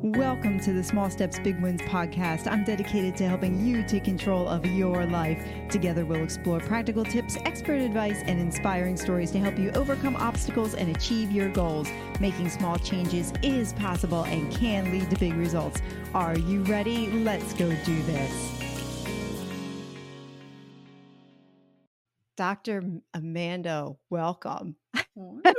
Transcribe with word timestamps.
Welcome 0.00 0.60
to 0.60 0.72
the 0.72 0.84
Small 0.84 1.10
Steps 1.10 1.40
Big 1.40 1.60
Wins 1.60 1.82
podcast. 1.82 2.46
I'm 2.48 2.62
dedicated 2.62 3.16
to 3.16 3.26
helping 3.26 3.66
you 3.66 3.82
take 3.82 4.04
control 4.04 4.46
of 4.46 4.64
your 4.64 5.04
life. 5.06 5.44
Together, 5.68 6.06
we'll 6.06 6.22
explore 6.22 6.60
practical 6.60 7.04
tips, 7.04 7.36
expert 7.44 7.80
advice, 7.80 8.22
and 8.24 8.38
inspiring 8.38 8.96
stories 8.96 9.32
to 9.32 9.40
help 9.40 9.58
you 9.58 9.72
overcome 9.72 10.14
obstacles 10.14 10.76
and 10.76 10.94
achieve 10.94 11.32
your 11.32 11.48
goals. 11.48 11.88
Making 12.20 12.48
small 12.48 12.78
changes 12.78 13.32
is 13.42 13.72
possible 13.72 14.22
and 14.22 14.52
can 14.52 14.92
lead 14.92 15.10
to 15.10 15.18
big 15.18 15.34
results. 15.34 15.82
Are 16.14 16.38
you 16.38 16.62
ready? 16.62 17.10
Let's 17.10 17.52
go 17.54 17.68
do 17.84 18.02
this. 18.02 18.52
Dr. 22.36 22.84
Amanda, 23.14 23.94
welcome. 24.10 24.76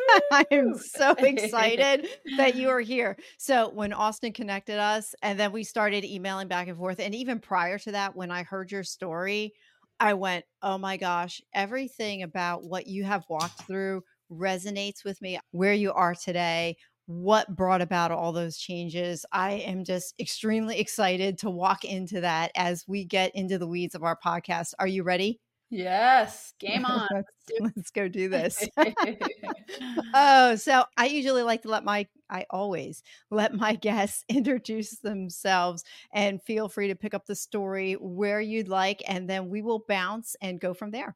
I 0.31 0.45
am 0.51 0.77
so 0.77 1.11
excited 1.17 2.07
that 2.37 2.55
you 2.55 2.69
are 2.69 2.79
here. 2.79 3.17
So, 3.37 3.69
when 3.69 3.93
Austin 3.93 4.33
connected 4.33 4.79
us 4.79 5.13
and 5.21 5.39
then 5.39 5.51
we 5.51 5.63
started 5.63 6.05
emailing 6.05 6.47
back 6.47 6.67
and 6.67 6.77
forth, 6.77 6.99
and 6.99 7.13
even 7.15 7.39
prior 7.39 7.77
to 7.79 7.91
that, 7.91 8.15
when 8.15 8.31
I 8.31 8.43
heard 8.43 8.71
your 8.71 8.83
story, 8.83 9.53
I 9.99 10.13
went, 10.13 10.45
Oh 10.61 10.77
my 10.77 10.97
gosh, 10.97 11.41
everything 11.53 12.23
about 12.23 12.63
what 12.63 12.87
you 12.87 13.03
have 13.03 13.25
walked 13.29 13.63
through 13.63 14.03
resonates 14.31 15.03
with 15.03 15.21
me, 15.21 15.39
where 15.51 15.73
you 15.73 15.91
are 15.93 16.15
today, 16.15 16.77
what 17.07 17.55
brought 17.55 17.81
about 17.81 18.11
all 18.11 18.31
those 18.31 18.57
changes. 18.57 19.25
I 19.31 19.53
am 19.53 19.83
just 19.83 20.13
extremely 20.19 20.79
excited 20.79 21.39
to 21.39 21.49
walk 21.49 21.83
into 21.83 22.21
that 22.21 22.51
as 22.55 22.85
we 22.87 23.03
get 23.03 23.33
into 23.35 23.57
the 23.57 23.67
weeds 23.67 23.95
of 23.95 24.03
our 24.03 24.17
podcast. 24.23 24.73
Are 24.79 24.87
you 24.87 25.03
ready? 25.03 25.39
Yes, 25.69 26.53
game 26.59 26.85
on. 26.85 27.07
let's, 27.11 27.29
let's 27.59 27.91
go 27.91 28.07
do 28.07 28.29
this. 28.29 28.67
oh, 30.13 30.55
so 30.55 30.83
I 30.97 31.05
usually 31.07 31.43
like 31.43 31.61
to 31.63 31.69
let 31.69 31.83
my, 31.83 32.07
I 32.29 32.45
always 32.49 33.03
let 33.29 33.53
my 33.53 33.75
guests 33.75 34.23
introduce 34.29 34.97
themselves 34.97 35.83
and 36.13 36.41
feel 36.41 36.69
free 36.69 36.87
to 36.87 36.95
pick 36.95 37.13
up 37.13 37.25
the 37.25 37.35
story 37.35 37.93
where 37.93 38.41
you'd 38.41 38.67
like, 38.67 39.01
and 39.07 39.29
then 39.29 39.49
we 39.49 39.61
will 39.61 39.83
bounce 39.87 40.35
and 40.41 40.59
go 40.59 40.73
from 40.73 40.91
there. 40.91 41.15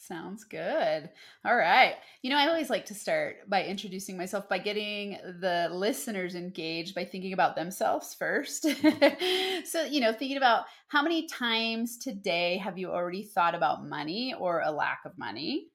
Sounds 0.00 0.44
good. 0.44 1.10
All 1.44 1.56
right. 1.56 1.96
You 2.22 2.30
know, 2.30 2.36
I 2.36 2.46
always 2.46 2.70
like 2.70 2.86
to 2.86 2.94
start 2.94 3.48
by 3.48 3.64
introducing 3.64 4.16
myself 4.16 4.48
by 4.48 4.58
getting 4.58 5.18
the 5.40 5.68
listeners 5.72 6.36
engaged 6.36 6.94
by 6.94 7.04
thinking 7.04 7.32
about 7.32 7.56
themselves 7.56 8.14
first. 8.14 8.62
Mm-hmm. 8.64 9.64
so, 9.64 9.82
you 9.82 10.00
know, 10.00 10.12
thinking 10.12 10.36
about 10.36 10.66
how 10.86 11.02
many 11.02 11.26
times 11.26 11.98
today 11.98 12.58
have 12.58 12.78
you 12.78 12.90
already 12.92 13.24
thought 13.24 13.56
about 13.56 13.86
money 13.86 14.34
or 14.38 14.60
a 14.60 14.70
lack 14.70 15.00
of 15.04 15.18
money? 15.18 15.66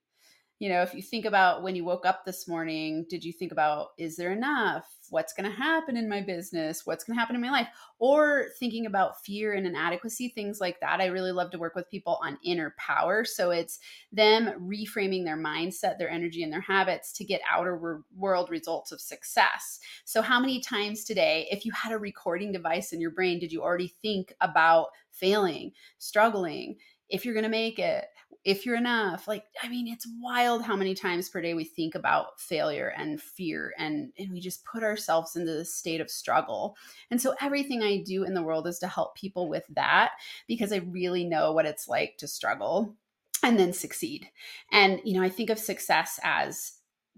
You 0.60 0.70
know, 0.70 0.82
if 0.82 0.94
you 0.94 1.02
think 1.02 1.26
about 1.26 1.62
when 1.62 1.76
you 1.76 1.84
woke 1.84 2.06
up 2.06 2.24
this 2.24 2.48
morning, 2.48 3.06
did 3.10 3.24
you 3.24 3.34
think 3.34 3.52
about, 3.52 3.90
is 3.98 4.16
there 4.16 4.32
enough? 4.32 4.86
What's 5.10 5.34
going 5.34 5.50
to 5.50 5.56
happen 5.56 5.98
in 5.98 6.08
my 6.08 6.22
business? 6.22 6.86
What's 6.86 7.04
going 7.04 7.16
to 7.16 7.20
happen 7.20 7.36
in 7.36 7.42
my 7.42 7.50
life? 7.50 7.68
Or 8.00 8.46
thinking 8.60 8.86
about 8.86 9.24
fear 9.26 9.54
and 9.54 9.68
inadequacy, 9.68 10.30
things 10.30 10.62
like 10.62 10.80
that. 10.80 11.02
I 11.02 11.08
really 11.08 11.32
love 11.32 11.52
to 11.52 11.58
work 11.58 11.76
with 11.76 11.90
people 11.90 12.18
on 12.24 12.38
inner 12.46 12.76
power. 12.78 13.26
So 13.26 13.52
it's 13.52 13.80
them 14.12 14.52
reframing 14.62 15.26
their 15.26 15.38
mindset, 15.38 15.98
their 15.98 16.10
energy, 16.10 16.44
and 16.44 16.54
their 16.54 16.62
habits 16.62 17.12
to 17.14 17.26
get 17.26 17.42
outer 17.50 18.04
world 18.16 18.50
results 18.50 18.92
of 18.92 19.02
success. 19.02 19.80
So, 20.06 20.22
how 20.22 20.40
many 20.40 20.62
times 20.62 21.04
today, 21.04 21.48
if 21.52 21.66
you 21.66 21.72
had 21.74 21.92
a 21.92 21.98
recording 21.98 22.52
device 22.52 22.94
in 22.94 23.02
your 23.02 23.12
brain, 23.12 23.40
did 23.40 23.52
you 23.52 23.62
already 23.62 23.94
think 24.02 24.34
about 24.40 24.88
failing, 25.12 25.72
struggling? 25.98 26.78
If 27.10 27.26
you're 27.26 27.36
going 27.36 27.44
to 27.44 27.50
make 27.50 27.80
it, 27.80 28.06
if 28.46 28.66
you're 28.66 28.76
enough 28.76 29.28
like 29.28 29.46
i 29.62 29.70
mean 29.70 29.88
it's 29.88 30.08
wild 30.20 30.64
how 30.64 30.76
many 30.76 30.94
times 30.94 31.30
per 31.30 31.42
day 31.42 31.54
we 31.54 31.64
think 31.64 31.96
about 31.96 32.40
failure 32.40 32.94
and 32.98 33.22
fear 33.22 33.74
and 33.78 34.12
and 34.18 34.32
we 34.32 34.40
just 34.40 34.66
put 34.66 34.84
ourselves 34.84 35.36
into 35.36 35.52
this 35.52 35.74
state 35.74 36.02
of 36.02 36.10
struggle. 36.10 36.78
And 37.12 37.22
so 37.22 37.36
everything 37.42 37.82
i 37.82 37.98
do 37.98 38.24
in 38.24 38.34
the 38.34 38.44
world 38.44 38.68
is 38.68 38.80
to 38.80 38.88
help 38.88 39.16
people 39.16 39.50
with 39.50 39.66
that 39.70 40.12
because 40.48 40.72
i 40.72 40.78
really 40.78 41.24
know 41.24 41.52
what 41.52 41.66
it's 41.66 41.88
like 41.88 42.18
to 42.18 42.28
struggle 42.28 42.96
and 43.42 43.60
then 43.60 43.74
succeed. 43.74 44.30
And 44.72 45.00
you 45.04 45.14
know 45.14 45.24
i 45.24 45.30
think 45.30 45.50
of 45.50 45.60
success 45.60 46.20
as 46.24 46.74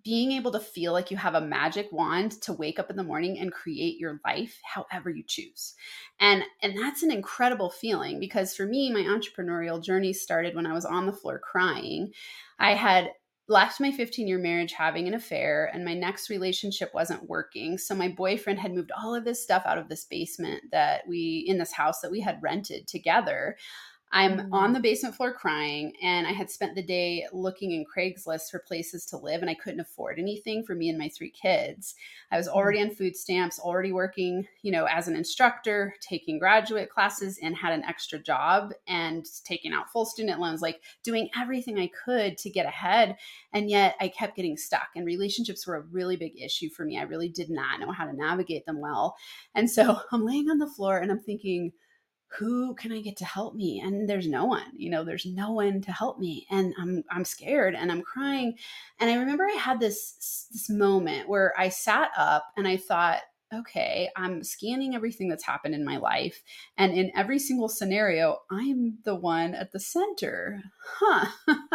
being 0.05 0.31
able 0.31 0.51
to 0.51 0.59
feel 0.59 0.93
like 0.93 1.09
you 1.09 1.17
have 1.17 1.33
a 1.33 1.41
magic 1.41 1.89
wand 1.91 2.39
to 2.43 2.53
wake 2.53 2.79
up 2.79 2.91
in 2.91 2.95
the 2.95 3.03
morning 3.03 3.39
and 3.39 3.51
create 3.51 3.97
your 3.97 4.21
life 4.23 4.61
however 4.63 5.09
you 5.09 5.23
choose. 5.27 5.73
And 6.19 6.43
and 6.61 6.77
that's 6.77 7.03
an 7.03 7.11
incredible 7.11 7.71
feeling 7.71 8.19
because 8.19 8.55
for 8.55 8.65
me 8.65 8.93
my 8.93 9.01
entrepreneurial 9.01 9.83
journey 9.83 10.13
started 10.13 10.55
when 10.55 10.67
I 10.67 10.73
was 10.73 10.85
on 10.85 11.07
the 11.07 11.11
floor 11.11 11.39
crying. 11.39 12.13
I 12.59 12.75
had 12.75 13.09
left 13.47 13.79
my 13.79 13.91
15 13.91 14.27
year 14.27 14.39
marriage 14.39 14.73
having 14.73 15.07
an 15.07 15.13
affair 15.13 15.69
and 15.73 15.85
my 15.85 15.93
next 15.93 16.29
relationship 16.29 16.91
wasn't 16.93 17.29
working 17.29 17.77
so 17.77 17.93
my 17.93 18.07
boyfriend 18.07 18.59
had 18.59 18.73
moved 18.73 18.91
all 18.97 19.13
of 19.13 19.23
this 19.23 19.43
stuff 19.43 19.63
out 19.65 19.77
of 19.77 19.87
this 19.87 20.05
basement 20.05 20.63
that 20.71 21.01
we 21.07 21.45
in 21.47 21.57
this 21.59 21.71
house 21.71 22.01
that 22.01 22.09
we 22.09 22.19
had 22.19 22.41
rented 22.41 22.87
together 22.87 23.55
I'm 24.15 24.47
on 24.53 24.71
the 24.71 24.79
mm. 24.79 24.83
basement 24.83 25.13
floor 25.13 25.33
crying, 25.33 25.91
and 26.01 26.25
I 26.25 26.31
had 26.31 26.49
spent 26.49 26.73
the 26.73 26.81
day 26.81 27.27
looking 27.33 27.73
in 27.73 27.83
Craigslist 27.83 28.49
for 28.49 28.59
places 28.59 29.05
to 29.07 29.17
live, 29.17 29.41
and 29.41 29.49
I 29.49 29.55
couldn't 29.55 29.81
afford 29.81 30.19
anything 30.19 30.63
for 30.63 30.73
me 30.73 30.87
and 30.87 30.97
my 30.97 31.09
three 31.09 31.29
kids. 31.29 31.95
I 32.31 32.37
was 32.37 32.47
already 32.47 32.79
mm. 32.79 32.83
on 32.89 32.95
food 32.95 33.17
stamps, 33.17 33.59
already 33.59 33.91
working, 33.91 34.47
you 34.61 34.71
know, 34.71 34.85
as 34.85 35.09
an 35.09 35.17
instructor, 35.17 35.93
taking 35.99 36.39
graduate 36.39 36.89
classes, 36.89 37.39
and 37.43 37.57
had 37.57 37.73
an 37.73 37.83
extra 37.83 38.17
job 38.17 38.71
and 38.87 39.25
taking 39.43 39.73
out 39.73 39.91
full 39.91 40.05
student 40.05 40.39
loans, 40.39 40.61
like 40.61 40.79
doing 41.03 41.29
everything 41.37 41.77
I 41.77 41.89
could 42.05 42.37
to 42.37 42.49
get 42.49 42.65
ahead. 42.65 43.17
And 43.51 43.69
yet 43.69 43.95
I 43.99 44.07
kept 44.07 44.37
getting 44.37 44.55
stuck, 44.55 44.87
and 44.95 45.05
relationships 45.05 45.67
were 45.67 45.75
a 45.75 45.81
really 45.91 46.15
big 46.15 46.41
issue 46.41 46.69
for 46.69 46.85
me. 46.85 46.97
I 46.97 47.03
really 47.03 47.27
did 47.27 47.49
not 47.49 47.81
know 47.81 47.91
how 47.91 48.05
to 48.05 48.15
navigate 48.15 48.65
them 48.65 48.79
well. 48.79 49.17
And 49.53 49.69
so 49.69 49.99
I'm 50.13 50.25
laying 50.25 50.49
on 50.49 50.59
the 50.59 50.69
floor 50.69 50.99
and 50.99 51.11
I'm 51.11 51.19
thinking, 51.19 51.73
who 52.37 52.75
can 52.75 52.91
I 52.91 53.01
get 53.01 53.17
to 53.17 53.25
help 53.25 53.55
me? 53.55 53.81
And 53.81 54.07
there's 54.07 54.27
no 54.27 54.45
one, 54.45 54.71
you 54.75 54.89
know, 54.89 55.03
there's 55.03 55.25
no 55.25 55.51
one 55.51 55.81
to 55.81 55.91
help 55.91 56.19
me. 56.19 56.45
And 56.49 56.73
I'm 56.79 57.03
I'm 57.09 57.25
scared 57.25 57.75
and 57.75 57.91
I'm 57.91 58.01
crying. 58.01 58.57
And 58.99 59.09
I 59.09 59.15
remember 59.15 59.45
I 59.45 59.57
had 59.57 59.79
this 59.79 60.47
this 60.51 60.69
moment 60.69 61.29
where 61.29 61.53
I 61.57 61.69
sat 61.69 62.11
up 62.17 62.45
and 62.57 62.67
I 62.67 62.77
thought, 62.77 63.21
okay, 63.59 64.09
I'm 64.15 64.43
scanning 64.43 64.95
everything 64.95 65.29
that's 65.29 65.45
happened 65.45 65.75
in 65.75 65.85
my 65.85 65.97
life. 65.97 66.43
And 66.77 66.93
in 66.93 67.11
every 67.15 67.39
single 67.39 67.69
scenario, 67.69 68.39
I'm 68.51 68.99
the 69.03 69.15
one 69.15 69.55
at 69.55 69.71
the 69.71 69.79
center. 69.79 70.61
Huh. 70.99 71.25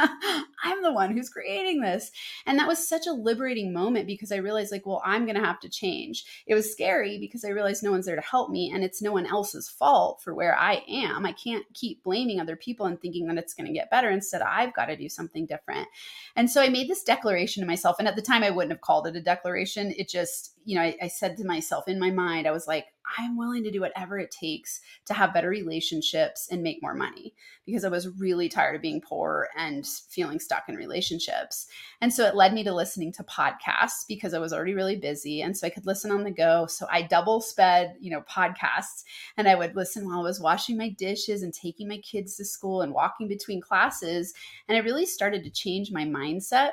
I'm 0.63 0.83
the 0.83 0.93
one 0.93 1.13
who's 1.13 1.29
creating 1.29 1.81
this. 1.81 2.11
And 2.47 2.59
that 2.59 2.69
was 2.69 2.87
such 2.87 3.07
a 3.07 3.13
liberating 3.13 3.73
moment 3.73 4.07
because 4.07 4.33
I 4.33 4.37
realized, 4.37 4.73
like, 4.73 4.87
well, 4.87 5.03
I'm 5.05 5.25
going 5.25 5.37
to 5.37 5.45
have 5.45 5.61
to 5.61 5.69
change. 5.69 6.25
It 6.47 6.55
was 6.55 6.71
scary 6.71 7.19
because 7.19 7.45
I 7.45 7.49
realized 7.49 7.83
no 7.83 7.91
one's 7.91 8.07
there 8.07 8.17
to 8.17 8.23
help 8.23 8.51
me 8.51 8.71
and 8.73 8.85
it's 8.85 9.03
no 9.03 9.13
one 9.13 9.27
else's 9.27 9.69
fault 9.69 10.21
for 10.23 10.35
where 10.35 10.57
I 10.57 10.83
am. 10.89 11.27
I 11.27 11.33
can't 11.33 11.65
keep 11.75 12.03
blaming 12.03 12.41
other 12.41 12.57
people 12.57 12.87
and 12.87 13.01
thinking 13.01 13.27
that 13.27 13.39
it's 13.39 13.55
going 13.55 13.67
to 13.67 13.73
get 13.73 13.91
better. 13.91 14.11
Instead, 14.11 14.43
I've 14.43 14.75
got 14.75 14.87
to 14.87 14.97
do 14.97 15.09
something 15.09 15.47
different. 15.47 15.89
And 16.37 16.51
so 16.51 16.61
I 16.63 16.69
made 16.69 16.89
this 16.89 17.03
declaration 17.03 17.63
to 17.63 17.67
myself. 17.67 17.97
And 17.99 18.09
at 18.09 18.17
the 18.17 18.23
time, 18.23 18.43
I 18.43 18.51
wouldn't 18.51 18.73
have 18.73 18.81
called 18.81 19.07
it 19.07 19.17
a 19.17 19.21
declaration. 19.21 19.95
It 19.97 20.09
just, 20.09 20.55
you 20.65 20.77
know, 20.77 20.83
I, 20.83 20.97
I 21.03 21.09
said 21.09 21.37
to 21.37 21.45
myself 21.45 21.89
in 21.89 21.99
my 21.99 22.11
mind, 22.11 22.47
I 22.47 22.51
was 22.53 22.67
like, 22.67 22.87
I'm 23.19 23.37
willing 23.37 23.65
to 23.65 23.71
do 23.71 23.81
whatever 23.81 24.19
it 24.19 24.31
takes 24.31 24.81
to 25.07 25.15
have 25.15 25.35
better 25.35 25.49
relationships 25.49 26.49
and 26.51 26.63
make 26.63 26.83
more 26.83 26.95
money 26.95 27.35
because 27.67 27.85
I 27.85 27.89
was 27.89 28.09
really 28.19 28.49
tired 28.49 28.77
of 28.77 28.83
being 28.83 29.01
poor 29.01 29.49
and 29.57 29.87
feeling 29.87 30.39
stuck 30.39 30.69
in 30.69 30.77
relationships. 30.77 31.67
And 32.01 32.13
so 32.13 32.25
it 32.27 32.37
led 32.37 32.53
me 32.53 32.63
to 32.65 32.75
listening 32.75 33.13
to 33.15 33.25
podcasts 33.25 34.07
because 34.07 34.35
I 34.35 34.39
was 34.39 34.53
already 34.53 34.75
really 34.75 34.97
busy. 34.97 35.43
And 35.43 35.57
so 35.57 35.67
I 35.67 35.71
could 35.71 35.87
listen 35.87 36.11
on 36.11 36.25
the 36.25 36.31
go. 36.31 36.67
So 36.67 36.87
I 36.91 37.03
double 37.03 37.41
sped, 37.41 37.97
you 38.01 38.11
know, 38.11 38.23
podcasts 38.23 39.05
and 39.37 39.49
I 39.49 39.55
would 39.55 39.75
listen 39.75 40.07
while 40.07 40.21
I 40.21 40.25
was 40.25 40.41
washing 40.41 40.77
my 40.77 40.91
dishes 40.91 41.43
and 41.43 41.53
taking 41.53 41.89
my 41.89 41.99
kids 41.99 42.37
to 42.37 42.45
school 42.45 42.83
and 42.83 42.95
walking 42.95 43.29
between 43.29 43.61
classes. 43.61 44.35
And 44.69 44.77
I 44.77 44.81
really 44.81 45.07
started 45.07 45.43
to 45.45 45.51
change 45.51 45.91
my 45.91 46.05
mindset 46.05 46.73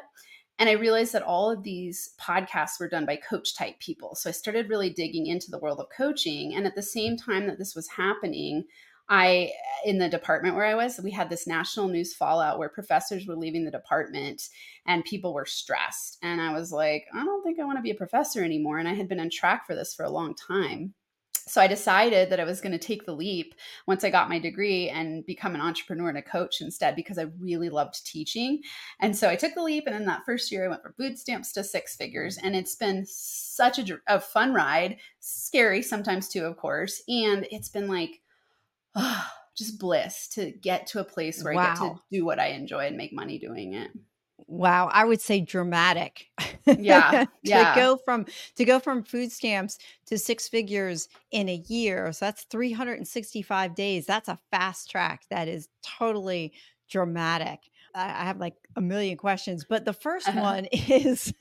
and 0.59 0.69
I 0.69 0.73
realized 0.73 1.13
that 1.13 1.23
all 1.23 1.51
of 1.51 1.63
these 1.63 2.15
podcasts 2.19 2.79
were 2.79 2.89
done 2.89 3.05
by 3.05 3.17
coach 3.17 3.55
type 3.55 3.79
people. 3.79 4.15
So 4.15 4.29
I 4.29 4.33
started 4.33 4.69
really 4.69 4.89
digging 4.89 5.27
into 5.27 5.51
the 5.51 5.59
world 5.59 5.79
of 5.79 5.87
coaching. 5.95 6.55
And 6.55 6.65
at 6.65 6.75
the 6.75 6.81
same 6.81 7.15
time 7.15 7.45
that 7.47 7.59
this 7.59 7.75
was 7.75 7.87
happening, 7.89 8.63
I, 9.07 9.51
in 9.85 9.99
the 9.99 10.09
department 10.09 10.55
where 10.55 10.65
I 10.65 10.73
was, 10.73 10.99
we 11.01 11.11
had 11.11 11.29
this 11.29 11.45
national 11.45 11.89
news 11.89 12.15
fallout 12.15 12.57
where 12.57 12.69
professors 12.69 13.27
were 13.27 13.35
leaving 13.35 13.65
the 13.65 13.71
department 13.71 14.49
and 14.87 15.05
people 15.05 15.33
were 15.33 15.45
stressed. 15.45 16.17
And 16.23 16.41
I 16.41 16.51
was 16.53 16.71
like, 16.71 17.05
I 17.13 17.23
don't 17.23 17.43
think 17.43 17.59
I 17.59 17.63
want 17.63 17.77
to 17.77 17.83
be 17.83 17.91
a 17.91 17.95
professor 17.95 18.43
anymore. 18.43 18.79
And 18.79 18.87
I 18.87 18.95
had 18.95 19.07
been 19.07 19.19
on 19.19 19.29
track 19.29 19.67
for 19.67 19.75
this 19.75 19.93
for 19.93 20.05
a 20.05 20.09
long 20.09 20.33
time 20.35 20.95
so 21.47 21.61
I 21.61 21.67
decided 21.67 22.29
that 22.29 22.39
I 22.39 22.43
was 22.43 22.61
going 22.61 22.73
to 22.73 22.77
take 22.77 23.05
the 23.05 23.15
leap 23.15 23.55
once 23.87 24.03
I 24.03 24.09
got 24.09 24.29
my 24.29 24.37
degree 24.37 24.89
and 24.89 25.25
become 25.25 25.55
an 25.55 25.61
entrepreneur 25.61 26.09
and 26.09 26.17
a 26.17 26.21
coach 26.21 26.61
instead 26.61 26.95
because 26.95 27.17
I 27.17 27.27
really 27.39 27.69
loved 27.69 28.05
teaching. 28.05 28.61
And 28.99 29.15
so 29.15 29.29
I 29.29 29.35
took 29.35 29.53
the 29.53 29.63
leap. 29.63 29.85
And 29.87 29.95
in 29.95 30.05
that 30.05 30.25
first 30.25 30.51
year, 30.51 30.65
I 30.65 30.67
went 30.67 30.83
from 30.83 30.93
food 30.93 31.17
stamps 31.17 31.53
to 31.53 31.63
six 31.63 31.95
figures. 31.95 32.37
And 32.37 32.55
it's 32.55 32.75
been 32.75 33.05
such 33.07 33.79
a, 33.79 33.99
a 34.07 34.19
fun 34.19 34.53
ride, 34.53 34.97
scary 35.19 35.81
sometimes 35.81 36.27
too, 36.27 36.45
of 36.45 36.57
course. 36.57 37.01
And 37.07 37.47
it's 37.49 37.69
been 37.69 37.87
like, 37.87 38.21
oh, 38.95 39.25
just 39.57 39.79
bliss 39.79 40.27
to 40.27 40.51
get 40.51 40.85
to 40.85 40.99
a 40.99 41.03
place 41.03 41.43
where 41.43 41.53
wow. 41.53 41.63
I 41.63 41.65
get 41.69 41.77
to 41.79 41.99
do 42.11 42.25
what 42.25 42.39
I 42.39 42.49
enjoy 42.49 42.85
and 42.85 42.97
make 42.97 43.11
money 43.11 43.39
doing 43.39 43.73
it. 43.73 43.89
Wow, 44.47 44.89
I 44.91 45.03
would 45.03 45.21
say 45.21 45.41
dramatic. 45.41 46.27
Yeah, 46.65 47.11
to 47.25 47.29
yeah. 47.43 47.75
go 47.75 47.97
from 47.97 48.25
to 48.55 48.65
go 48.65 48.79
from 48.79 49.03
food 49.03 49.31
stamps 49.31 49.77
to 50.05 50.17
six 50.17 50.47
figures 50.47 51.09
in 51.31 51.49
a 51.49 51.63
year. 51.67 52.11
So 52.13 52.25
that's 52.25 52.43
365 52.43 53.75
days. 53.75 54.05
That's 54.05 54.29
a 54.29 54.39
fast 54.51 54.89
track. 54.89 55.23
That 55.29 55.47
is 55.47 55.67
totally 55.83 56.53
dramatic. 56.89 57.59
I, 57.93 58.05
I 58.05 58.25
have 58.25 58.39
like 58.39 58.55
a 58.75 58.81
million 58.81 59.17
questions, 59.17 59.65
but 59.67 59.83
the 59.83 59.93
first 59.93 60.29
uh-huh. 60.29 60.39
one 60.39 60.65
is 60.71 61.33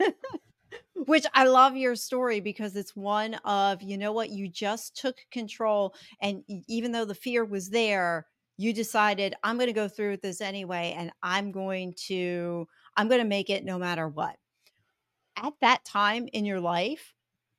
which 0.95 1.27
I 1.35 1.45
love 1.45 1.77
your 1.77 1.95
story 1.95 2.41
because 2.41 2.75
it's 2.75 2.97
one 2.97 3.35
of, 3.45 3.83
you 3.83 3.99
know 3.99 4.13
what, 4.13 4.31
you 4.31 4.49
just 4.49 4.97
took 4.97 5.17
control. 5.31 5.95
And 6.21 6.43
even 6.69 6.93
though 6.93 7.05
the 7.05 7.15
fear 7.15 7.45
was 7.45 7.71
there, 7.71 8.27
you 8.57 8.73
decided, 8.73 9.35
I'm 9.45 9.57
going 9.57 9.69
to 9.69 9.75
go 9.75 9.89
through 9.89 10.13
with 10.13 10.23
this 10.23 10.41
anyway. 10.41 10.95
And 10.97 11.13
I'm 11.23 11.53
going 11.53 11.95
to, 12.07 12.67
I'm 12.97 13.09
going 13.09 13.21
to 13.21 13.27
make 13.27 13.51
it 13.51 13.65
no 13.65 13.79
matter 13.79 14.09
what. 14.09 14.37
At 15.37 15.55
that 15.61 15.85
time 15.85 16.29
in 16.33 16.45
your 16.45 16.61
life, 16.61 17.15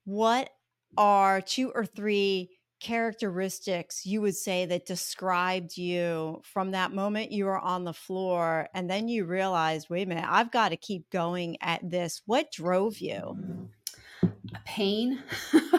what 0.05 0.49
are 0.97 1.41
two 1.41 1.71
or 1.71 1.85
three 1.85 2.49
characteristics 2.79 4.05
you 4.05 4.21
would 4.21 4.35
say 4.35 4.65
that 4.65 4.85
described 4.85 5.77
you 5.77 6.41
from 6.43 6.71
that 6.71 6.93
moment 6.93 7.31
you 7.31 7.45
were 7.45 7.57
on 7.59 7.83
the 7.83 7.93
floor 7.93 8.67
and 8.73 8.89
then 8.89 9.07
you 9.07 9.25
realized, 9.25 9.89
wait 9.89 10.03
a 10.03 10.09
minute, 10.09 10.25
I've 10.27 10.51
got 10.51 10.69
to 10.69 10.77
keep 10.77 11.09
going 11.09 11.57
at 11.61 11.87
this? 11.87 12.21
What 12.25 12.51
drove 12.51 12.99
you? 12.99 13.69
pain 14.65 15.21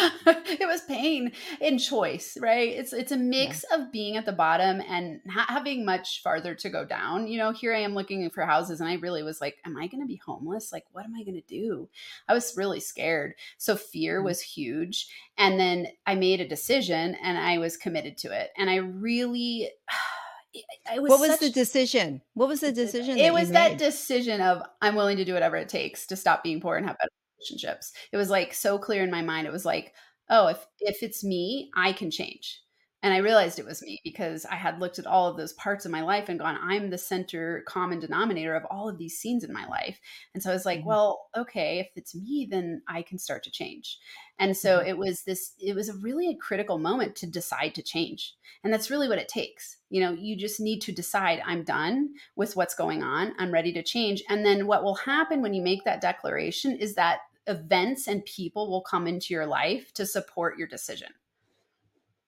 it 0.26 0.66
was 0.66 0.82
pain 0.82 1.32
in 1.60 1.78
choice 1.78 2.36
right 2.40 2.70
it's 2.70 2.92
it's 2.92 3.12
a 3.12 3.16
mix 3.16 3.64
yeah. 3.70 3.78
of 3.78 3.92
being 3.92 4.16
at 4.16 4.24
the 4.24 4.32
bottom 4.32 4.80
and 4.88 5.20
not 5.24 5.48
having 5.48 5.84
much 5.84 6.22
farther 6.22 6.54
to 6.54 6.68
go 6.68 6.84
down 6.84 7.26
you 7.26 7.38
know 7.38 7.52
here 7.52 7.74
i 7.74 7.78
am 7.78 7.94
looking 7.94 8.28
for 8.30 8.44
houses 8.44 8.80
and 8.80 8.88
i 8.88 8.94
really 8.94 9.22
was 9.22 9.40
like 9.40 9.56
am 9.64 9.76
i 9.76 9.86
going 9.86 10.00
to 10.00 10.06
be 10.06 10.20
homeless 10.24 10.72
like 10.72 10.84
what 10.92 11.04
am 11.04 11.14
i 11.14 11.22
going 11.22 11.34
to 11.34 11.40
do 11.42 11.88
i 12.28 12.34
was 12.34 12.56
really 12.56 12.80
scared 12.80 13.34
so 13.58 13.76
fear 13.76 14.18
mm-hmm. 14.18 14.26
was 14.26 14.40
huge 14.40 15.08
and 15.36 15.58
then 15.58 15.86
i 16.06 16.14
made 16.14 16.40
a 16.40 16.48
decision 16.48 17.14
and 17.22 17.38
i 17.38 17.58
was 17.58 17.76
committed 17.76 18.16
to 18.16 18.32
it 18.32 18.50
and 18.56 18.70
i 18.70 18.76
really 18.76 19.70
was 20.96 21.08
what 21.08 21.20
was 21.20 21.30
such, 21.30 21.40
the 21.40 21.50
decision? 21.50 22.22
What 22.34 22.48
was 22.48 22.60
the 22.60 22.72
decision? 22.72 23.18
It 23.18 23.32
was 23.32 23.50
that 23.50 23.78
decision 23.78 24.40
of 24.40 24.62
I'm 24.82 24.96
willing 24.96 25.16
to 25.18 25.24
do 25.24 25.32
whatever 25.32 25.56
it 25.56 25.68
takes 25.68 26.08
to 26.08 26.16
stop 26.16 26.42
being 26.42 26.60
poor 26.60 26.76
and 26.76 26.86
have 26.86 26.98
better 26.98 27.10
relationships. 27.40 27.92
It 28.12 28.16
was 28.16 28.30
like 28.30 28.54
so 28.54 28.78
clear 28.78 29.02
in 29.02 29.10
my 29.10 29.22
mind. 29.22 29.46
It 29.46 29.52
was 29.52 29.64
like, 29.64 29.94
oh, 30.28 30.48
if 30.48 30.66
if 30.78 31.02
it's 31.02 31.24
me, 31.24 31.70
I 31.74 31.92
can 31.92 32.10
change. 32.10 32.60
And 33.02 33.14
I 33.14 33.18
realized 33.18 33.58
it 33.58 33.64
was 33.64 33.80
me 33.80 33.98
because 34.04 34.44
I 34.44 34.56
had 34.56 34.78
looked 34.78 34.98
at 34.98 35.06
all 35.06 35.26
of 35.26 35.38
those 35.38 35.54
parts 35.54 35.86
of 35.86 35.90
my 35.90 36.02
life 36.02 36.28
and 36.28 36.38
gone, 36.38 36.58
I'm 36.62 36.90
the 36.90 36.98
center 36.98 37.64
common 37.66 37.98
denominator 37.98 38.54
of 38.54 38.66
all 38.70 38.90
of 38.90 38.98
these 38.98 39.16
scenes 39.16 39.42
in 39.42 39.54
my 39.54 39.66
life. 39.68 39.98
And 40.34 40.42
so 40.42 40.50
I 40.50 40.52
was 40.52 40.66
like, 40.66 40.80
mm-hmm. 40.80 40.88
well, 40.88 41.28
okay, 41.34 41.78
if 41.78 41.88
it's 41.96 42.14
me, 42.14 42.46
then 42.50 42.82
I 42.86 43.00
can 43.00 43.18
start 43.18 43.42
to 43.44 43.50
change. 43.50 43.98
And 44.38 44.54
so 44.54 44.78
mm-hmm. 44.78 44.88
it 44.88 44.98
was 44.98 45.22
this, 45.22 45.54
it 45.58 45.74
was 45.74 45.88
a 45.88 45.96
really 45.96 46.28
a 46.28 46.36
critical 46.36 46.78
moment 46.78 47.16
to 47.16 47.26
decide 47.26 47.74
to 47.76 47.82
change. 47.82 48.34
And 48.62 48.70
that's 48.70 48.90
really 48.90 49.08
what 49.08 49.18
it 49.18 49.28
takes. 49.28 49.78
You 49.88 50.02
know, 50.02 50.12
you 50.12 50.36
just 50.36 50.60
need 50.60 50.80
to 50.80 50.92
decide, 50.92 51.40
I'm 51.46 51.64
done 51.64 52.10
with 52.36 52.54
what's 52.54 52.74
going 52.74 53.02
on. 53.02 53.32
I'm 53.38 53.50
ready 53.50 53.72
to 53.72 53.82
change. 53.82 54.22
And 54.28 54.44
then 54.44 54.66
what 54.66 54.84
will 54.84 54.96
happen 54.96 55.40
when 55.40 55.54
you 55.54 55.62
make 55.62 55.84
that 55.84 56.02
declaration 56.02 56.76
is 56.76 56.96
that 56.96 57.20
events 57.50 58.08
and 58.08 58.24
people 58.24 58.70
will 58.70 58.80
come 58.80 59.06
into 59.06 59.34
your 59.34 59.46
life 59.46 59.92
to 59.94 60.06
support 60.06 60.58
your 60.58 60.68
decision. 60.68 61.08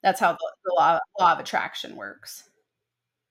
That's 0.03 0.21
how 0.21 0.33
the, 0.33 0.53
the 0.65 0.75
law, 0.77 0.99
law 1.19 1.33
of 1.33 1.39
attraction 1.39 1.97
works. 1.97 2.49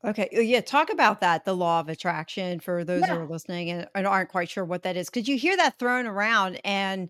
Okay. 0.03 0.29
Uh, 0.35 0.39
yeah. 0.39 0.61
Talk 0.61 0.91
about 0.91 1.21
that, 1.21 1.45
the 1.45 1.55
law 1.55 1.79
of 1.79 1.89
attraction 1.89 2.59
for 2.59 2.83
those 2.83 3.01
yeah. 3.01 3.15
who 3.15 3.21
are 3.21 3.27
listening 3.27 3.69
and, 3.69 3.88
and 3.93 4.07
aren't 4.07 4.29
quite 4.29 4.49
sure 4.49 4.65
what 4.65 4.83
that 4.83 4.97
is. 4.97 5.09
Because 5.09 5.27
you 5.27 5.38
hear 5.38 5.55
that 5.57 5.77
thrown 5.77 6.07
around 6.07 6.59
and 6.63 7.09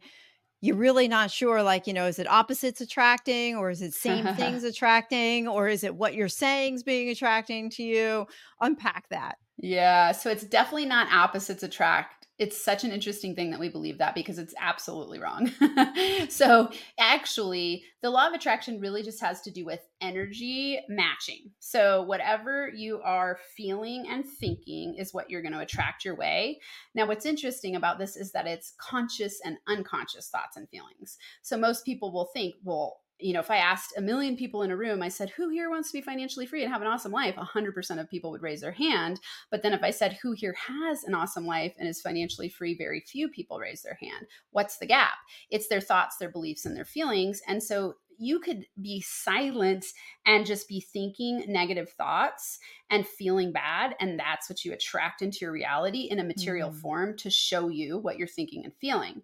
you're 0.59 0.75
really 0.75 1.07
not 1.07 1.31
sure, 1.31 1.63
like, 1.63 1.87
you 1.87 1.93
know, 1.93 2.05
is 2.05 2.19
it 2.19 2.27
opposites 2.27 2.81
attracting 2.81 3.55
or 3.55 3.69
is 3.69 3.81
it 3.81 3.93
same 3.93 4.25
things 4.35 4.63
attracting 4.63 5.47
or 5.47 5.67
is 5.67 5.83
it 5.83 5.95
what 5.95 6.15
you're 6.15 6.27
saying 6.27 6.75
is 6.75 6.83
being 6.83 7.09
attracting 7.09 7.69
to 7.71 7.83
you? 7.83 8.27
Unpack 8.59 9.07
that. 9.09 9.37
Yeah. 9.57 10.11
So 10.11 10.29
it's 10.29 10.43
definitely 10.43 10.85
not 10.85 11.11
opposites 11.11 11.63
attract 11.63 12.20
it's 12.37 12.59
such 12.59 12.83
an 12.83 12.91
interesting 12.91 13.35
thing 13.35 13.51
that 13.51 13.59
we 13.59 13.69
believe 13.69 13.99
that 13.99 14.15
because 14.15 14.39
it's 14.39 14.55
absolutely 14.59 15.19
wrong. 15.19 15.51
so, 16.29 16.71
actually, 16.99 17.83
the 18.01 18.09
law 18.09 18.27
of 18.27 18.33
attraction 18.33 18.79
really 18.79 19.03
just 19.03 19.21
has 19.21 19.41
to 19.41 19.51
do 19.51 19.63
with 19.63 19.81
energy 20.01 20.79
matching. 20.89 21.51
So, 21.59 22.01
whatever 22.01 22.69
you 22.69 22.99
are 23.03 23.37
feeling 23.55 24.05
and 24.09 24.25
thinking 24.25 24.95
is 24.97 25.13
what 25.13 25.29
you're 25.29 25.43
going 25.43 25.53
to 25.53 25.59
attract 25.59 26.03
your 26.03 26.15
way. 26.15 26.59
Now, 26.95 27.05
what's 27.05 27.25
interesting 27.25 27.75
about 27.75 27.99
this 27.99 28.15
is 28.15 28.31
that 28.31 28.47
it's 28.47 28.73
conscious 28.79 29.39
and 29.45 29.57
unconscious 29.67 30.29
thoughts 30.29 30.57
and 30.57 30.67
feelings. 30.69 31.17
So, 31.43 31.57
most 31.57 31.85
people 31.85 32.11
will 32.11 32.29
think, 32.33 32.55
well, 32.63 33.01
you 33.21 33.33
know, 33.33 33.39
if 33.39 33.51
I 33.51 33.57
asked 33.57 33.93
a 33.97 34.01
million 34.01 34.35
people 34.35 34.63
in 34.63 34.71
a 34.71 34.77
room, 34.77 35.01
I 35.01 35.09
said, 35.09 35.29
who 35.29 35.49
here 35.49 35.69
wants 35.69 35.91
to 35.91 35.97
be 35.97 36.01
financially 36.01 36.45
free 36.45 36.63
and 36.63 36.71
have 36.71 36.81
an 36.81 36.87
awesome 36.87 37.11
life? 37.11 37.35
100% 37.35 37.99
of 37.99 38.09
people 38.09 38.31
would 38.31 38.41
raise 38.41 38.61
their 38.61 38.71
hand. 38.71 39.19
But 39.49 39.61
then 39.61 39.73
if 39.73 39.83
I 39.83 39.91
said, 39.91 40.17
who 40.21 40.31
here 40.33 40.55
has 40.67 41.03
an 41.03 41.13
awesome 41.13 41.45
life 41.45 41.73
and 41.77 41.87
is 41.87 42.01
financially 42.01 42.49
free, 42.49 42.75
very 42.75 43.01
few 43.01 43.29
people 43.29 43.59
raise 43.59 43.81
their 43.81 43.97
hand. 44.01 44.27
What's 44.51 44.77
the 44.77 44.87
gap? 44.87 45.13
It's 45.49 45.67
their 45.67 45.81
thoughts, 45.81 46.17
their 46.17 46.31
beliefs, 46.31 46.65
and 46.65 46.75
their 46.75 46.85
feelings. 46.85 47.41
And 47.47 47.61
so 47.61 47.95
you 48.17 48.39
could 48.39 48.65
be 48.79 49.01
silent 49.01 49.85
and 50.27 50.45
just 50.45 50.67
be 50.67 50.79
thinking 50.79 51.43
negative 51.47 51.89
thoughts 51.89 52.59
and 52.91 53.07
feeling 53.07 53.51
bad. 53.51 53.95
And 53.99 54.19
that's 54.19 54.47
what 54.49 54.63
you 54.63 54.73
attract 54.73 55.23
into 55.23 55.39
your 55.41 55.51
reality 55.51 56.01
in 56.01 56.19
a 56.19 56.23
material 56.23 56.69
mm. 56.69 56.75
form 56.75 57.17
to 57.17 57.31
show 57.31 57.69
you 57.69 57.97
what 57.97 58.17
you're 58.17 58.27
thinking 58.27 58.63
and 58.63 58.73
feeling 58.75 59.23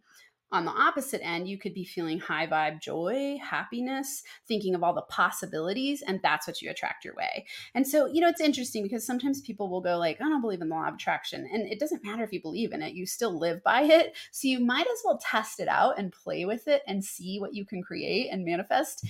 on 0.52 0.66
the 0.66 0.72
opposite 0.72 1.26
end, 1.26 1.48
you 1.50 1.58
could 1.58 1.74
be 1.74 1.84
feeling 1.84 2.20
high 2.20 2.48
vibe 2.48 2.82
joy, 2.82 3.38
happiness, 3.44 4.24
thinking 4.48 4.76
of 4.76 4.84
all 4.84 4.94
the 4.94 5.02
possibilities, 5.02 6.02
and 6.02 6.22
that's 6.24 6.48
what 6.48 6.62
you 6.62 6.70
attract 6.70 7.04
your 7.04 7.16
way. 7.16 7.46
And 7.76 7.86
so, 7.86 8.06
you 8.06 8.22
know, 8.22 8.30
it's 8.30 8.40
interesting 8.40 8.84
because 8.84 9.06
sometimes 9.06 9.42
people 9.42 9.70
will 9.70 9.82
go 9.82 9.98
like, 9.98 10.22
I 10.22 10.30
don't 10.30 10.42
believe 10.42 10.62
in 10.62 10.70
the 10.70 10.76
law 10.76 10.88
of 10.88 10.96
attraction. 10.96 11.48
And 11.52 11.64
it 11.64 11.80
doesn't 11.80 12.06
matter 12.06 12.24
if 12.24 12.32
you 12.32 12.42
believe 12.42 12.72
in 12.72 12.82
it, 12.82 12.94
you 12.94 13.06
still 13.06 13.38
live 13.38 13.62
by 13.64 13.82
it. 13.84 14.16
So 14.32 14.48
you 14.48 14.60
might 14.60 14.88
as 14.88 15.02
well 15.04 15.20
test 15.22 15.60
it 15.60 15.68
out 15.68 16.00
and 16.00 16.14
play 16.14 16.46
with 16.46 16.68
it 16.68 16.82
and 16.88 17.04
see 17.04 17.40
what 17.40 17.54
you 17.54 17.66
can 17.66 17.82
create 17.82 18.30
and 18.32 18.46
manifest 18.46 19.06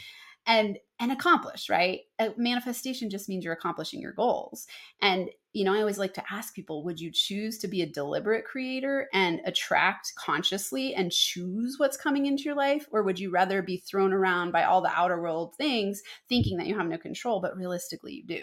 and 0.48 0.80
and 1.00 1.12
accomplish 1.12 1.70
right 1.70 2.02
a 2.20 2.30
manifestation 2.38 3.10
just 3.10 3.28
means 3.28 3.44
you're 3.44 3.54
accomplishing 3.54 4.02
your 4.02 4.14
goals 4.14 4.66
and 5.02 5.30
you 5.58 5.64
know 5.64 5.74
i 5.74 5.80
always 5.80 5.98
like 5.98 6.14
to 6.14 6.24
ask 6.32 6.54
people 6.54 6.84
would 6.84 7.00
you 7.00 7.12
choose 7.12 7.58
to 7.58 7.68
be 7.68 7.82
a 7.82 7.86
deliberate 7.86 8.46
creator 8.46 9.10
and 9.14 9.42
attract 9.46 10.14
consciously 10.16 10.94
and 10.94 11.12
choose 11.12 11.76
what's 11.78 11.98
coming 11.98 12.26
into 12.26 12.44
your 12.44 12.56
life? 12.56 12.88
Or 12.92 13.04
would 13.04 13.20
you 13.20 13.32
rather 13.32 13.62
be 13.62 13.78
thrown 13.78 14.14
around 14.14 14.52
by 14.52 14.64
all 14.64 14.82
the 14.82 14.92
outer 14.96 15.20
world 15.20 15.56
things 15.56 16.04
thinking 16.30 16.58
that 16.58 16.68
you 16.68 16.78
have 16.78 16.88
no 16.88 16.98
control 16.98 17.40
but 17.40 17.58
realistically 17.58 18.14
you 18.14 18.24
do? 18.24 18.42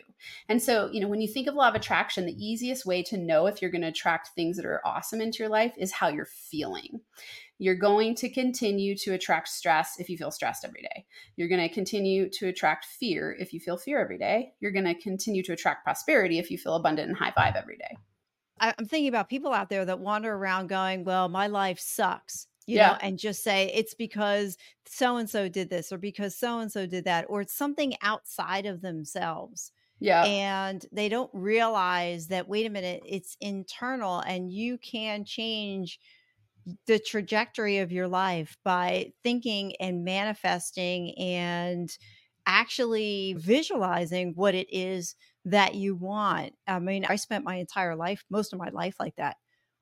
And 0.49 0.63
so 0.63 0.91
you 0.93 1.01
know 1.01 1.09
when 1.09 1.21
you 1.21 1.29
think 1.29 1.47
of 1.47 1.55
law 1.55 1.69
of 1.69 1.75
attraction 1.75 2.27
the 2.27 2.45
easiest 2.45 2.87
way 2.87 3.03
to 3.05 3.17
know 3.17 3.47
if 3.47 3.61
you're 3.61 3.71
going 3.71 3.83
to 3.83 3.89
attract 3.89 4.29
things 4.29 4.57
that 4.57 4.67
are 4.67 4.81
awesome 4.85 5.21
into 5.21 5.39
your 5.39 5.49
life 5.49 5.75
is 5.79 5.93
how 5.93 6.09
you're 6.09 6.27
feeling 6.27 7.01
you're 7.59 7.77
going 7.77 8.15
to 8.17 8.29
continue 8.29 8.97
to 8.97 9.13
attract 9.13 9.49
stress 9.49 9.99
if 9.99 10.09
you 10.09 10.19
feel 10.19 10.31
stressed 10.31 10.65
every 10.65 10.83
day. 10.83 11.07
You're 11.37 11.49
going 11.49 11.67
to 11.67 11.73
continue 11.73 12.29
to 12.31 12.49
attract 12.49 12.85
fear 12.85 13.37
if 13.39 13.53
you 13.53 13.61
feel 13.61 13.77
fear 13.77 14.01
every 14.01 14.19
day. 14.19 14.53
You're 14.61 14.73
going 14.73 14.85
to 14.87 14.95
continue 14.95 15.43
to 15.45 15.53
attract 15.53 15.85
prosperity 15.85 16.39
if 16.39 16.51
you 16.51 16.59
feel 16.59 16.75
abundant 16.75 17.09
and 17.09 17.17
high 17.17 17.33
vibe 17.33 17.57
every 17.57 17.77
day. 17.77 17.97
I'm 18.61 18.87
thinking 18.87 19.09
about 19.09 19.29
people 19.29 19.53
out 19.53 19.69
there 19.69 19.85
that 19.85 19.99
wander 19.99 20.33
around 20.33 20.69
going, 20.69 21.05
Well, 21.05 21.29
my 21.29 21.49
life 21.49 21.79
sucks 21.79 22.47
you 22.67 22.77
yeah. 22.77 22.89
know, 22.89 22.99
and 23.01 23.19
just 23.19 23.43
say 23.43 23.71
it's 23.75 23.95
because 23.95 24.57
so 24.87 25.17
and 25.17 25.29
so 25.29 25.49
did 25.49 25.69
this 25.69 25.93
or 25.93 25.99
because 25.99 26.35
so 26.35 26.61
and 26.61 26.71
so 26.71 26.87
did 26.87 27.05
that, 27.05 27.27
or 27.29 27.43
it's 27.43 27.55
something 27.55 27.95
outside 28.03 28.67
of 28.67 28.81
themselves. 28.81 29.73
Yeah. 30.01 30.25
And 30.25 30.85
they 30.93 31.09
don't 31.09 31.31
realize 31.33 32.29
that, 32.29 32.49
wait 32.49 32.67
a 32.67 32.71
minute, 32.71 33.03
it's 33.07 33.37
internal 33.41 34.21
and 34.21 34.51
you 34.51 34.79
can 34.79 35.25
change 35.25 35.99
the 36.87 36.99
trajectory 36.99 37.79
of 37.79 37.93
your 37.93 38.09
life 38.09 38.57
by 38.65 39.13
thinking 39.23 39.75
and 39.81 40.05
manifesting 40.05 41.15
and 41.19 41.91
actually 42.47 43.35
visualizing 43.39 44.33
what 44.35 44.55
it 44.55 44.67
is 44.71 45.15
that 45.45 45.75
you 45.75 45.95
want. 45.95 46.55
I 46.67 46.79
mean, 46.79 47.05
I 47.05 47.17
spent 47.17 47.45
my 47.45 47.57
entire 47.57 47.97
life, 47.97 48.25
most 48.31 48.53
of 48.53 48.59
my 48.59 48.71
life 48.71 48.97
like 48.99 49.17
that. 49.17 49.37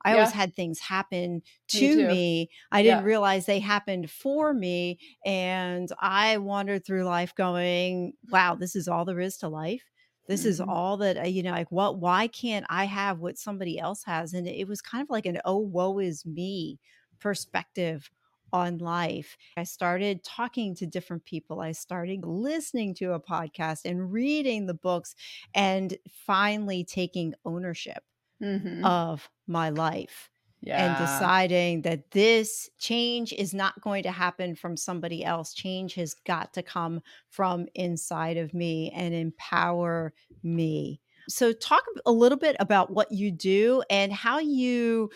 I 0.05 0.09
yeah. 0.11 0.15
always 0.15 0.31
had 0.31 0.53
things 0.53 0.79
happen 0.79 1.41
to 1.69 1.95
me. 1.95 2.07
me. 2.07 2.49
I 2.71 2.83
didn't 2.83 3.05
realize 3.05 3.45
they 3.45 3.59
happened 3.59 4.09
for 4.11 4.53
me. 4.53 4.99
And 5.25 5.87
I 5.97 6.37
wandered 6.37 6.85
through 6.85 7.05
life 7.05 7.33
going, 7.35 8.13
wow, 8.29 8.55
this 8.55 8.75
is 8.75 8.89
all 8.89 9.05
there 9.05 9.21
is 9.21 9.37
to 9.37 9.47
life 9.47 9.83
this 10.27 10.41
mm-hmm. 10.41 10.49
is 10.49 10.61
all 10.61 10.97
that 10.97 11.17
uh, 11.17 11.23
you 11.23 11.43
know 11.43 11.51
like 11.51 11.71
what 11.71 11.99
why 11.99 12.27
can't 12.27 12.65
i 12.69 12.85
have 12.85 13.19
what 13.19 13.37
somebody 13.37 13.79
else 13.79 14.03
has 14.03 14.33
and 14.33 14.47
it 14.47 14.67
was 14.67 14.81
kind 14.81 15.01
of 15.01 15.09
like 15.09 15.25
an 15.25 15.39
oh 15.45 15.57
woe 15.57 15.99
is 15.99 16.25
me 16.25 16.79
perspective 17.19 18.09
on 18.51 18.77
life 18.77 19.35
i 19.57 19.63
started 19.63 20.23
talking 20.23 20.75
to 20.75 20.85
different 20.85 21.23
people 21.25 21.59
i 21.61 21.71
started 21.71 22.23
listening 22.23 22.93
to 22.93 23.13
a 23.13 23.19
podcast 23.19 23.81
and 23.85 24.11
reading 24.11 24.65
the 24.65 24.73
books 24.73 25.15
and 25.55 25.97
finally 26.25 26.83
taking 26.83 27.33
ownership 27.45 28.03
mm-hmm. 28.43 28.85
of 28.85 29.29
my 29.47 29.69
life. 29.69 30.29
Yeah. 30.65 30.85
And 30.85 30.97
deciding 30.97 31.81
that 31.81 32.11
this 32.11 32.69
change 32.79 33.33
is 33.33 33.53
not 33.53 33.81
going 33.81 34.03
to 34.03 34.11
happen 34.11 34.55
from 34.55 34.77
somebody 34.77 35.25
else. 35.25 35.53
Change 35.53 35.95
has 35.95 36.13
got 36.13 36.53
to 36.53 36.63
come 36.63 37.01
from 37.29 37.67
inside 37.75 38.37
of 38.37 38.53
me 38.53 38.89
and 38.95 39.13
empower 39.13 40.13
me. 40.41 41.01
So, 41.27 41.51
talk 41.51 41.83
a 42.05 42.11
little 42.13 42.37
bit 42.37 42.55
about 42.61 42.91
what 42.91 43.11
you 43.11 43.29
do 43.29 43.83
and 43.89 44.13
how 44.13 44.39
you 44.39 45.09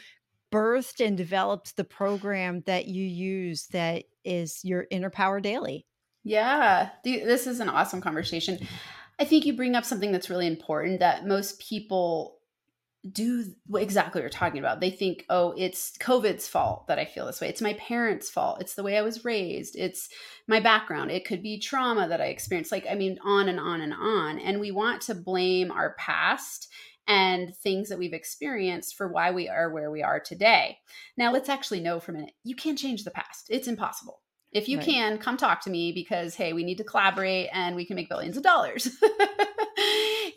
birthed 0.52 1.06
and 1.06 1.18
developed 1.18 1.78
the 1.78 1.84
program 1.84 2.62
that 2.66 2.88
you 2.88 3.06
use 3.06 3.68
that 3.68 4.04
is 4.26 4.60
your 4.64 4.86
Inner 4.92 5.10
Power 5.10 5.40
Daily. 5.40 5.86
Yeah, 6.24 6.90
this 7.06 7.48
is 7.48 7.62
an 7.62 7.70
awesome 7.70 8.02
conversation. 8.02 8.60
I 9.18 9.24
think 9.24 9.46
you 9.46 9.56
bring 9.56 9.76
up 9.76 9.86
something 9.86 10.12
that's 10.12 10.30
really 10.30 10.48
important 10.48 11.00
that 11.00 11.26
most 11.26 11.60
people 11.60 12.37
do 13.12 13.46
exactly 13.76 14.20
what 14.20 14.24
you're 14.24 14.30
talking 14.30 14.60
about. 14.60 14.80
They 14.80 14.90
think, 14.90 15.26
oh, 15.30 15.54
it's 15.58 15.98
COVID's 15.98 16.48
fault 16.48 16.88
that 16.88 17.00
I 17.00 17.06
feel 17.06 17.26
this 17.26 17.42
way. 17.42 17.50
It's 17.50 17.62
my 17.62 17.74
parents' 17.74 18.30
fault. 18.30 18.62
It's 18.62 18.76
the 18.76 18.84
way 18.84 18.98
I 18.98 19.02
was 19.02 19.26
raised. 19.26 19.76
It's 19.76 20.10
my 20.48 20.60
background. 20.60 21.12
It 21.12 21.26
could 21.26 21.42
be 21.42 21.60
trauma 21.60 22.08
that 22.08 22.22
I 22.22 22.26
experienced. 22.26 22.72
Like, 22.72 22.86
I 22.90 22.96
mean, 22.96 23.18
on 23.24 23.50
and 23.50 23.60
on 23.60 23.82
and 23.82 23.94
on. 23.94 24.40
And 24.40 24.60
we 24.60 24.72
want 24.72 25.02
to 25.04 25.16
blame 25.16 25.72
our 25.72 25.96
past 25.98 26.70
and 27.08 27.56
things 27.56 27.90
that 27.90 27.98
we've 27.98 28.14
experienced 28.14 28.96
for 28.96 29.08
why 29.08 29.32
we 29.32 29.48
are 29.48 29.72
where 29.72 29.90
we 29.90 30.04
are 30.04 30.20
today. 30.20 30.78
Now, 31.16 31.32
let's 31.32 31.50
actually 31.50 31.80
know 31.80 32.00
for 32.00 32.12
a 32.12 32.16
minute 32.16 32.34
you 32.44 32.56
can't 32.56 32.78
change 32.78 33.04
the 33.04 33.12
past, 33.12 33.48
it's 33.50 33.68
impossible. 33.68 34.22
If 34.52 34.70
you 34.70 34.78
right. 34.78 34.86
can, 34.86 35.18
come 35.18 35.38
talk 35.38 35.62
to 35.62 35.70
me 35.70 35.92
because, 35.92 36.36
hey, 36.36 36.54
we 36.54 36.64
need 36.64 36.78
to 36.78 36.84
collaborate 36.84 37.50
and 37.52 37.76
we 37.76 37.86
can 37.86 37.96
make 37.96 38.10
billions 38.10 38.38
of 38.38 38.44
dollars. 38.44 38.90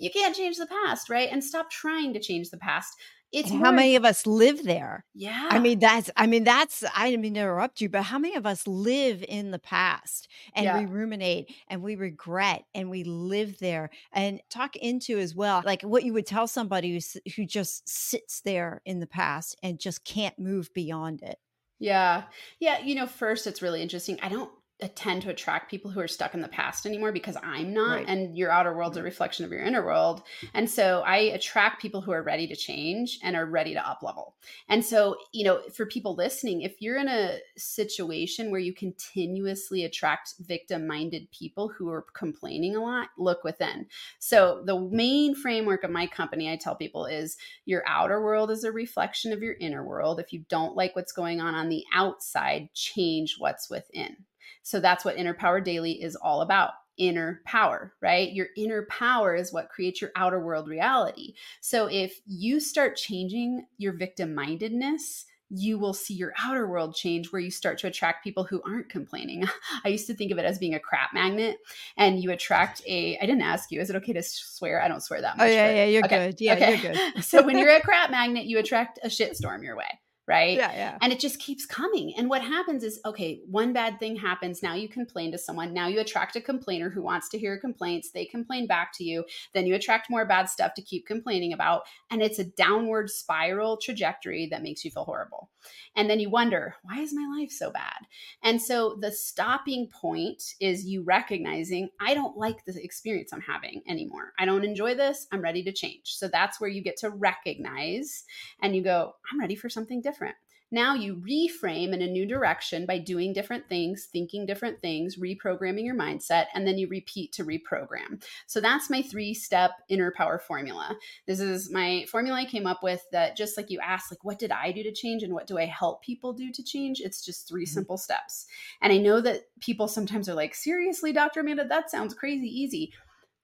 you 0.00 0.11
can't 0.11 0.35
change 0.35 0.57
the 0.57 0.66
past, 0.66 1.11
right? 1.11 1.28
And 1.30 1.45
stop 1.45 1.71
trying 1.71 2.14
to 2.14 2.21
change 2.21 2.50
the 2.50 2.57
past. 2.57 2.95
It's 3.33 3.49
how 3.49 3.71
many 3.71 3.95
of 3.95 4.04
us 4.04 4.26
live 4.26 4.64
there? 4.64 5.04
Yeah. 5.14 5.47
I 5.52 5.61
mean, 5.61 5.78
that's, 5.78 6.11
I 6.16 6.26
mean, 6.26 6.42
that's, 6.42 6.83
I 6.97 7.11
didn't 7.11 7.23
mean 7.23 7.35
to 7.35 7.40
interrupt 7.40 7.80
you, 7.80 7.88
but 7.88 8.02
how 8.02 8.19
many 8.19 8.35
of 8.35 8.45
us 8.45 8.66
live 8.66 9.25
in 9.28 9.52
the 9.52 9.61
past 9.61 10.26
and 10.52 10.64
yeah. 10.64 10.80
we 10.80 10.87
ruminate 10.87 11.54
and 11.69 11.80
we 11.80 11.95
regret 11.95 12.64
and 12.75 12.90
we 12.90 13.04
live 13.04 13.61
there 13.61 13.90
and 14.12 14.40
talk 14.50 14.75
into 14.75 15.16
as 15.16 15.33
well, 15.37 15.62
like 15.64 15.83
what 15.83 16.02
you 16.02 16.12
would 16.12 16.26
tell 16.26 16.49
somebody 16.49 16.92
who, 16.92 17.21
who 17.37 17.47
just 17.47 17.88
sits 17.88 18.40
there 18.40 18.83
in 18.85 18.99
the 18.99 19.07
past 19.07 19.57
and 19.62 19.78
just 19.78 20.04
can't 20.04 20.37
move 20.37 20.69
beyond 20.75 21.23
it? 21.23 21.38
Yeah. 21.78 22.25
Yeah. 22.59 22.80
You 22.80 22.97
know, 22.97 23.07
first, 23.07 23.47
it's 23.47 23.62
really 23.62 23.80
interesting. 23.80 24.19
I 24.23 24.28
don't 24.28 24.50
tend 24.88 25.22
to 25.22 25.30
attract 25.30 25.70
people 25.70 25.90
who 25.90 26.00
are 26.00 26.08
stuck 26.08 26.34
in 26.34 26.40
the 26.40 26.49
past 26.49 26.87
anymore 26.87 27.12
because 27.12 27.37
I'm 27.42 27.72
not 27.72 27.99
right. 27.99 28.08
and 28.08 28.37
your 28.37 28.50
outer 28.50 28.75
world's 28.75 28.96
a 28.96 29.02
reflection 29.02 29.44
of 29.44 29.50
your 29.50 29.62
inner 29.62 29.84
world. 29.84 30.22
And 30.54 30.68
so 30.68 31.02
I 31.06 31.16
attract 31.16 31.82
people 31.82 32.00
who 32.00 32.12
are 32.12 32.22
ready 32.22 32.46
to 32.49 32.56
change 32.56 33.18
and 33.22 33.37
are 33.37 33.46
ready 33.46 33.75
to 33.75 33.88
up 33.88 34.02
level. 34.02 34.34
And 34.68 34.84
so, 34.84 35.16
you 35.32 35.44
know, 35.44 35.60
for 35.75 35.87
people 35.87 36.14
listening, 36.14 36.62
if 36.62 36.76
you're 36.80 36.96
in 36.96 37.08
a 37.08 37.38
situation 37.56 38.50
where 38.50 38.60
you 38.60 38.72
continuously 38.72 39.84
attract 39.84 40.34
victim-minded 40.40 41.30
people 41.30 41.68
who 41.68 41.90
are 41.90 42.06
complaining 42.14 42.76
a 42.76 42.82
lot, 42.82 43.08
look 43.18 43.44
within. 43.44 43.87
So 44.18 44.62
the 44.64 44.80
main 44.80 45.34
framework 45.34 45.84
of 45.84 45.90
my 45.90 46.06
company 46.06 46.50
I 46.50 46.56
tell 46.56 46.75
people 46.75 47.06
is 47.06 47.37
your 47.64 47.82
outer 47.87 48.22
world 48.22 48.50
is 48.50 48.64
a 48.64 48.72
reflection 48.72 49.32
of 49.32 49.42
your 49.42 49.54
inner 49.60 49.84
world. 49.84 50.20
If 50.20 50.32
you 50.32 50.44
don't 50.49 50.76
like 50.76 50.96
what's 50.96 51.12
going 51.12 51.40
on 51.40 51.54
on 51.54 51.68
the 51.68 51.84
outside, 51.94 52.70
change 52.75 53.37
what's 53.38 53.68
within. 53.70 54.16
So 54.62 54.80
that's 54.80 55.04
what 55.04 55.16
Inner 55.16 55.34
Power 55.34 55.60
Daily 55.60 56.02
is 56.02 56.16
all 56.16 56.42
about 56.42 56.70
inner 57.00 57.40
power, 57.46 57.94
right? 58.00 58.30
Your 58.30 58.48
inner 58.56 58.86
power 58.90 59.34
is 59.34 59.52
what 59.52 59.70
creates 59.70 60.00
your 60.00 60.10
outer 60.14 60.38
world 60.38 60.68
reality. 60.68 61.34
So 61.60 61.86
if 61.86 62.20
you 62.26 62.60
start 62.60 62.96
changing 62.96 63.66
your 63.78 63.94
victim 63.94 64.34
mindedness, 64.34 65.24
you 65.52 65.78
will 65.78 65.94
see 65.94 66.14
your 66.14 66.32
outer 66.38 66.68
world 66.68 66.94
change 66.94 67.32
where 67.32 67.40
you 67.40 67.50
start 67.50 67.76
to 67.78 67.88
attract 67.88 68.22
people 68.22 68.44
who 68.44 68.62
aren't 68.64 68.88
complaining. 68.88 69.48
I 69.84 69.88
used 69.88 70.06
to 70.06 70.14
think 70.14 70.30
of 70.30 70.38
it 70.38 70.44
as 70.44 70.58
being 70.58 70.74
a 70.74 70.80
crap 70.80 71.12
magnet 71.12 71.56
and 71.96 72.22
you 72.22 72.30
attract 72.30 72.82
a 72.86 73.18
I 73.18 73.26
didn't 73.26 73.42
ask 73.42 73.72
you, 73.72 73.80
is 73.80 73.90
it 73.90 73.96
okay 73.96 74.12
to 74.12 74.22
swear? 74.22 74.80
I 74.80 74.86
don't 74.86 75.02
swear 75.02 75.20
that 75.22 75.34
oh, 75.34 75.38
much. 75.38 75.48
Oh 75.48 75.50
yeah, 75.50 75.72
yeah, 75.72 75.84
you're 75.86 76.04
okay. 76.04 76.26
good. 76.26 76.40
Yeah, 76.40 76.54
okay. 76.54 76.76
you're 76.76 76.92
good. 76.92 77.24
so 77.24 77.42
when 77.42 77.58
you're 77.58 77.74
a 77.74 77.80
crap 77.82 78.12
magnet, 78.12 78.44
you 78.44 78.58
attract 78.58 79.00
a 79.02 79.08
shitstorm 79.08 79.64
your 79.64 79.76
way 79.76 79.98
right? 80.30 80.56
Yeah, 80.56 80.72
yeah. 80.72 80.98
And 81.00 81.12
it 81.12 81.18
just 81.18 81.40
keeps 81.40 81.66
coming. 81.66 82.14
And 82.16 82.30
what 82.30 82.42
happens 82.42 82.84
is, 82.84 83.00
okay, 83.04 83.40
one 83.46 83.72
bad 83.72 83.98
thing 83.98 84.14
happens. 84.14 84.62
Now 84.62 84.74
you 84.74 84.88
complain 84.88 85.32
to 85.32 85.38
someone. 85.38 85.74
Now 85.74 85.88
you 85.88 85.98
attract 85.98 86.36
a 86.36 86.40
complainer 86.40 86.88
who 86.88 87.02
wants 87.02 87.28
to 87.30 87.38
hear 87.38 87.58
complaints. 87.58 88.12
They 88.12 88.26
complain 88.26 88.68
back 88.68 88.92
to 88.98 89.04
you. 89.04 89.24
Then 89.54 89.66
you 89.66 89.74
attract 89.74 90.08
more 90.08 90.24
bad 90.24 90.48
stuff 90.48 90.74
to 90.74 90.82
keep 90.82 91.04
complaining 91.04 91.52
about. 91.52 91.82
And 92.10 92.22
it's 92.22 92.38
a 92.38 92.44
downward 92.44 93.10
spiral 93.10 93.76
trajectory 93.76 94.46
that 94.52 94.62
makes 94.62 94.84
you 94.84 94.92
feel 94.92 95.04
horrible. 95.04 95.50
And 95.96 96.08
then 96.08 96.20
you 96.20 96.30
wonder, 96.30 96.76
why 96.84 97.00
is 97.00 97.12
my 97.12 97.28
life 97.36 97.50
so 97.50 97.72
bad? 97.72 98.06
And 98.42 98.62
so 98.62 98.96
the 99.00 99.10
stopping 99.10 99.88
point 99.88 100.42
is 100.60 100.86
you 100.86 101.02
recognizing, 101.02 101.88
I 102.00 102.14
don't 102.14 102.36
like 102.36 102.64
the 102.64 102.80
experience 102.82 103.32
I'm 103.32 103.40
having 103.40 103.82
anymore. 103.88 104.32
I 104.38 104.44
don't 104.44 104.64
enjoy 104.64 104.94
this. 104.94 105.26
I'm 105.32 105.42
ready 105.42 105.64
to 105.64 105.72
change. 105.72 106.14
So 106.14 106.28
that's 106.28 106.60
where 106.60 106.70
you 106.70 106.82
get 106.82 106.98
to 106.98 107.10
recognize 107.10 108.24
and 108.62 108.76
you 108.76 108.82
go, 108.82 109.14
I'm 109.30 109.40
ready 109.40 109.56
for 109.56 109.68
something 109.68 110.00
different 110.00 110.09
different. 110.10 110.36
Now 110.72 110.94
you 110.94 111.16
reframe 111.16 111.92
in 111.92 112.00
a 112.00 112.06
new 112.06 112.26
direction 112.26 112.86
by 112.86 112.98
doing 112.98 113.32
different 113.32 113.68
things, 113.68 114.08
thinking 114.12 114.46
different 114.46 114.80
things, 114.80 115.16
reprogramming 115.16 115.84
your 115.84 115.96
mindset, 115.96 116.46
and 116.54 116.66
then 116.66 116.78
you 116.78 116.86
repeat 116.86 117.32
to 117.32 117.44
reprogram. 117.44 118.22
So 118.46 118.60
that's 118.60 118.88
my 118.88 119.02
three 119.02 119.34
step 119.34 119.72
inner 119.88 120.12
power 120.16 120.38
formula. 120.38 120.96
This 121.26 121.40
is 121.40 121.72
my 121.72 122.06
formula 122.08 122.38
I 122.38 122.44
came 122.44 122.66
up 122.66 122.82
with 122.82 123.02
that 123.10 123.36
just 123.36 123.56
like 123.56 123.70
you 123.70 123.80
asked, 123.80 124.12
like, 124.12 124.22
what 124.22 124.38
did 124.38 124.52
I 124.52 124.70
do 124.70 124.84
to 124.84 124.92
change 124.92 125.24
and 125.24 125.34
what 125.34 125.48
do 125.48 125.58
I 125.58 125.66
help 125.66 126.02
people 126.02 126.32
do 126.32 126.52
to 126.52 126.62
change? 126.62 127.00
It's 127.00 127.24
just 127.24 127.48
3 127.48 127.64
mm-hmm. 127.64 127.72
simple 127.72 127.98
steps. 127.98 128.46
And 128.80 128.92
I 128.92 128.98
know 128.98 129.20
that 129.20 129.42
people 129.60 129.88
sometimes 129.88 130.28
are 130.28 130.34
like, 130.34 130.54
seriously, 130.54 131.12
Dr. 131.12 131.40
Amanda, 131.40 131.66
that 131.66 131.90
sounds 131.90 132.14
crazy 132.14 132.46
easy 132.46 132.92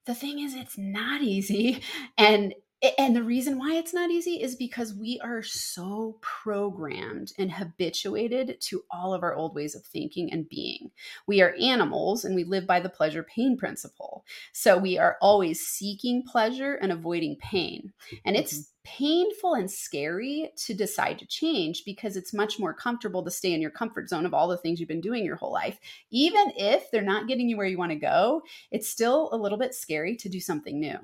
the 0.05 0.15
thing 0.15 0.39
is 0.39 0.55
it's 0.55 0.77
not 0.77 1.21
easy 1.21 1.81
and 2.17 2.53
and 2.97 3.15
the 3.15 3.23
reason 3.23 3.57
why 3.57 3.73
it's 3.75 3.93
not 3.93 4.11
easy 4.11 4.41
is 4.41 4.55
because 4.55 4.93
we 4.93 5.19
are 5.23 5.41
so 5.41 6.17
programmed 6.21 7.33
and 7.37 7.51
habituated 7.51 8.57
to 8.61 8.83
all 8.91 9.13
of 9.13 9.23
our 9.23 9.33
old 9.33 9.55
ways 9.55 9.73
of 9.75 9.83
thinking 9.83 10.31
and 10.31 10.47
being. 10.47 10.91
We 11.25 11.41
are 11.41 11.55
animals 11.59 12.23
and 12.23 12.35
we 12.35 12.43
live 12.43 12.67
by 12.67 12.79
the 12.79 12.89
pleasure 12.89 13.23
pain 13.23 13.57
principle. 13.57 14.25
So 14.53 14.77
we 14.77 14.97
are 14.97 15.17
always 15.21 15.61
seeking 15.61 16.23
pleasure 16.23 16.75
and 16.75 16.91
avoiding 16.91 17.37
pain. 17.37 17.93
And 18.25 18.35
it's 18.35 18.53
mm-hmm 18.53 18.71
painful 18.87 19.55
and 19.55 19.69
scary 19.69 20.49
to 20.55 20.73
decide 20.73 21.19
to 21.19 21.25
change 21.25 21.83
because 21.83 22.15
it's 22.15 22.33
much 22.33 22.57
more 22.57 22.73
comfortable 22.73 23.21
to 23.21 23.29
stay 23.29 23.53
in 23.53 23.61
your 23.61 23.69
comfort 23.69 24.07
zone 24.07 24.25
of 24.25 24.33
all 24.33 24.47
the 24.47 24.55
things 24.55 24.79
you've 24.79 24.87
been 24.87 25.01
doing 25.01 25.25
your 25.25 25.35
whole 25.35 25.51
life. 25.51 25.77
Even 26.09 26.53
if 26.55 26.89
they're 26.89 27.01
not 27.01 27.27
getting 27.27 27.49
you 27.49 27.57
where 27.57 27.65
you 27.65 27.77
want 27.77 27.91
to 27.91 27.97
go, 27.97 28.41
it's 28.71 28.87
still 28.87 29.27
a 29.33 29.37
little 29.37 29.57
bit 29.57 29.75
scary 29.75 30.15
to 30.15 30.29
do 30.29 30.39
something 30.39 30.79
new. 30.79 30.97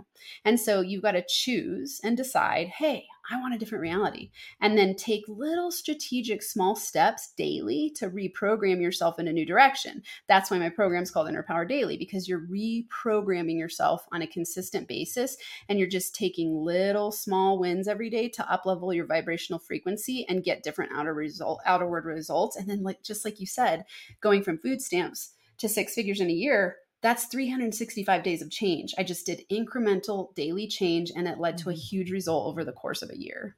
And 0.46 0.58
so 0.58 0.80
you've 0.80 1.02
got 1.02 1.12
to 1.12 1.26
choose 1.28 2.00
and 2.06 2.16
decide 2.16 2.70
hey, 2.70 3.06
I 3.30 3.40
want 3.40 3.54
a 3.54 3.58
different 3.58 3.82
reality. 3.82 4.32
And 4.60 4.78
then 4.78 4.96
take 4.96 5.24
little 5.28 5.72
strategic 5.72 6.44
small 6.44 6.76
steps 6.76 7.32
daily 7.38 7.90
to 7.96 8.10
reprogram 8.10 8.82
yourself 8.82 9.18
in 9.18 9.28
a 9.28 9.34
new 9.34 9.46
direction. 9.46 10.04
That's 10.28 10.52
why 10.52 10.60
my 10.60 10.70
program 10.70 11.04
is 11.04 11.12
called 11.12 11.30
Inner 11.30 11.44
Power 11.44 11.66
Daily 11.66 11.98
because 11.98 12.28
you're 12.28 12.48
reprogramming 12.48 13.58
yourself 13.58 14.06
on 14.12 14.22
a 14.22 14.28
consistent 14.28 14.88
basis 14.88 15.38
and 15.70 15.80
you're 15.80 15.88
just 15.88 16.14
taking 16.14 16.64
little 16.64 17.12
small 17.12 17.58
wins 17.58 17.88
every 17.88 18.10
day 18.10 18.28
to 18.30 18.44
uplevel 18.44 18.94
your 18.94 19.06
vibrational 19.06 19.60
frequency 19.60 20.26
and 20.28 20.44
get 20.44 20.64
different 20.64 20.92
outer 20.94 21.14
result 21.14 21.62
outerward 21.66 22.06
results. 22.06 22.58
And 22.58 22.70
then 22.70 22.84
like 22.84 23.04
just 23.04 23.24
like 23.24 23.40
you 23.40 23.46
said, 23.46 23.86
going 24.20 24.44
from 24.44 24.58
food 24.58 24.82
stamps 24.82 25.32
to 25.60 25.70
six 25.70 25.94
figures 25.94 26.20
in 26.20 26.30
a 26.30 26.34
year 26.34 26.78
that's 27.04 27.26
365 27.26 28.24
days 28.24 28.42
of 28.42 28.50
change. 28.50 28.96
I 28.98 29.04
just 29.04 29.26
did 29.26 29.44
incremental 29.52 30.34
daily 30.36 30.68
change 30.68 31.12
and 31.16 31.28
it 31.28 31.38
led 31.38 31.58
to 31.60 31.70
a 31.70 31.74
mm-hmm. 31.74 31.80
huge 31.80 32.12
result 32.12 32.48
over 32.48 32.64
the 32.64 32.72
course 32.72 33.02
of 33.02 33.12
a 33.12 33.18
year. 33.18 33.58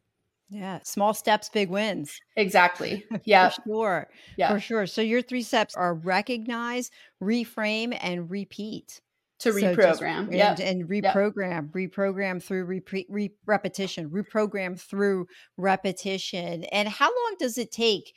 Yeah, 0.49 0.79
small 0.83 1.13
steps, 1.13 1.49
big 1.49 1.69
wins. 1.69 2.19
Exactly. 2.35 3.05
Yeah. 3.23 3.49
for 3.55 3.61
sure. 3.65 4.07
Yeah. 4.37 4.53
For 4.53 4.59
sure. 4.59 4.87
So 4.87 5.01
your 5.01 5.21
three 5.21 5.41
steps 5.41 5.75
are 5.75 5.93
recognize, 5.93 6.91
reframe, 7.21 7.97
and 8.01 8.29
repeat. 8.29 9.01
To 9.39 9.51
so 9.51 9.59
reprogram. 9.59 10.33
Yeah. 10.33 10.51
And, 10.51 10.59
and, 10.61 10.89
reprogram, 10.89 11.69
yep. 11.75 11.91
reprogram 11.91 12.41
through 12.41 12.65
re- 12.65 13.05
re- 13.09 13.33
repetition, 13.45 14.09
reprogram 14.09 14.79
through 14.79 15.27
repetition. 15.57 16.63
And 16.65 16.87
how 16.87 17.07
long 17.07 17.35
does 17.37 17.57
it 17.57 17.71
take 17.71 18.13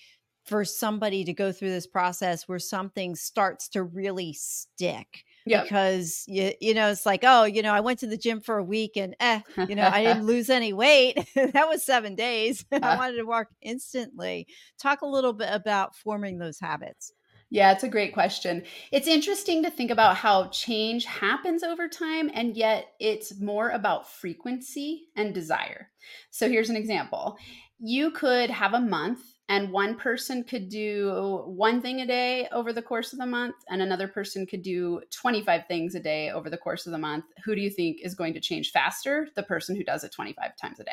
for 0.48 0.64
somebody 0.64 1.24
to 1.24 1.32
go 1.32 1.52
through 1.52 1.70
this 1.70 1.86
process 1.86 2.48
where 2.48 2.58
something 2.58 3.14
starts 3.14 3.68
to 3.70 3.82
really 3.82 4.32
stick. 4.32 5.24
Because 5.62 6.24
you 6.28 6.52
you 6.60 6.74
know 6.74 6.90
it's 6.90 7.06
like 7.06 7.20
oh 7.24 7.44
you 7.44 7.62
know 7.62 7.72
I 7.72 7.80
went 7.80 7.98
to 8.00 8.06
the 8.06 8.18
gym 8.18 8.40
for 8.40 8.58
a 8.58 8.64
week 8.64 8.96
and 8.96 9.16
eh 9.18 9.40
you 9.66 9.74
know 9.74 9.88
I 9.90 10.02
didn't 10.02 10.24
lose 10.26 10.50
any 10.50 10.72
weight 10.72 11.16
that 11.34 11.68
was 11.68 11.84
seven 11.84 12.14
days 12.14 12.64
I 12.82 12.92
wanted 12.92 13.16
to 13.16 13.24
work 13.24 13.48
instantly 13.62 14.46
talk 14.78 15.00
a 15.02 15.06
little 15.06 15.32
bit 15.32 15.48
about 15.50 15.96
forming 15.96 16.38
those 16.38 16.60
habits 16.60 17.12
Yeah, 17.50 17.72
it's 17.72 17.82
a 17.82 17.88
great 17.88 18.12
question. 18.12 18.64
It's 18.92 19.08
interesting 19.08 19.62
to 19.62 19.70
think 19.70 19.90
about 19.90 20.16
how 20.16 20.48
change 20.48 21.06
happens 21.06 21.62
over 21.62 21.88
time, 21.88 22.30
and 22.34 22.54
yet 22.54 22.92
it's 23.00 23.40
more 23.40 23.70
about 23.70 24.06
frequency 24.10 25.08
and 25.16 25.32
desire. 25.34 25.90
So 26.30 26.48
here's 26.48 26.68
an 26.70 26.76
example 26.76 27.38
you 27.78 28.10
could 28.10 28.50
have 28.50 28.74
a 28.74 28.80
month 28.80 29.37
and 29.48 29.72
one 29.72 29.96
person 29.96 30.44
could 30.44 30.68
do 30.68 31.42
one 31.46 31.80
thing 31.80 32.00
a 32.00 32.06
day 32.06 32.48
over 32.52 32.72
the 32.72 32.82
course 32.82 33.12
of 33.12 33.18
the 33.18 33.26
month 33.26 33.56
and 33.68 33.80
another 33.80 34.08
person 34.08 34.46
could 34.46 34.62
do 34.62 35.00
25 35.10 35.66
things 35.66 35.94
a 35.94 36.00
day 36.00 36.30
over 36.30 36.50
the 36.50 36.58
course 36.58 36.86
of 36.86 36.92
the 36.92 36.98
month. 36.98 37.24
Who 37.44 37.54
do 37.54 37.60
you 37.60 37.70
think 37.70 37.98
is 38.02 38.14
going 38.14 38.34
to 38.34 38.40
change 38.40 38.72
faster? 38.72 39.28
The 39.36 39.42
person 39.42 39.74
who 39.74 39.84
does 39.84 40.04
it 40.04 40.12
25 40.12 40.56
times 40.56 40.80
a 40.80 40.84
day 40.84 40.92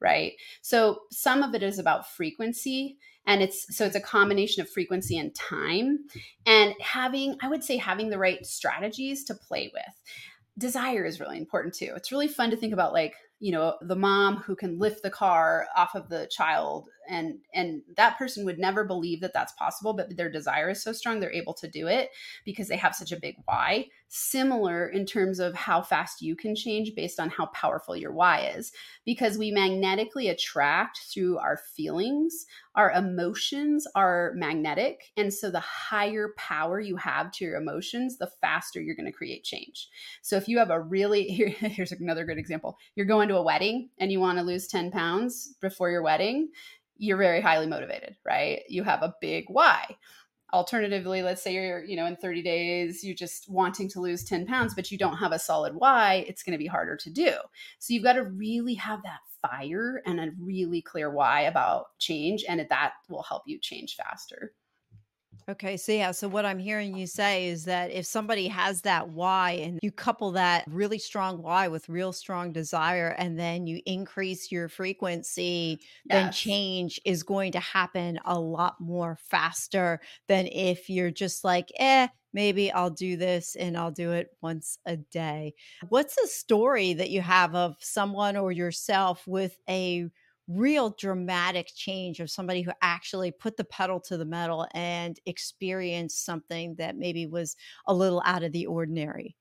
right? 0.00 0.32
So 0.60 1.00
some 1.10 1.42
of 1.42 1.54
it 1.54 1.62
is 1.62 1.78
about 1.78 2.10
frequency 2.10 2.98
and 3.26 3.42
it's 3.42 3.74
so 3.74 3.86
it's 3.86 3.96
a 3.96 4.00
combination 4.00 4.60
of 4.60 4.68
frequency 4.68 5.16
and 5.16 5.34
time 5.34 6.00
and 6.44 6.74
having 6.78 7.36
i 7.40 7.48
would 7.48 7.64
say 7.64 7.78
having 7.78 8.10
the 8.10 8.18
right 8.18 8.44
strategies 8.44 9.24
to 9.24 9.34
play 9.34 9.70
with. 9.72 9.94
Desire 10.58 11.04
is 11.04 11.18
really 11.18 11.38
important 11.38 11.74
too. 11.74 11.92
It's 11.96 12.12
really 12.12 12.28
fun 12.28 12.50
to 12.50 12.56
think 12.56 12.72
about 12.72 12.92
like 12.92 13.14
you 13.44 13.52
know 13.52 13.76
the 13.82 13.94
mom 13.94 14.38
who 14.38 14.56
can 14.56 14.78
lift 14.78 15.02
the 15.02 15.10
car 15.10 15.66
off 15.76 15.94
of 15.94 16.08
the 16.08 16.26
child 16.28 16.88
and 17.10 17.34
and 17.52 17.82
that 17.94 18.16
person 18.16 18.42
would 18.46 18.58
never 18.58 18.84
believe 18.84 19.20
that 19.20 19.34
that's 19.34 19.52
possible 19.52 19.92
but 19.92 20.16
their 20.16 20.30
desire 20.30 20.70
is 20.70 20.82
so 20.82 20.92
strong 20.92 21.20
they're 21.20 21.30
able 21.30 21.52
to 21.52 21.68
do 21.68 21.86
it 21.86 22.08
because 22.46 22.68
they 22.68 22.76
have 22.78 22.94
such 22.94 23.12
a 23.12 23.20
big 23.20 23.34
why 23.44 23.86
similar 24.16 24.86
in 24.86 25.04
terms 25.04 25.40
of 25.40 25.56
how 25.56 25.82
fast 25.82 26.22
you 26.22 26.36
can 26.36 26.54
change 26.54 26.94
based 26.94 27.18
on 27.18 27.28
how 27.28 27.46
powerful 27.46 27.96
your 27.96 28.12
why 28.12 28.52
is 28.56 28.70
because 29.04 29.36
we 29.36 29.50
magnetically 29.50 30.28
attract 30.28 31.00
through 31.12 31.36
our 31.38 31.56
feelings 31.56 32.46
our 32.76 32.92
emotions 32.92 33.88
are 33.96 34.32
magnetic 34.36 35.10
and 35.16 35.34
so 35.34 35.50
the 35.50 35.58
higher 35.58 36.32
power 36.36 36.78
you 36.78 36.94
have 36.94 37.32
to 37.32 37.44
your 37.44 37.56
emotions 37.56 38.16
the 38.18 38.30
faster 38.40 38.80
you're 38.80 38.94
going 38.94 39.04
to 39.04 39.10
create 39.10 39.42
change 39.42 39.88
so 40.22 40.36
if 40.36 40.46
you 40.46 40.58
have 40.58 40.70
a 40.70 40.80
really 40.80 41.24
here, 41.28 41.48
here's 41.48 41.90
another 41.90 42.24
good 42.24 42.38
example 42.38 42.78
you're 42.94 43.06
going 43.06 43.28
to 43.28 43.36
a 43.36 43.42
wedding 43.42 43.90
and 43.98 44.12
you 44.12 44.20
want 44.20 44.38
to 44.38 44.44
lose 44.44 44.68
10 44.68 44.92
pounds 44.92 45.56
before 45.60 45.90
your 45.90 46.04
wedding 46.04 46.50
you're 46.96 47.16
very 47.16 47.40
highly 47.40 47.66
motivated, 47.66 48.16
right? 48.24 48.62
You 48.68 48.84
have 48.84 49.02
a 49.02 49.14
big 49.20 49.46
why. 49.48 49.96
Alternatively, 50.54 51.20
let's 51.20 51.42
say 51.42 51.52
you're, 51.52 51.82
you 51.82 51.96
know, 51.96 52.06
in 52.06 52.14
30 52.14 52.40
days, 52.40 53.02
you're 53.02 53.12
just 53.12 53.50
wanting 53.50 53.88
to 53.88 54.00
lose 54.00 54.22
10 54.22 54.46
pounds, 54.46 54.72
but 54.72 54.88
you 54.92 54.96
don't 54.96 55.16
have 55.16 55.32
a 55.32 55.38
solid 55.38 55.74
why, 55.74 56.24
it's 56.28 56.44
going 56.44 56.52
to 56.52 56.62
be 56.62 56.68
harder 56.68 56.96
to 56.96 57.10
do. 57.10 57.32
So 57.80 57.92
you've 57.92 58.04
got 58.04 58.12
to 58.12 58.22
really 58.22 58.74
have 58.74 59.02
that 59.02 59.18
fire 59.42 60.00
and 60.06 60.20
a 60.20 60.30
really 60.40 60.80
clear 60.80 61.10
why 61.10 61.40
about 61.40 61.86
change, 61.98 62.44
and 62.48 62.64
that 62.70 62.92
will 63.08 63.24
help 63.24 63.42
you 63.46 63.58
change 63.58 63.96
faster. 63.96 64.52
Okay, 65.46 65.76
so 65.76 65.92
yeah, 65.92 66.12
so 66.12 66.26
what 66.26 66.46
I'm 66.46 66.58
hearing 66.58 66.96
you 66.96 67.06
say 67.06 67.48
is 67.48 67.66
that 67.66 67.90
if 67.90 68.06
somebody 68.06 68.48
has 68.48 68.80
that 68.82 69.10
why 69.10 69.50
and 69.52 69.78
you 69.82 69.92
couple 69.92 70.30
that 70.32 70.64
really 70.66 70.98
strong 70.98 71.42
why 71.42 71.68
with 71.68 71.86
real 71.86 72.14
strong 72.14 72.50
desire 72.50 73.08
and 73.18 73.38
then 73.38 73.66
you 73.66 73.82
increase 73.84 74.50
your 74.50 74.70
frequency, 74.70 75.82
then 76.08 76.30
change 76.30 76.98
is 77.04 77.22
going 77.22 77.52
to 77.52 77.60
happen 77.60 78.18
a 78.24 78.40
lot 78.40 78.80
more 78.80 79.16
faster 79.16 80.00
than 80.28 80.46
if 80.46 80.88
you're 80.88 81.10
just 81.10 81.44
like, 81.44 81.70
eh, 81.78 82.08
maybe 82.32 82.72
I'll 82.72 82.88
do 82.90 83.18
this 83.18 83.54
and 83.54 83.76
I'll 83.76 83.90
do 83.90 84.12
it 84.12 84.30
once 84.40 84.78
a 84.86 84.96
day. 84.96 85.52
What's 85.90 86.16
a 86.16 86.26
story 86.26 86.94
that 86.94 87.10
you 87.10 87.20
have 87.20 87.54
of 87.54 87.76
someone 87.80 88.38
or 88.38 88.50
yourself 88.50 89.26
with 89.26 89.58
a 89.68 90.08
real 90.46 90.90
dramatic 90.90 91.70
change 91.74 92.20
of 92.20 92.30
somebody 92.30 92.62
who 92.62 92.72
actually 92.82 93.30
put 93.32 93.56
the 93.56 93.64
pedal 93.64 94.00
to 94.00 94.16
the 94.16 94.24
metal 94.26 94.66
and 94.74 95.18
experienced 95.26 96.24
something 96.24 96.74
that 96.76 96.96
maybe 96.96 97.26
was 97.26 97.56
a 97.86 97.94
little 97.94 98.22
out 98.24 98.42
of 98.42 98.52
the 98.52 98.66
ordinary. 98.66 99.36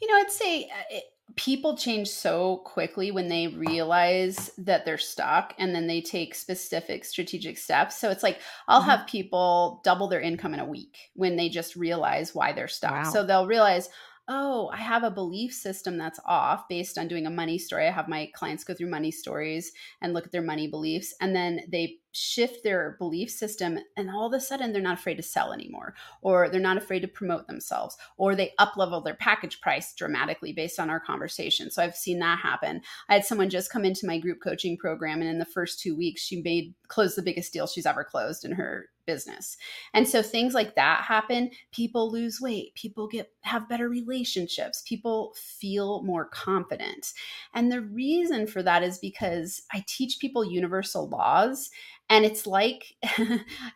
You 0.00 0.08
know, 0.08 0.14
I'd 0.16 0.30
say 0.30 0.64
uh, 0.64 0.82
it, 0.90 1.04
people 1.36 1.76
change 1.76 2.08
so 2.08 2.58
quickly 2.58 3.10
when 3.10 3.28
they 3.28 3.48
realize 3.48 4.50
that 4.58 4.84
they're 4.84 4.98
stuck 4.98 5.54
and 5.58 5.74
then 5.74 5.86
they 5.86 6.00
take 6.00 6.34
specific 6.34 7.04
strategic 7.04 7.58
steps. 7.58 7.96
So 7.98 8.10
it's 8.10 8.22
like 8.22 8.40
I'll 8.68 8.80
Mhm. 8.80 8.82
have 8.82 9.06
people 9.06 9.80
double 9.84 10.08
their 10.08 10.20
income 10.20 10.54
in 10.54 10.60
a 10.60 10.64
week 10.64 11.10
when 11.14 11.36
they 11.36 11.48
just 11.48 11.76
realize 11.76 12.34
why 12.34 12.52
they're 12.52 12.68
stuck. 12.68 13.04
Wow. 13.04 13.04
So 13.04 13.24
they'll 13.24 13.46
realize, 13.46 13.88
oh, 14.28 14.70
I 14.72 14.76
have 14.76 15.04
a 15.04 15.10
belief 15.10 15.54
system 15.54 15.96
that's 15.96 16.20
off 16.26 16.68
based 16.68 16.98
on 16.98 17.08
doing 17.08 17.26
a 17.26 17.30
money 17.30 17.58
story. 17.58 17.88
I 17.88 17.90
have 17.90 18.08
my 18.08 18.30
clients 18.34 18.62
go 18.62 18.74
through 18.74 18.90
money 18.90 19.10
stories 19.10 19.72
and 20.02 20.12
look 20.12 20.26
at 20.26 20.32
their 20.32 20.42
money 20.42 20.68
beliefs, 20.68 21.14
and 21.20 21.34
then 21.34 21.62
they 21.68 21.96
shift 22.12 22.62
their 22.62 22.96
belief 22.98 23.30
system, 23.30 23.78
and 23.96 24.10
all 24.10 24.26
of 24.26 24.32
a 24.32 24.40
sudden 24.40 24.72
they're 24.72 24.82
not 24.82 24.98
afraid 24.98 25.16
to 25.16 25.22
sell 25.22 25.52
anymore, 25.52 25.94
or 26.20 26.48
they're 26.48 26.60
not 26.60 26.76
afraid 26.76 27.00
to 27.00 27.08
promote 27.08 27.46
themselves, 27.46 27.96
or 28.16 28.34
they 28.34 28.52
up 28.58 28.76
level 28.76 29.00
their 29.00 29.14
package 29.14 29.60
price 29.60 29.94
dramatically 29.94 30.52
based 30.52 30.78
on 30.78 30.90
our 30.90 31.00
conversation. 31.00 31.70
So 31.70 31.82
I've 31.82 31.96
seen 31.96 32.18
that 32.18 32.38
happen. 32.38 32.82
I 33.08 33.14
had 33.14 33.24
someone 33.24 33.50
just 33.50 33.72
come 33.72 33.84
into 33.84 34.06
my 34.06 34.18
group 34.18 34.38
coaching 34.42 34.76
program, 34.76 35.20
and 35.20 35.30
in 35.30 35.38
the 35.38 35.44
first 35.46 35.80
two 35.80 35.96
weeks, 35.96 36.20
she 36.20 36.42
made 36.42 36.74
closed 36.88 37.16
the 37.16 37.22
biggest 37.22 37.52
deal 37.52 37.66
she's 37.66 37.86
ever 37.86 38.04
closed 38.04 38.44
in 38.44 38.52
her 38.52 38.88
business. 39.08 39.56
And 39.94 40.06
so 40.06 40.22
things 40.22 40.52
like 40.52 40.74
that 40.74 41.02
happen. 41.02 41.50
People 41.72 42.12
lose 42.12 42.40
weight. 42.40 42.74
People 42.74 43.08
get 43.08 43.32
have 43.40 43.68
better 43.68 43.88
relationships. 43.88 44.82
People 44.86 45.34
feel 45.34 46.02
more 46.02 46.26
confident. 46.26 47.14
And 47.54 47.72
the 47.72 47.80
reason 47.80 48.46
for 48.46 48.62
that 48.62 48.82
is 48.82 48.98
because 48.98 49.62
I 49.72 49.82
teach 49.88 50.18
people 50.20 50.44
universal 50.44 51.08
laws. 51.08 51.70
And 52.10 52.26
it's 52.26 52.46
like 52.46 52.94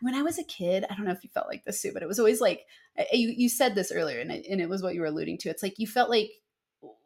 when 0.01 0.13
I 0.13 0.21
was 0.21 0.37
a 0.37 0.43
kid, 0.43 0.85
I 0.89 0.95
don't 0.95 1.05
know 1.05 1.11
if 1.11 1.23
you 1.23 1.31
felt 1.33 1.47
like 1.47 1.65
this 1.65 1.81
too, 1.81 1.91
but 1.91 2.03
it 2.03 2.07
was 2.07 2.19
always 2.19 2.39
like 2.39 2.61
you, 3.11 3.33
you 3.35 3.49
said 3.49 3.73
this 3.73 3.91
earlier, 3.91 4.19
and 4.19 4.31
it, 4.31 4.45
and 4.47 4.61
it 4.61 4.69
was 4.69 4.83
what 4.83 4.93
you 4.93 5.01
were 5.01 5.07
alluding 5.07 5.39
to. 5.39 5.49
It's 5.49 5.63
like 5.63 5.79
you 5.79 5.87
felt 5.87 6.11
like 6.11 6.29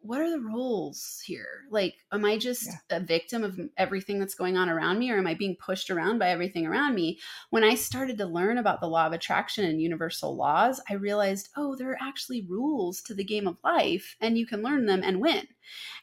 what 0.07 0.21
are 0.21 0.31
the 0.31 0.39
roles 0.39 1.21
here? 1.25 1.65
Like, 1.69 1.95
am 2.13 2.23
I 2.23 2.37
just 2.37 2.65
Yeah. 2.65 2.97
a 2.97 2.99
victim 3.01 3.43
of 3.43 3.59
everything 3.75 4.19
that's 4.19 4.35
going 4.35 4.55
on 4.55 4.69
around 4.69 4.99
me, 4.99 5.11
or 5.11 5.17
am 5.17 5.27
I 5.27 5.33
being 5.33 5.57
pushed 5.57 5.89
around 5.89 6.17
by 6.17 6.29
everything 6.29 6.65
around 6.65 6.95
me? 6.95 7.19
When 7.49 7.65
I 7.65 7.75
started 7.75 8.17
to 8.19 8.25
learn 8.25 8.57
about 8.57 8.79
the 8.79 8.87
law 8.87 9.05
of 9.05 9.11
attraction 9.11 9.65
and 9.65 9.81
universal 9.81 10.35
laws, 10.35 10.79
I 10.89 10.93
realized, 10.93 11.49
oh, 11.57 11.75
there 11.75 11.91
are 11.91 11.97
actually 12.01 12.41
rules 12.41 13.01
to 13.01 13.13
the 13.13 13.25
game 13.25 13.47
of 13.47 13.57
life, 13.65 14.15
and 14.21 14.37
you 14.37 14.47
can 14.47 14.63
learn 14.63 14.85
them 14.85 15.01
and 15.03 15.19
win. 15.19 15.47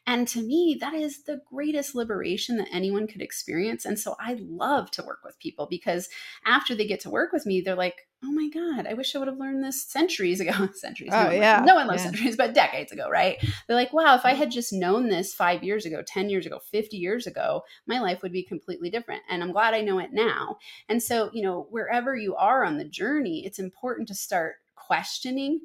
And 0.06 0.28
to 0.28 0.42
me, 0.42 0.76
that 0.80 0.92
is 0.92 1.24
the 1.24 1.40
greatest 1.50 1.94
liberation 1.94 2.58
that 2.58 2.68
anyone 2.70 3.06
could 3.06 3.22
experience. 3.22 3.86
And 3.86 3.98
so 3.98 4.16
I 4.20 4.36
love 4.38 4.90
to 4.92 5.02
work 5.02 5.20
with 5.24 5.38
people 5.38 5.66
because 5.70 6.10
after 6.44 6.74
they 6.74 6.86
get 6.86 7.00
to 7.00 7.10
work 7.10 7.32
with 7.32 7.46
me, 7.46 7.62
they're 7.62 7.74
like, 7.74 8.06
oh 8.22 8.32
my 8.32 8.48
God, 8.48 8.86
I 8.86 8.94
wish 8.94 9.14
I 9.14 9.18
would 9.18 9.28
have 9.28 9.38
learned 9.38 9.62
this 9.62 9.82
centuries 9.82 10.40
ago. 10.40 10.68
centuries. 10.74 11.10
Oh, 11.12 11.22
no, 11.22 11.26
one, 11.26 11.36
yeah, 11.36 11.62
no 11.64 11.74
one 11.74 11.86
loves 11.86 12.04
yeah. 12.04 12.10
centuries, 12.10 12.36
but 12.36 12.54
decades 12.54 12.92
ago, 12.92 13.08
right? 13.10 13.36
They're 13.66 13.76
like, 13.76 13.92
wow, 13.94 14.16
if 14.16 14.24
I 14.24 14.34
had 14.34 14.50
just 14.50 14.72
known 14.72 15.08
this 15.08 15.32
five 15.32 15.62
years 15.62 15.86
ago, 15.86 16.02
10 16.04 16.28
years 16.28 16.46
ago, 16.46 16.58
50 16.58 16.96
years 16.96 17.28
ago, 17.28 17.62
my 17.86 18.00
life 18.00 18.22
would 18.22 18.32
be 18.32 18.42
completely 18.42 18.90
different. 18.90 19.22
And 19.30 19.40
I'm 19.40 19.52
glad 19.52 19.72
I 19.72 19.82
know 19.82 20.00
it 20.00 20.12
now. 20.12 20.58
And 20.88 21.00
so, 21.00 21.30
you 21.32 21.42
know, 21.42 21.68
wherever 21.70 22.16
you 22.16 22.34
are 22.34 22.64
on 22.64 22.76
the 22.76 22.84
journey, 22.84 23.46
it's 23.46 23.60
important 23.60 24.08
to 24.08 24.14
start 24.14 24.56
questioning 24.74 25.60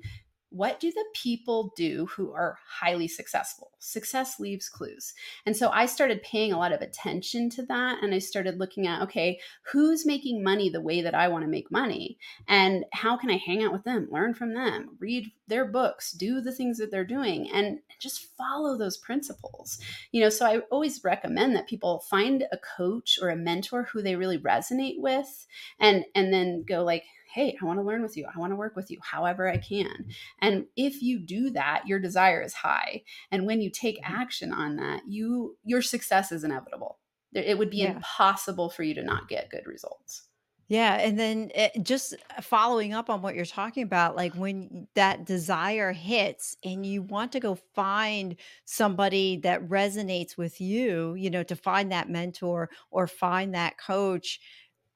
what 0.52 0.80
do 0.80 0.92
the 0.92 1.06
people 1.14 1.74
do 1.76 2.08
who 2.08 2.32
are 2.34 2.58
highly 2.68 3.08
successful? 3.08 3.72
Success 3.78 4.40
leaves 4.40 4.68
clues. 4.68 5.14
And 5.46 5.56
so 5.56 5.70
I 5.70 5.86
started 5.86 6.24
paying 6.24 6.52
a 6.52 6.58
lot 6.58 6.72
of 6.72 6.82
attention 6.82 7.50
to 7.52 7.66
that. 7.68 8.04
And 8.04 8.14
I 8.14 8.20
started 8.20 8.58
looking 8.60 8.88
at, 8.88 9.02
okay, 9.04 9.40
who's 9.72 10.06
making 10.06 10.44
money 10.44 10.70
the 10.70 10.82
way 10.82 11.02
that 11.02 11.14
I 11.14 11.28
want 11.28 11.44
to 11.44 11.50
make 11.50 11.72
money? 11.72 12.18
And 12.48 12.86
how 12.94 13.16
can 13.16 13.30
I 13.30 13.38
hang 13.38 13.64
out 13.64 13.72
with 13.72 13.84
them, 13.84 14.08
learn 14.12 14.34
from 14.34 14.54
them, 14.54 14.98
read 15.00 15.32
their 15.48 15.66
books, 15.66 16.12
do 16.12 16.42
the 16.42 16.52
things 16.52 16.78
that 16.80 16.90
they're 16.90 17.06
doing, 17.06 17.50
and 17.52 17.80
just 18.00 18.36
follow 18.36 18.78
those 18.78 18.98
principles? 18.98 19.80
You 20.12 20.22
know, 20.22 20.30
so 20.30 20.46
I 20.46 20.60
always 20.72 21.04
recommend 21.04 21.56
that 21.56 21.68
people 21.68 22.04
find 22.10 22.46
a 22.52 22.58
coach 22.58 23.20
or 23.22 23.30
a 23.30 23.36
mentor 23.36 23.84
who 23.84 24.02
they 24.02 24.16
really 24.16 24.40
resonate 24.40 25.00
with 25.00 25.46
and 25.80 26.06
and 26.16 26.34
then 26.34 26.64
go 26.68 26.84
like, 26.84 27.04
hey, 27.34 27.58
I 27.62 27.66
want 27.66 27.80
to 27.80 27.84
learn 27.84 28.02
with 28.02 28.18
you. 28.18 28.28
I 28.34 28.38
want 28.40 28.52
to 28.52 28.56
work 28.56 28.76
with 28.76 28.90
you 28.92 29.00
however 29.02 29.48
I 29.48 29.58
can. 29.58 30.08
And 30.40 30.68
if 30.76 31.02
you 31.02 31.20
do 31.20 31.50
that, 31.52 31.88
your 31.88 32.00
desire 32.00 32.42
is 32.42 32.54
high. 32.54 33.04
And 33.32 33.46
when 33.46 33.62
you 33.62 33.70
take 33.70 34.00
Mhm. 34.08 34.20
action 34.22 34.52
on 34.54 34.76
that, 34.78 35.04
you 35.08 35.58
your 35.64 35.82
success 35.82 36.32
is 36.32 36.44
inevitable. 36.44 37.00
It 37.34 37.58
would 37.58 37.70
be 37.70 37.82
Yeah. 37.82 37.84
impossible 37.84 38.70
for 38.70 38.84
you 38.84 38.94
to 38.96 39.04
not 39.04 39.28
get 39.30 39.50
good 39.52 39.68
results. 39.68 40.30
Yeah, 40.68 40.98
and 40.98 41.18
then 41.20 41.50
eh, 41.56 41.72
just 41.82 42.14
following 42.42 42.94
up 42.94 43.10
on 43.10 43.24
what 43.24 43.34
you're 43.34 43.44
talking 43.46 43.82
about, 43.82 44.16
like 44.16 44.36
when 44.36 44.88
that 44.94 45.26
desire 45.26 45.92
hits 45.94 46.56
and 46.64 46.86
you 46.86 47.02
want 47.02 47.32
to 47.32 47.40
go 47.40 47.56
find 47.56 48.36
somebody 48.66 49.38
that 49.38 49.68
resonates 49.68 50.38
with 50.38 50.62
you, 50.62 51.16
you 51.16 51.32
know, 51.32 51.42
to 51.42 51.56
find 51.56 51.92
that 51.92 52.08
mentor 52.08 52.70
or 52.92 53.08
find 53.08 53.56
that 53.56 53.80
coach, 53.80 54.40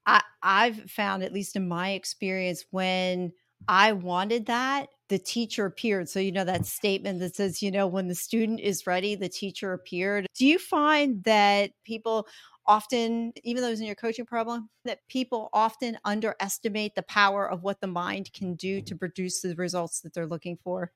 I 0.05 0.21
I've 0.41 0.89
found, 0.91 1.23
at 1.23 1.33
least 1.33 1.55
in 1.55 1.67
my 1.67 1.91
experience, 1.91 2.65
when 2.71 3.31
I 3.67 3.93
wanted 3.93 4.47
that, 4.47 4.89
the 5.09 5.19
teacher 5.19 5.65
appeared. 5.65 6.09
So, 6.09 6.19
you 6.19 6.31
know, 6.31 6.43
that 6.45 6.65
statement 6.65 7.19
that 7.19 7.35
says, 7.35 7.61
you 7.61 7.71
know, 7.71 7.87
when 7.87 8.07
the 8.07 8.15
student 8.15 8.59
is 8.59 8.85
ready, 8.87 9.15
the 9.15 9.29
teacher 9.29 9.73
appeared. 9.73 10.27
Do 10.37 10.45
you 10.45 10.59
find 10.59 11.23
that 11.23 11.71
people 11.85 12.27
often, 12.65 13.33
even 13.43 13.61
those 13.61 13.79
in 13.79 13.85
your 13.85 13.95
coaching 13.95 14.25
problem, 14.25 14.69
that 14.85 14.99
people 15.09 15.49
often 15.53 15.97
underestimate 16.05 16.95
the 16.95 17.03
power 17.03 17.49
of 17.49 17.63
what 17.63 17.79
the 17.81 17.87
mind 17.87 18.31
can 18.33 18.55
do 18.55 18.81
to 18.81 18.95
produce 18.95 19.41
the 19.41 19.55
results 19.55 20.01
that 20.01 20.13
they're 20.13 20.27
looking 20.27 20.57
for? 20.63 20.91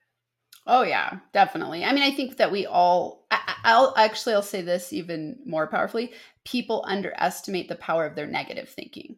Oh 0.68 0.84
yeah, 0.84 1.20
definitely. 1.34 1.86
I 1.86 1.94
mean, 1.94 2.04
I 2.04 2.12
think 2.12 2.38
that 2.38 2.52
we 2.52 2.66
all. 2.66 3.26
I, 3.32 3.80
will 3.80 3.94
actually 3.98 4.34
I'll 4.34 4.42
say 4.42 4.62
this 4.62 4.92
even 4.92 5.40
more 5.46 5.68
powerfully. 5.68 6.12
People 6.44 6.86
underestimate 6.88 7.70
the 7.70 7.76
power 7.76 8.06
of 8.06 8.16
their 8.16 8.28
negative 8.28 8.70
thinking, 8.70 9.16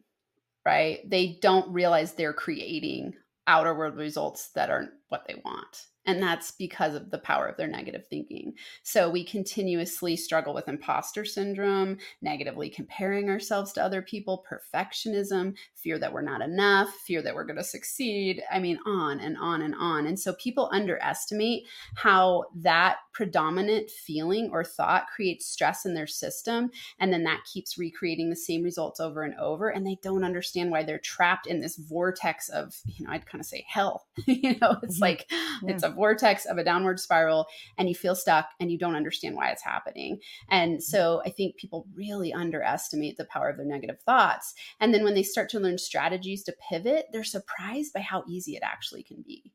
right? 0.64 1.00
They 1.08 1.38
don't 1.42 1.72
realize 1.72 2.12
they're 2.12 2.32
creating 2.32 3.14
outer 3.48 3.74
world 3.74 3.96
results 3.96 4.50
that 4.50 4.70
aren't 4.70 4.92
what 5.08 5.26
they 5.26 5.42
want. 5.44 5.86
And 6.06 6.22
that's 6.22 6.52
because 6.52 6.94
of 6.94 7.10
the 7.10 7.18
power 7.18 7.46
of 7.46 7.56
their 7.56 7.68
negative 7.68 8.06
thinking. 8.08 8.54
So 8.82 9.10
we 9.10 9.22
continuously 9.22 10.16
struggle 10.16 10.54
with 10.54 10.68
imposter 10.68 11.24
syndrome, 11.24 11.98
negatively 12.22 12.70
comparing 12.70 13.28
ourselves 13.28 13.72
to 13.74 13.84
other 13.84 14.00
people, 14.00 14.44
perfectionism, 14.50 15.56
fear 15.74 15.98
that 15.98 16.12
we're 16.12 16.22
not 16.22 16.40
enough, 16.40 16.90
fear 17.06 17.20
that 17.22 17.34
we're 17.34 17.44
going 17.44 17.58
to 17.58 17.64
succeed. 17.64 18.42
I 18.50 18.60
mean, 18.60 18.78
on 18.86 19.20
and 19.20 19.36
on 19.36 19.60
and 19.60 19.74
on. 19.78 20.06
And 20.06 20.18
so 20.18 20.32
people 20.34 20.70
underestimate 20.72 21.64
how 21.96 22.44
that 22.56 22.96
predominant 23.12 23.90
feeling 23.90 24.48
or 24.52 24.64
thought 24.64 25.08
creates 25.14 25.46
stress 25.46 25.84
in 25.84 25.94
their 25.94 26.06
system. 26.06 26.70
And 26.98 27.12
then 27.12 27.24
that 27.24 27.44
keeps 27.52 27.76
recreating 27.76 28.30
the 28.30 28.36
same 28.36 28.62
results 28.62 29.00
over 29.00 29.22
and 29.22 29.34
over. 29.34 29.68
And 29.68 29.86
they 29.86 29.98
don't 30.02 30.24
understand 30.24 30.70
why 30.70 30.82
they're 30.82 30.98
trapped 30.98 31.46
in 31.46 31.60
this 31.60 31.76
vortex 31.76 32.48
of, 32.48 32.74
you 32.86 33.04
know, 33.04 33.12
I'd 33.12 33.26
kind 33.26 33.40
of 33.40 33.46
say 33.46 33.66
hell. 33.68 34.06
you 34.26 34.56
know, 34.60 34.76
it's 34.82 34.94
mm-hmm. 34.94 35.02
like, 35.02 35.26
yeah. 35.30 35.74
it's 35.74 35.82
a 35.82 35.89
vortex 35.90 36.46
of 36.46 36.58
a 36.58 36.64
downward 36.64 37.00
spiral 37.00 37.46
and 37.78 37.88
you 37.88 37.94
feel 37.94 38.14
stuck 38.14 38.46
and 38.58 38.70
you 38.70 38.78
don't 38.78 38.96
understand 38.96 39.36
why 39.36 39.50
it's 39.50 39.64
happening. 39.64 40.18
And 40.48 40.82
so 40.82 41.22
I 41.24 41.30
think 41.30 41.56
people 41.56 41.86
really 41.94 42.32
underestimate 42.32 43.16
the 43.16 43.26
power 43.26 43.48
of 43.48 43.56
their 43.56 43.66
negative 43.66 44.00
thoughts. 44.04 44.54
And 44.80 44.92
then 44.94 45.04
when 45.04 45.14
they 45.14 45.22
start 45.22 45.48
to 45.50 45.60
learn 45.60 45.78
strategies 45.78 46.42
to 46.44 46.54
pivot, 46.68 47.06
they're 47.12 47.24
surprised 47.24 47.92
by 47.92 48.00
how 48.00 48.24
easy 48.28 48.56
it 48.56 48.62
actually 48.62 49.02
can 49.02 49.22
be. 49.26 49.52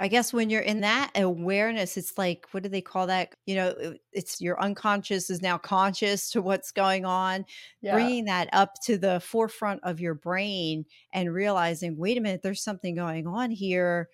I 0.00 0.06
guess 0.06 0.32
when 0.32 0.48
you're 0.48 0.62
in 0.62 0.80
that 0.82 1.10
awareness, 1.16 1.96
it's 1.96 2.16
like, 2.16 2.46
what 2.52 2.62
do 2.62 2.68
they 2.68 2.80
call 2.80 3.08
that? 3.08 3.34
You 3.46 3.56
know, 3.56 3.68
uh, 3.70 3.92
it's 4.12 4.40
your 4.40 4.60
unconscious 4.62 5.28
is 5.28 5.42
now 5.42 5.58
conscious 5.58 6.30
to 6.30 6.40
what's 6.40 6.70
going 6.70 7.04
on. 7.04 7.44
Yeah. 7.82 7.94
Bringing 7.94 8.26
that 8.26 8.48
up 8.52 8.74
to 8.84 8.96
the 8.96 9.18
forefront 9.18 9.80
of 9.82 9.98
your 9.98 10.14
brain 10.14 10.84
and 11.12 11.34
realizing, 11.34 11.96
wait 11.98 12.16
a 12.16 12.20
minute, 12.20 12.42
there's 12.42 12.62
something 12.62 12.94
going 12.94 13.26
on 13.26 13.50
here 13.50 14.08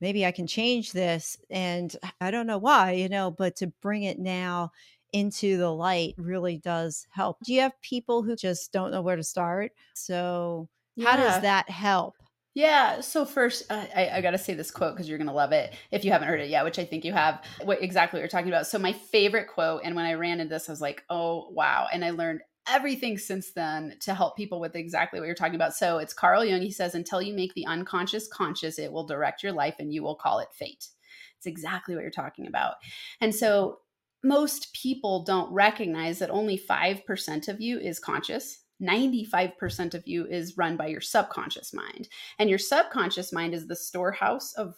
maybe 0.00 0.24
I 0.26 0.32
can 0.32 0.46
change 0.46 0.92
this. 0.92 1.36
And 1.50 1.94
I 2.20 2.30
don't 2.30 2.46
know 2.46 2.58
why, 2.58 2.92
you 2.92 3.08
know, 3.08 3.30
but 3.30 3.56
to 3.56 3.68
bring 3.82 4.04
it 4.04 4.18
now 4.18 4.72
into 5.12 5.56
the 5.56 5.70
light 5.70 6.14
really 6.18 6.58
does 6.58 7.06
help. 7.10 7.38
Do 7.44 7.54
you 7.54 7.62
have 7.62 7.80
people 7.80 8.22
who 8.22 8.36
just 8.36 8.72
don't 8.72 8.90
know 8.90 9.02
where 9.02 9.16
to 9.16 9.22
start? 9.22 9.72
So, 9.94 10.68
yeah. 10.96 11.10
how 11.10 11.16
does 11.16 11.42
that 11.42 11.70
help? 11.70 12.14
Yeah. 12.54 13.02
So 13.02 13.24
first, 13.24 13.70
uh, 13.70 13.86
I, 13.94 14.08
I 14.14 14.20
got 14.20 14.32
to 14.32 14.38
say 14.38 14.52
this 14.52 14.72
quote 14.72 14.94
because 14.94 15.08
you're 15.08 15.18
going 15.18 15.28
to 15.28 15.34
love 15.34 15.52
it 15.52 15.74
if 15.92 16.04
you 16.04 16.10
haven't 16.10 16.26
heard 16.26 16.40
it 16.40 16.48
yet, 16.48 16.64
which 16.64 16.80
I 16.80 16.84
think 16.84 17.04
you 17.04 17.12
have. 17.12 17.44
What 17.62 17.80
exactly 17.80 18.18
what 18.18 18.22
you're 18.22 18.28
talking 18.28 18.48
about? 18.48 18.66
So 18.66 18.80
my 18.80 18.92
favorite 18.92 19.46
quote, 19.46 19.82
and 19.84 19.94
when 19.94 20.06
I 20.06 20.14
ran 20.14 20.40
into 20.40 20.54
this, 20.54 20.68
I 20.68 20.72
was 20.72 20.80
like, 20.80 21.04
oh 21.08 21.50
wow! 21.50 21.86
And 21.92 22.04
I 22.04 22.10
learned 22.10 22.40
everything 22.68 23.18
since 23.18 23.52
then 23.52 23.96
to 24.00 24.14
help 24.14 24.36
people 24.36 24.60
with 24.60 24.76
exactly 24.76 25.20
what 25.20 25.26
you're 25.26 25.34
talking 25.34 25.54
about. 25.54 25.74
So 25.74 25.98
it's 25.98 26.12
Carl 26.12 26.44
Jung. 26.44 26.60
He 26.60 26.70
says, 26.70 26.94
until 26.94 27.22
you 27.22 27.34
make 27.34 27.54
the 27.54 27.66
unconscious 27.66 28.28
conscious, 28.28 28.78
it 28.78 28.92
will 28.92 29.06
direct 29.06 29.42
your 29.42 29.52
life 29.52 29.76
and 29.78 29.92
you 29.92 30.02
will 30.02 30.14
call 30.14 30.38
it 30.40 30.48
fate. 30.52 30.88
It's 31.36 31.46
exactly 31.46 31.94
what 31.94 32.02
you're 32.02 32.10
talking 32.10 32.46
about. 32.46 32.74
And 33.20 33.34
so 33.34 33.78
most 34.24 34.72
people 34.72 35.24
don't 35.24 35.52
recognize 35.52 36.18
that 36.18 36.30
only 36.30 36.58
5% 36.58 37.48
of 37.48 37.60
you 37.60 37.78
is 37.78 38.00
conscious. 38.00 38.64
95% 38.82 39.94
of 39.94 40.06
you 40.06 40.26
is 40.26 40.56
run 40.56 40.76
by 40.76 40.86
your 40.86 41.00
subconscious 41.00 41.72
mind. 41.72 42.08
And 42.38 42.48
your 42.48 42.58
subconscious 42.58 43.32
mind 43.32 43.54
is 43.54 43.66
the 43.66 43.76
storehouse 43.76 44.52
of 44.54 44.74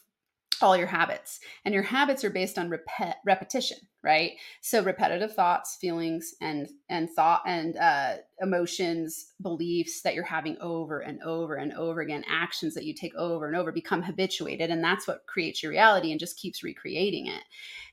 all 0.62 0.76
your 0.76 0.86
habits. 0.86 1.40
And 1.64 1.74
your 1.74 1.82
habits 1.82 2.24
are 2.24 2.30
based 2.30 2.58
on 2.58 2.70
rep- 2.70 3.16
repetition 3.24 3.78
right? 4.02 4.32
So 4.60 4.82
repetitive 4.82 5.34
thoughts 5.34 5.76
feelings 5.76 6.34
and 6.40 6.68
and 6.88 7.10
thought 7.10 7.42
and 7.46 7.76
uh, 7.76 8.14
emotions 8.40 9.32
beliefs 9.42 10.00
that 10.02 10.14
you're 10.14 10.24
having 10.24 10.56
over 10.60 11.00
and 11.00 11.22
over 11.22 11.56
and 11.56 11.72
over 11.74 12.00
again 12.00 12.24
actions 12.28 12.74
that 12.74 12.84
you 12.84 12.94
take 12.94 13.14
over 13.14 13.46
and 13.46 13.56
over 13.56 13.72
become 13.72 14.02
habituated 14.02 14.70
and 14.70 14.82
that's 14.82 15.06
what 15.06 15.26
creates 15.26 15.62
your 15.62 15.70
reality 15.70 16.10
and 16.10 16.20
just 16.20 16.38
keeps 16.38 16.62
recreating 16.62 17.26
it. 17.26 17.42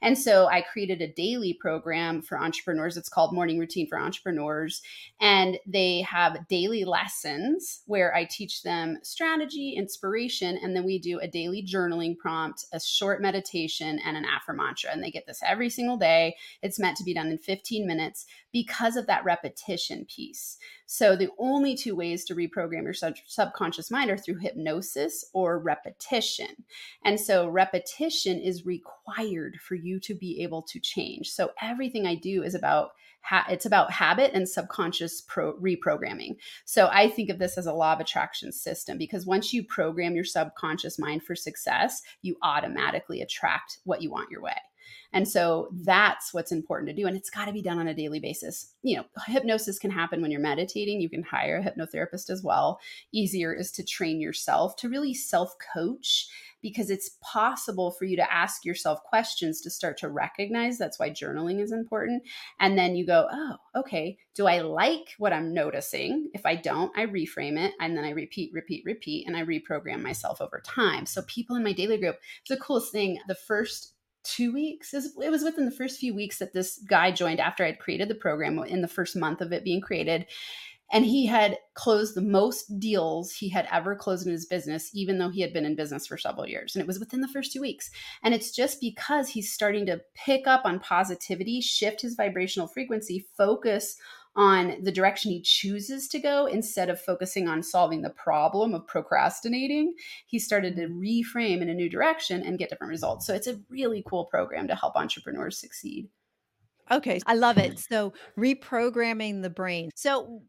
And 0.02 0.18
so 0.18 0.48
i 0.48 0.62
created 0.62 1.02
a 1.02 1.14
daily 1.14 1.54
program 1.54 2.22
for 2.22 2.40
entrepreneurs. 2.40 2.98
It's 2.98 3.10
called 3.10 3.34
morning 3.34 3.60
routine 3.60 3.88
for 3.88 4.00
entrepreneurs 4.00 4.82
and 5.20 5.58
they 5.66 6.02
have 6.02 6.48
daily 6.48 6.86
lessons 6.86 7.82
where 7.86 8.16
i 8.16 8.24
teach 8.24 8.64
them 8.64 8.98
strategy 9.04 9.74
inspiration 9.78 10.58
and 10.62 10.76
then 10.76 10.86
we 10.86 11.00
do 11.00 11.20
a 11.20 11.28
daily 11.28 11.64
journaling 11.64 12.18
prompt 12.18 12.66
a 12.74 12.80
short 12.80 13.22
meditation 13.22 14.00
and 14.06 14.16
an 14.16 14.26
affirmation 14.26 14.90
and 14.92 15.04
they 15.04 15.12
get 15.12 15.26
this 15.26 15.42
every 15.46 15.70
single 15.70 15.97
day. 15.98 16.36
It's 16.62 16.80
meant 16.80 16.98
to 16.98 17.04
be 17.04 17.14
done 17.14 17.28
in 17.28 17.38
15 17.38 17.86
minutes 17.86 18.26
because 18.52 18.96
of 18.96 19.08
that 19.08 19.24
repetition 19.24 20.06
piece. 20.06 20.58
So 20.86 21.16
the 21.16 21.30
only 21.38 21.76
two 21.76 21.96
ways 21.96 22.24
to 22.26 22.36
reprogram 22.36 22.84
your 22.84 22.94
sub- 22.94 23.16
subconscious 23.26 23.92
mind 23.92 24.10
are 24.10 24.18
through 24.18 24.40
hypnosis 24.40 25.26
or 25.34 25.60
repetition. 25.60 26.64
And 27.04 27.20
so 27.20 27.48
repetition 27.48 28.40
is 28.40 28.66
required 28.66 29.58
for 29.62 29.76
you 29.76 30.00
to 30.02 30.16
be 30.16 30.42
able 30.44 30.62
to 30.64 30.80
change. 30.80 31.30
So 31.30 31.52
everything 31.62 32.06
I 32.06 32.16
do 32.16 32.44
is 32.44 32.56
about 32.56 32.92
it's 33.50 33.66
about 33.66 33.92
habit 33.92 34.32
and 34.34 34.48
subconscious 34.48 35.22
pro- 35.22 35.58
reprogramming. 35.58 36.38
So 36.66 36.88
I 36.92 37.10
think 37.10 37.30
of 37.30 37.40
this 37.40 37.58
as 37.58 37.66
a 37.66 37.74
law 37.74 37.94
of 37.94 38.00
attraction 38.00 38.52
system 38.52 38.98
because 38.98 39.26
once 39.26 39.54
you 39.54 39.64
program 39.64 40.16
your 40.16 40.24
subconscious 40.24 40.98
mind 40.98 41.24
for 41.24 41.36
success, 41.36 42.02
you 42.22 42.38
automatically 42.42 43.22
attract 43.22 43.80
what 43.84 44.02
you 44.02 44.10
want 44.12 44.32
your 44.32 44.42
way. 44.42 44.56
And 45.14 45.28
so 45.28 45.70
that's 45.72 46.34
what's 46.34 46.52
important 46.52 46.90
to 46.90 46.96
do. 46.96 47.08
And 47.08 47.16
it's 47.16 47.30
got 47.30 47.46
to 47.46 47.54
be 47.54 47.62
done 47.62 47.80
on 47.80 47.88
a 47.88 47.94
daily 47.94 48.20
basis. 48.20 48.74
You 48.84 48.98
know, 48.98 49.06
hypnosis 49.26 49.80
can 49.80 49.92
happen 49.92 50.22
when 50.22 50.32
you're 50.32 50.42
meditating. 50.42 51.02
You 51.02 51.10
can 51.10 51.24
hire 51.24 51.58
a 51.58 51.64
hypnotherapist 51.64 52.30
as 52.30 52.44
well. 52.44 52.80
Easier 53.12 53.54
is 53.54 53.72
to 53.74 53.84
train 53.84 54.20
yourself 54.20 54.76
to 54.78 54.90
really 54.90 55.14
self 55.14 55.56
coach 55.74 56.28
because 56.62 56.90
it's 56.90 57.18
possible 57.22 57.92
for 57.92 58.06
you 58.06 58.16
to 58.16 58.34
ask 58.34 58.66
yourself 58.66 59.04
questions 59.04 59.62
to 59.62 59.70
start 59.70 59.98
to 59.98 60.10
recognize. 60.10 60.78
That's 60.78 61.00
why 61.00 61.10
journaling 61.10 61.62
is 61.62 61.72
important. 61.72 62.24
And 62.60 62.78
then 62.78 62.96
you 62.96 63.06
go, 63.06 63.28
oh, 63.32 63.56
okay, 63.76 64.18
do 64.34 64.48
I 64.48 64.60
like 64.60 65.14
what 65.18 65.34
I'm 65.34 65.54
noticing? 65.54 66.30
If 66.34 66.46
I 66.46 66.56
don't, 66.56 66.92
I 66.98 67.06
reframe 67.06 67.58
it 67.58 67.74
and 67.80 67.96
then 67.96 68.04
I 68.04 68.12
repeat, 68.12 68.52
repeat, 68.54 68.84
repeat, 68.86 69.28
and 69.28 69.38
I 69.38 69.44
reprogram 69.44 70.02
myself 70.02 70.42
over 70.42 70.62
time. 70.66 71.06
So 71.06 71.22
people 71.24 71.56
in 71.56 71.64
my 71.64 71.74
daily 71.74 71.98
group, 71.98 72.18
it's 72.42 72.50
the 72.50 72.58
coolest 72.58 72.92
thing. 72.92 73.20
The 73.28 73.36
first 73.36 73.94
two 74.28 74.54
weeks. 74.54 74.94
It 74.94 75.32
was 75.32 75.44
within 75.44 75.66
the 75.66 75.72
first 75.72 76.00
few 76.00 76.14
weeks 76.14 76.40
that 76.40 76.54
this 76.54 76.78
guy 76.90 77.12
joined 77.12 77.40
after 77.40 77.64
I'd 77.64 77.80
created 77.80 78.10
the 78.10 78.16
program 78.16 78.60
in 78.60 78.82
the 78.82 78.88
first 78.88 79.16
month 79.16 79.42
of 79.42 79.52
it 79.52 79.64
being 79.64 79.82
created. 79.82 80.26
And 80.90 81.04
he 81.04 81.26
had 81.26 81.58
closed 81.74 82.16
the 82.16 82.22
most 82.22 82.80
deals 82.80 83.34
he 83.34 83.50
had 83.50 83.68
ever 83.72 83.94
closed 83.94 84.26
in 84.26 84.32
his 84.32 84.46
business, 84.46 84.90
even 84.94 85.18
though 85.18 85.30
he 85.30 85.42
had 85.42 85.52
been 85.52 85.66
in 85.66 85.76
business 85.76 86.08
for 86.08 86.18
several 86.18 86.48
years. 86.48 86.76
And 86.76 86.82
it 86.82 86.88
was 86.88 87.00
within 87.00 87.20
the 87.20 87.28
first 87.28 87.52
two 87.52 87.60
weeks. 87.60 87.92
And 88.24 88.34
it's 88.34 88.52
just 88.52 88.80
because 88.80 89.28
he's 89.28 89.52
starting 89.52 89.86
to 89.88 90.02
pick 90.16 90.48
up 90.48 90.62
on 90.64 90.80
positivity, 90.80 91.60
shift 91.60 92.02
his 92.02 92.16
vibrational 92.16 92.70
frequency, 92.70 93.28
focus 93.38 93.98
on 94.38 94.78
the 94.84 94.92
direction 94.92 95.32
he 95.32 95.42
chooses 95.42 96.08
to 96.08 96.20
go 96.20 96.46
instead 96.46 96.90
of 96.90 97.02
focusing 97.02 97.48
on 97.48 97.64
solving 97.64 98.04
the 98.04 98.12
problem 98.12 98.76
of 98.76 98.86
procrastinating. 98.86 99.96
He 100.28 100.38
started 100.38 100.76
to 100.76 100.88
reframe 100.88 101.62
in 101.62 101.70
a 101.70 101.74
new 101.74 101.90
direction 101.90 102.44
and 102.44 102.60
get 102.60 102.70
different 102.70 102.92
results. 102.92 103.26
So 103.26 103.34
it's 103.34 103.48
a 103.48 103.60
really 103.70 104.04
cool 104.08 104.26
program 104.26 104.68
to 104.68 104.76
help 104.76 104.96
entrepreneurs 104.96 105.58
succeed. 105.58 106.08
Okay, 106.90 107.20
I 107.26 107.34
love 107.34 107.58
it. 107.58 107.80
So, 107.80 108.14
reprogramming 108.38 109.42
the 109.42 109.50
brain. 109.50 109.90
So, 109.94 110.42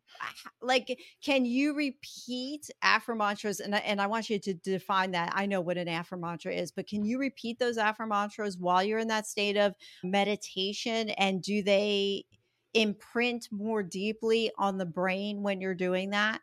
like, 0.63 0.97
can 1.21 1.45
you 1.45 1.75
repeat 1.75 2.71
affirmantras? 2.83 3.59
And 3.59 3.75
and 3.75 4.01
I 4.01 4.07
want 4.07 4.31
you 4.31 4.39
to 4.39 4.55
define 4.55 5.11
that. 5.13 5.33
I 5.35 5.47
know 5.47 5.61
what 5.61 5.79
an 5.79 5.89
affirmantra 5.89 6.57
is, 6.57 6.71
but 6.71 6.87
can 6.87 7.05
you 7.05 7.19
repeat 7.19 7.59
those 7.59 7.77
affirmantras 7.77 8.57
while 8.57 8.85
you're 8.85 9.01
in 9.01 9.09
that 9.09 9.27
state 9.27 9.57
of 9.57 9.75
meditation? 10.05 11.11
And 11.11 11.43
do 11.43 11.61
they 11.61 12.25
imprint 12.75 13.49
more 13.51 13.83
deeply 13.83 14.51
on 14.59 14.79
the 14.79 14.87
brain 14.87 15.43
when 15.43 15.61
you're 15.61 15.75
doing 15.75 16.11
that? 16.11 16.41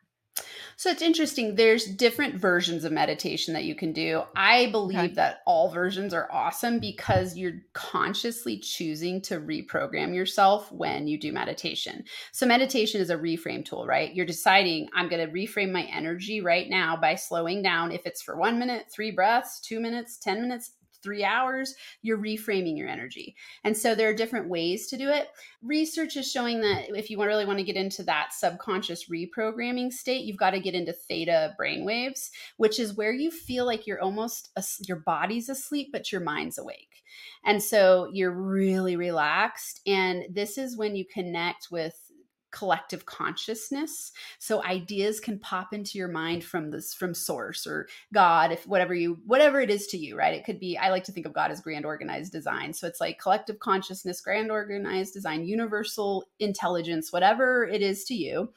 So 0.76 0.90
it's 0.90 1.00
interesting. 1.00 1.54
There's 1.54 1.86
different 1.86 2.34
versions 2.34 2.84
of 2.84 2.92
meditation 2.92 3.54
that 3.54 3.64
you 3.64 3.74
can 3.74 3.92
do. 3.92 4.22
I 4.34 4.70
believe 4.70 4.98
okay. 4.98 5.14
that 5.14 5.38
all 5.46 5.70
versions 5.70 6.12
are 6.12 6.30
awesome 6.30 6.78
because 6.78 7.36
you're 7.36 7.62
consciously 7.72 8.58
choosing 8.58 9.22
to 9.22 9.40
reprogram 9.40 10.14
yourself 10.14 10.70
when 10.70 11.06
you 11.06 11.18
do 11.18 11.32
meditation. 11.32 12.04
So 12.32 12.46
meditation 12.46 13.00
is 13.00 13.08
a 13.08 13.16
reframe 13.16 13.64
tool, 13.64 13.86
right? 13.86 14.14
You're 14.14 14.26
deciding 14.26 14.88
I'm 14.94 15.08
going 15.08 15.26
to 15.26 15.32
reframe 15.32 15.72
my 15.72 15.84
energy 15.84 16.42
right 16.42 16.68
now 16.68 16.96
by 16.96 17.14
slowing 17.14 17.62
down 17.62 17.92
if 17.92 18.04
it's 18.04 18.20
for 18.20 18.36
1 18.36 18.58
minute, 18.58 18.86
3 18.92 19.12
breaths, 19.12 19.60
2 19.60 19.80
minutes, 19.80 20.18
10 20.18 20.42
minutes, 20.42 20.72
three 21.06 21.22
hours, 21.22 21.76
you're 22.02 22.18
reframing 22.18 22.76
your 22.76 22.88
energy. 22.88 23.36
And 23.62 23.76
so 23.76 23.94
there 23.94 24.08
are 24.08 24.14
different 24.14 24.48
ways 24.48 24.88
to 24.88 24.96
do 24.96 25.08
it. 25.08 25.28
Research 25.62 26.16
is 26.16 26.28
showing 26.28 26.60
that 26.62 26.86
if 26.96 27.10
you 27.10 27.22
really 27.22 27.46
want 27.46 27.60
to 27.60 27.64
get 27.64 27.76
into 27.76 28.02
that 28.02 28.32
subconscious 28.32 29.08
reprogramming 29.08 29.92
state, 29.92 30.24
you've 30.24 30.36
got 30.36 30.50
to 30.50 30.58
get 30.58 30.74
into 30.74 30.92
theta 30.92 31.54
brainwaves, 31.60 32.30
which 32.56 32.80
is 32.80 32.96
where 32.96 33.12
you 33.12 33.30
feel 33.30 33.66
like 33.66 33.86
you're 33.86 34.02
almost, 34.02 34.50
your 34.88 34.98
body's 34.98 35.48
asleep, 35.48 35.90
but 35.92 36.10
your 36.10 36.20
mind's 36.20 36.58
awake. 36.58 37.04
And 37.44 37.62
so 37.62 38.10
you're 38.12 38.32
really 38.32 38.96
relaxed. 38.96 39.80
And 39.86 40.24
this 40.28 40.58
is 40.58 40.76
when 40.76 40.96
you 40.96 41.04
connect 41.04 41.68
with 41.70 42.05
collective 42.50 43.06
consciousness 43.06 44.12
so 44.38 44.64
ideas 44.64 45.20
can 45.20 45.38
pop 45.38 45.72
into 45.72 45.98
your 45.98 46.08
mind 46.08 46.44
from 46.44 46.70
this 46.70 46.94
from 46.94 47.14
source 47.14 47.66
or 47.66 47.86
god 48.12 48.52
if 48.52 48.66
whatever 48.66 48.94
you 48.94 49.18
whatever 49.26 49.60
it 49.60 49.70
is 49.70 49.86
to 49.86 49.98
you 49.98 50.16
right 50.16 50.34
it 50.34 50.44
could 50.44 50.60
be 50.60 50.78
i 50.78 50.90
like 50.90 51.04
to 51.04 51.12
think 51.12 51.26
of 51.26 51.32
god 51.32 51.50
as 51.50 51.60
grand 51.60 51.84
organized 51.84 52.32
design 52.32 52.72
so 52.72 52.86
it's 52.86 53.00
like 53.00 53.18
collective 53.18 53.58
consciousness 53.58 54.20
grand 54.20 54.50
organized 54.50 55.12
design 55.12 55.44
universal 55.44 56.24
intelligence 56.38 57.12
whatever 57.12 57.64
it 57.64 57.82
is 57.82 58.04
to 58.04 58.14
you 58.14 58.48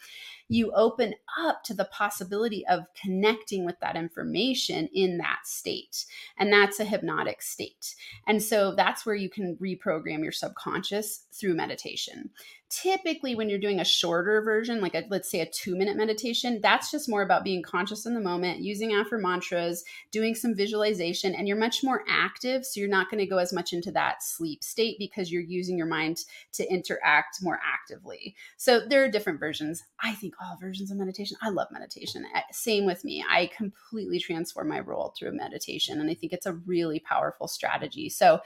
you 0.49 0.71
open 0.73 1.13
up 1.39 1.63
to 1.63 1.75
the 1.75 1.85
possibility 1.85 2.65
of 2.67 2.85
connecting 2.99 3.65
with 3.65 3.79
that 3.79 3.95
information 3.95 4.89
in 4.93 5.19
that 5.19 5.41
state. 5.45 6.05
And 6.37 6.51
that's 6.51 6.79
a 6.79 6.85
hypnotic 6.85 7.43
state. 7.43 7.95
And 8.27 8.41
so 8.41 8.73
that's 8.73 9.05
where 9.05 9.15
you 9.15 9.29
can 9.29 9.57
reprogram 9.61 10.23
your 10.23 10.31
subconscious 10.31 11.27
through 11.31 11.55
meditation 11.55 12.31
typically 12.69 13.33
when 13.33 13.49
you're 13.49 13.59
doing 13.59 13.79
a 13.79 13.85
shorter 13.85 14.41
version 14.41 14.79
like 14.79 14.93
a, 14.93 15.03
let's 15.09 15.29
say 15.29 15.39
a 15.39 15.49
two 15.49 15.75
minute 15.75 15.97
meditation 15.97 16.59
that's 16.61 16.91
just 16.91 17.09
more 17.09 17.23
about 17.23 17.43
being 17.43 17.63
conscious 17.63 18.05
in 18.05 18.13
the 18.13 18.19
moment 18.19 18.59
using 18.59 18.91
affirmantras 18.91 19.83
doing 20.11 20.35
some 20.35 20.53
visualization 20.53 21.33
and 21.33 21.47
you're 21.47 21.57
much 21.57 21.83
more 21.83 22.03
active 22.07 22.63
so 22.65 22.79
you're 22.79 22.89
not 22.89 23.09
going 23.09 23.19
to 23.19 23.25
go 23.25 23.37
as 23.37 23.51
much 23.51 23.73
into 23.73 23.91
that 23.91 24.21
sleep 24.21 24.63
state 24.63 24.97
because 24.99 25.31
you're 25.31 25.41
using 25.41 25.77
your 25.77 25.87
mind 25.87 26.19
to 26.53 26.71
interact 26.71 27.41
more 27.41 27.59
actively. 27.65 28.35
So 28.57 28.81
there 28.87 29.03
are 29.03 29.09
different 29.09 29.39
versions. 29.39 29.83
I 30.01 30.13
think 30.13 30.35
all 30.41 30.57
versions 30.59 30.91
of 30.91 30.97
meditation 30.97 31.37
i 31.41 31.49
love 31.49 31.67
meditation. 31.71 32.25
Eh, 32.35 32.41
same 32.51 32.85
with 32.85 33.03
me. 33.03 33.23
I 33.27 33.49
completely 33.55 34.19
transform 34.19 34.69
my 34.69 34.79
role 34.79 35.13
through 35.17 35.35
meditation 35.35 35.99
and 35.99 36.09
i 36.09 36.13
think 36.13 36.33
it's 36.33 36.45
a 36.45 36.53
really 36.53 36.99
powerful 36.99 37.47
strategy. 37.47 38.09
So 38.09 38.39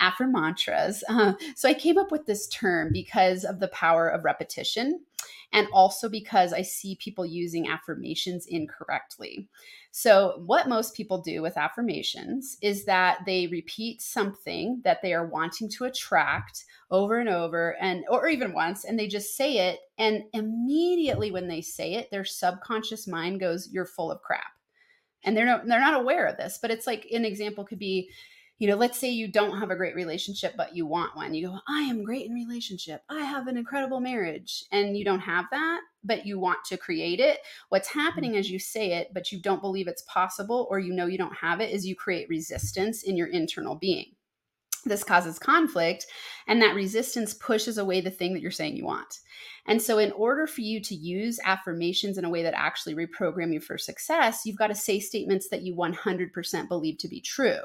affirmantras. 0.00 1.02
Uh, 1.08 1.34
so 1.56 1.68
I 1.68 1.74
came 1.74 1.98
up 1.98 2.10
with 2.10 2.26
this 2.26 2.48
term 2.48 2.90
because 2.92 3.44
of 3.44 3.60
the 3.60 3.68
power 3.68 4.08
of 4.08 4.24
repetition 4.24 5.00
and 5.52 5.66
also 5.72 6.08
because 6.08 6.52
I 6.52 6.62
see 6.62 6.96
people 6.96 7.24
using 7.24 7.68
affirmations 7.68 8.46
incorrectly. 8.46 9.48
So, 9.90 10.42
what 10.44 10.68
most 10.68 10.94
people 10.94 11.22
do 11.22 11.40
with 11.40 11.56
affirmations 11.56 12.58
is 12.60 12.84
that 12.84 13.20
they 13.24 13.46
repeat 13.46 14.02
something 14.02 14.80
that 14.84 15.00
they 15.02 15.14
are 15.14 15.26
wanting 15.26 15.70
to 15.70 15.84
attract 15.84 16.64
over 16.90 17.18
and 17.18 17.28
over 17.28 17.76
and 17.80 18.04
or 18.10 18.28
even 18.28 18.52
once 18.52 18.84
and 18.84 18.98
they 18.98 19.08
just 19.08 19.36
say 19.36 19.70
it 19.70 19.80
and 19.98 20.24
immediately 20.32 21.30
when 21.30 21.48
they 21.48 21.60
say 21.60 21.94
it 21.94 22.10
their 22.10 22.24
subconscious 22.24 23.06
mind 23.06 23.40
goes 23.40 23.68
you're 23.72 23.86
full 23.86 24.10
of 24.12 24.22
crap. 24.22 24.52
And 25.24 25.36
they're 25.36 25.46
no, 25.46 25.60
they're 25.64 25.80
not 25.80 26.00
aware 26.00 26.26
of 26.26 26.36
this, 26.36 26.58
but 26.60 26.70
it's 26.70 26.86
like 26.86 27.06
an 27.12 27.24
example 27.24 27.64
could 27.64 27.78
be 27.78 28.10
you 28.58 28.66
know, 28.66 28.74
let's 28.74 28.98
say 28.98 29.08
you 29.08 29.28
don't 29.28 29.58
have 29.58 29.70
a 29.70 29.76
great 29.76 29.94
relationship, 29.94 30.54
but 30.56 30.74
you 30.74 30.84
want 30.84 31.14
one. 31.14 31.32
You 31.32 31.48
go, 31.48 31.58
I 31.68 31.82
am 31.82 32.04
great 32.04 32.26
in 32.26 32.32
relationship. 32.32 33.02
I 33.08 33.20
have 33.20 33.46
an 33.46 33.56
incredible 33.56 34.00
marriage. 34.00 34.64
And 34.72 34.96
you 34.96 35.04
don't 35.04 35.20
have 35.20 35.44
that, 35.52 35.80
but 36.02 36.26
you 36.26 36.40
want 36.40 36.58
to 36.66 36.76
create 36.76 37.20
it. 37.20 37.38
What's 37.68 37.88
mm-hmm. 37.88 38.00
happening 38.00 38.36
as 38.36 38.50
you 38.50 38.58
say 38.58 38.94
it, 38.94 39.08
but 39.14 39.30
you 39.30 39.40
don't 39.40 39.60
believe 39.60 39.86
it's 39.86 40.02
possible, 40.02 40.66
or 40.70 40.80
you 40.80 40.92
know 40.92 41.06
you 41.06 41.18
don't 41.18 41.36
have 41.36 41.60
it, 41.60 41.70
is 41.70 41.86
you 41.86 41.94
create 41.94 42.28
resistance 42.28 43.04
in 43.04 43.16
your 43.16 43.28
internal 43.28 43.76
being. 43.76 44.06
This 44.84 45.04
causes 45.04 45.38
conflict, 45.38 46.06
and 46.46 46.62
that 46.62 46.74
resistance 46.74 47.34
pushes 47.34 47.78
away 47.78 48.00
the 48.00 48.10
thing 48.10 48.32
that 48.34 48.40
you're 48.40 48.50
saying 48.50 48.76
you 48.76 48.86
want. 48.86 49.18
And 49.68 49.82
so, 49.82 49.98
in 49.98 50.12
order 50.12 50.46
for 50.46 50.62
you 50.62 50.80
to 50.80 50.94
use 50.94 51.38
affirmations 51.44 52.16
in 52.16 52.24
a 52.24 52.30
way 52.30 52.42
that 52.42 52.54
actually 52.54 52.94
reprogram 52.94 53.52
you 53.52 53.60
for 53.60 53.76
success, 53.76 54.46
you've 54.46 54.56
got 54.56 54.68
to 54.68 54.74
say 54.74 54.98
statements 54.98 55.50
that 55.50 55.60
you 55.60 55.74
100% 55.74 56.68
believe 56.68 56.96
to 56.98 57.08
be 57.08 57.20
true. 57.20 57.60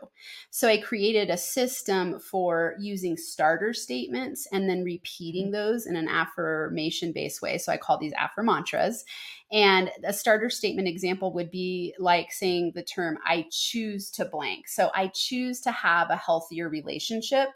So, 0.49 0.67
I 0.67 0.77
created 0.77 1.29
a 1.29 1.37
system 1.37 2.19
for 2.19 2.75
using 2.77 3.15
starter 3.15 3.73
statements 3.73 4.47
and 4.51 4.69
then 4.69 4.83
repeating 4.83 5.45
mm-hmm. 5.45 5.53
those 5.53 5.85
in 5.85 5.95
an 5.95 6.09
affirmation 6.09 7.13
based 7.13 7.41
way. 7.41 7.57
So, 7.57 7.71
I 7.71 7.77
call 7.77 7.97
these 7.97 8.13
affirm 8.19 8.47
mantras. 8.47 9.05
And 9.53 9.89
a 10.03 10.11
starter 10.11 10.49
statement 10.49 10.89
example 10.89 11.31
would 11.33 11.51
be 11.51 11.93
like 11.99 12.33
saying 12.33 12.73
the 12.75 12.83
term, 12.83 13.17
I 13.25 13.45
choose 13.49 14.11
to 14.11 14.25
blank. 14.25 14.67
So, 14.67 14.91
I 14.93 15.07
choose 15.07 15.61
to 15.61 15.71
have 15.71 16.09
a 16.09 16.17
healthier 16.17 16.67
relationship 16.67 17.49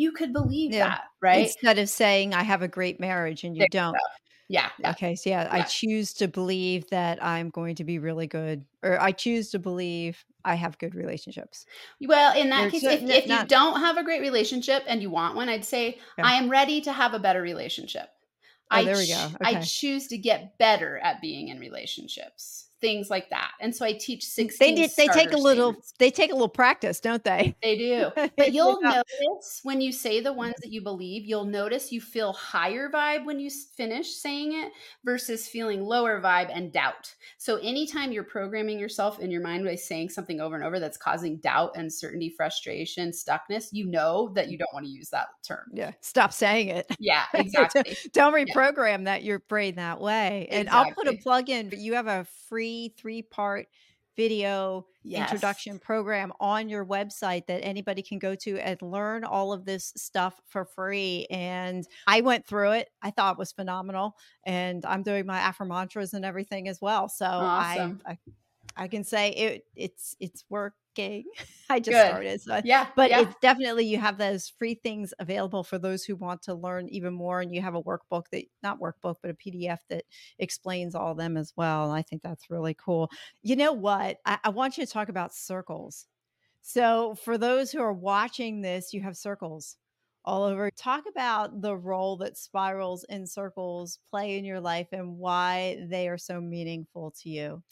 you 0.00 0.12
could 0.12 0.32
believe 0.32 0.72
yeah. 0.72 0.88
that, 0.88 1.04
right? 1.20 1.46
Instead 1.46 1.78
of 1.78 1.88
saying 1.88 2.34
I 2.34 2.42
have 2.42 2.62
a 2.62 2.68
great 2.68 2.98
marriage 2.98 3.44
and 3.44 3.54
you 3.54 3.60
there 3.60 3.68
don't. 3.70 3.96
Yeah, 4.48 4.68
yeah, 4.80 4.90
Okay. 4.90 5.14
So 5.14 5.30
yeah, 5.30 5.44
yeah, 5.44 5.62
I 5.62 5.62
choose 5.62 6.12
to 6.14 6.26
believe 6.26 6.88
that 6.90 7.22
I'm 7.22 7.50
going 7.50 7.76
to 7.76 7.84
be 7.84 8.00
really 8.00 8.26
good, 8.26 8.64
or 8.82 9.00
I 9.00 9.12
choose 9.12 9.50
to 9.50 9.60
believe 9.60 10.24
I 10.44 10.56
have 10.56 10.76
good 10.78 10.96
relationships. 10.96 11.66
Well, 12.00 12.36
in 12.36 12.50
that 12.50 12.72
case, 12.72 12.82
if, 12.82 13.02
if 13.02 13.28
not, 13.28 13.42
you 13.42 13.46
don't 13.46 13.78
have 13.78 13.96
a 13.96 14.02
great 14.02 14.22
relationship 14.22 14.82
and 14.88 15.00
you 15.02 15.10
want 15.10 15.36
one, 15.36 15.48
I'd 15.48 15.64
say. 15.64 15.98
I 16.18 16.34
am 16.34 16.48
ready 16.48 16.80
to 16.80 16.92
have 16.92 17.14
a 17.14 17.20
better 17.20 17.42
relationship. 17.42 18.08
Oh, 18.72 18.76
I 18.76 18.84
there 18.84 18.96
we 18.96 19.06
go. 19.06 19.24
Okay. 19.24 19.56
I 19.56 19.60
choose 19.60 20.08
to 20.08 20.18
get 20.18 20.58
better 20.58 20.98
at 20.98 21.20
being 21.20 21.48
in 21.48 21.60
relationships 21.60 22.69
things 22.80 23.10
like 23.10 23.30
that. 23.30 23.52
And 23.60 23.74
so 23.74 23.84
I 23.84 23.92
teach 23.92 24.24
16 24.24 24.56
They 24.58 24.74
did, 24.74 24.90
they 24.96 25.06
take 25.08 25.32
a 25.32 25.36
little 25.36 25.76
they 25.98 26.10
take 26.10 26.30
a 26.30 26.34
little 26.34 26.48
practice, 26.48 27.00
don't 27.00 27.22
they? 27.22 27.54
They 27.62 27.76
do. 27.76 28.10
But 28.36 28.52
you'll 28.52 28.78
yeah. 28.82 29.02
notice 29.20 29.60
when 29.64 29.80
you 29.80 29.92
say 29.92 30.20
the 30.20 30.30
mm-hmm. 30.30 30.38
ones 30.38 30.54
that 30.62 30.72
you 30.72 30.80
believe, 30.82 31.26
you'll 31.26 31.44
notice 31.44 31.92
you 31.92 32.00
feel 32.00 32.32
higher 32.32 32.88
vibe 32.88 33.24
when 33.24 33.38
you 33.38 33.50
finish 33.50 34.14
saying 34.14 34.54
it 34.54 34.72
versus 35.04 35.46
feeling 35.46 35.82
lower 35.82 36.20
vibe 36.20 36.50
and 36.54 36.72
doubt. 36.72 37.14
So 37.38 37.56
anytime 37.56 38.12
you're 38.12 38.24
programming 38.24 38.78
yourself 38.78 39.18
in 39.18 39.30
your 39.30 39.42
mind 39.42 39.64
by 39.64 39.74
saying 39.74 40.10
something 40.10 40.40
over 40.40 40.54
and 40.54 40.64
over 40.64 40.78
that's 40.78 40.96
causing 40.96 41.36
doubt, 41.38 41.72
uncertainty, 41.76 42.30
frustration, 42.30 43.10
stuckness, 43.10 43.68
you 43.72 43.86
know 43.86 44.30
that 44.34 44.48
you 44.48 44.56
don't 44.56 44.72
want 44.72 44.86
to 44.86 44.92
use 44.92 45.10
that 45.10 45.28
term. 45.46 45.70
Yeah. 45.72 45.92
Stop 46.00 46.32
saying 46.32 46.68
it. 46.68 46.86
Yeah, 46.98 47.24
exactly. 47.34 47.96
don't 48.12 48.32
reprogram 48.32 49.00
yeah. 49.00 49.04
that 49.04 49.24
your 49.24 49.40
brain 49.40 49.74
that 49.74 50.00
way. 50.00 50.48
And 50.50 50.68
exactly. 50.68 50.90
I'll 50.90 50.94
put 50.94 51.08
a 51.08 51.22
plug 51.22 51.50
in, 51.50 51.68
but 51.68 51.78
you 51.78 51.94
have 51.94 52.06
a 52.06 52.26
free 52.48 52.69
free 52.70 52.94
three 52.96 53.22
part 53.22 53.66
video 54.16 54.86
yes. 55.02 55.30
introduction 55.30 55.78
program 55.78 56.32
on 56.40 56.68
your 56.68 56.84
website 56.84 57.46
that 57.46 57.64
anybody 57.64 58.02
can 58.02 58.18
go 58.18 58.34
to 58.34 58.58
and 58.58 58.80
learn 58.82 59.24
all 59.24 59.52
of 59.52 59.64
this 59.64 59.92
stuff 59.96 60.38
for 60.46 60.64
free. 60.64 61.26
And 61.30 61.86
I 62.06 62.20
went 62.20 62.46
through 62.46 62.72
it. 62.72 62.90
I 63.02 63.10
thought 63.10 63.34
it 63.34 63.38
was 63.38 63.52
phenomenal. 63.52 64.16
And 64.44 64.84
I'm 64.84 65.02
doing 65.02 65.26
my 65.26 65.38
affirmantras 65.38 66.12
and 66.12 66.24
everything 66.24 66.68
as 66.68 66.80
well. 66.80 67.08
So 67.08 67.24
awesome. 67.24 68.02
I, 68.04 68.12
I 68.12 68.18
I 68.76 68.88
can 68.88 69.04
say 69.04 69.30
it 69.30 69.64
it's 69.74 70.16
it's 70.20 70.44
working. 70.48 71.24
I 71.70 71.78
just 71.78 71.90
Good. 71.90 72.06
started. 72.06 72.40
So 72.42 72.60
yeah, 72.64 72.86
but 72.96 73.10
yeah. 73.10 73.20
it's 73.20 73.34
definitely 73.40 73.84
you 73.84 73.98
have 73.98 74.18
those 74.18 74.52
free 74.58 74.74
things 74.74 75.14
available 75.18 75.62
for 75.62 75.78
those 75.78 76.04
who 76.04 76.16
want 76.16 76.42
to 76.42 76.54
learn 76.54 76.88
even 76.88 77.14
more. 77.14 77.40
And 77.40 77.54
you 77.54 77.62
have 77.62 77.74
a 77.74 77.82
workbook 77.82 78.24
that 78.32 78.44
not 78.62 78.80
workbook, 78.80 79.16
but 79.22 79.30
a 79.30 79.34
PDF 79.34 79.78
that 79.88 80.04
explains 80.38 80.94
all 80.94 81.12
of 81.12 81.18
them 81.18 81.36
as 81.36 81.52
well. 81.56 81.84
And 81.84 81.92
I 81.92 82.02
think 82.02 82.22
that's 82.22 82.50
really 82.50 82.74
cool. 82.74 83.10
You 83.42 83.56
know 83.56 83.72
what? 83.72 84.18
I, 84.26 84.38
I 84.44 84.48
want 84.50 84.78
you 84.78 84.86
to 84.86 84.92
talk 84.92 85.08
about 85.08 85.34
circles. 85.34 86.06
So 86.62 87.14
for 87.14 87.38
those 87.38 87.70
who 87.70 87.80
are 87.80 87.92
watching 87.92 88.60
this, 88.60 88.92
you 88.92 89.00
have 89.02 89.16
circles 89.16 89.76
all 90.24 90.44
over. 90.44 90.70
Talk 90.70 91.04
about 91.08 91.62
the 91.62 91.76
role 91.76 92.16
that 92.18 92.36
spirals 92.36 93.04
and 93.04 93.28
circles 93.28 93.98
play 94.10 94.38
in 94.38 94.44
your 94.44 94.60
life 94.60 94.88
and 94.92 95.16
why 95.16 95.78
they 95.88 96.08
are 96.08 96.18
so 96.18 96.40
meaningful 96.40 97.12
to 97.22 97.30
you. 97.30 97.62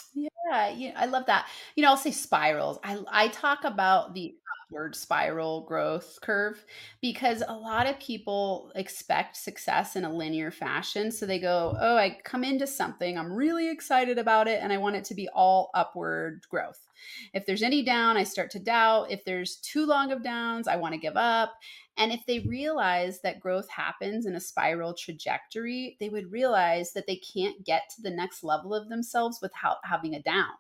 Yeah, 0.49 0.93
I 0.97 1.07
love 1.07 1.27
that. 1.27 1.49
You 1.77 1.83
know, 1.83 1.91
I'll 1.91 1.97
say 1.97 2.11
spirals. 2.13 2.79
I 2.83 2.99
I 3.09 3.29
talk 3.29 3.65
about 3.65 4.15
the 4.15 4.35
upward 4.69 4.95
spiral 4.95 5.63
growth 5.63 6.19
curve 6.21 6.65
because 7.01 7.43
a 7.49 7.55
lot 7.55 7.87
of 7.87 7.99
people 7.99 8.71
expect 8.75 9.37
success 9.37 9.97
in 9.97 10.05
a 10.05 10.13
linear 10.13 10.51
fashion. 10.51 11.11
So 11.11 11.25
they 11.27 11.39
go, 11.39 11.77
"Oh, 11.81 11.97
I 11.97 12.19
come 12.25 12.45
into 12.45 12.67
something, 12.67 13.17
I'm 13.17 13.33
really 13.33 13.71
excited 13.71 14.19
about 14.19 14.47
it 14.47 14.63
and 14.63 14.73
I 14.73 14.77
want 14.77 14.97
it 14.97 15.05
to 15.07 15.15
be 15.15 15.29
all 15.31 15.71
upward 15.75 16.47
growth." 16.51 16.87
If 17.33 17.47
there's 17.47 17.63
any 17.63 17.83
down, 17.83 18.17
I 18.17 18.25
start 18.25 18.51
to 18.53 18.59
doubt. 18.59 19.11
If 19.11 19.25
there's 19.25 19.57
too 19.57 19.87
long 19.87 20.13
of 20.13 20.23
downs, 20.23 20.69
I 20.69 20.77
want 20.77 20.93
to 20.95 21.01
give 21.01 21.17
up. 21.17 21.55
And 21.97 22.13
if 22.13 22.27
they 22.27 22.41
realize 22.41 23.21
that 23.23 23.41
growth 23.41 23.69
happens 23.71 24.27
in 24.27 24.35
a 24.35 24.41
spiral 24.41 24.95
trajectory, 24.95 25.97
they 25.99 26.09
would 26.11 26.31
realize 26.31 26.93
that 26.93 27.07
they 27.07 27.17
can't 27.17 27.65
get 27.65 27.89
to 27.97 28.03
the 28.03 28.11
next 28.11 28.45
level 28.45 28.75
of 28.75 28.89
themselves 28.89 29.41
without 29.41 29.79
having 29.85 30.15
a 30.15 30.23
down. 30.23 30.53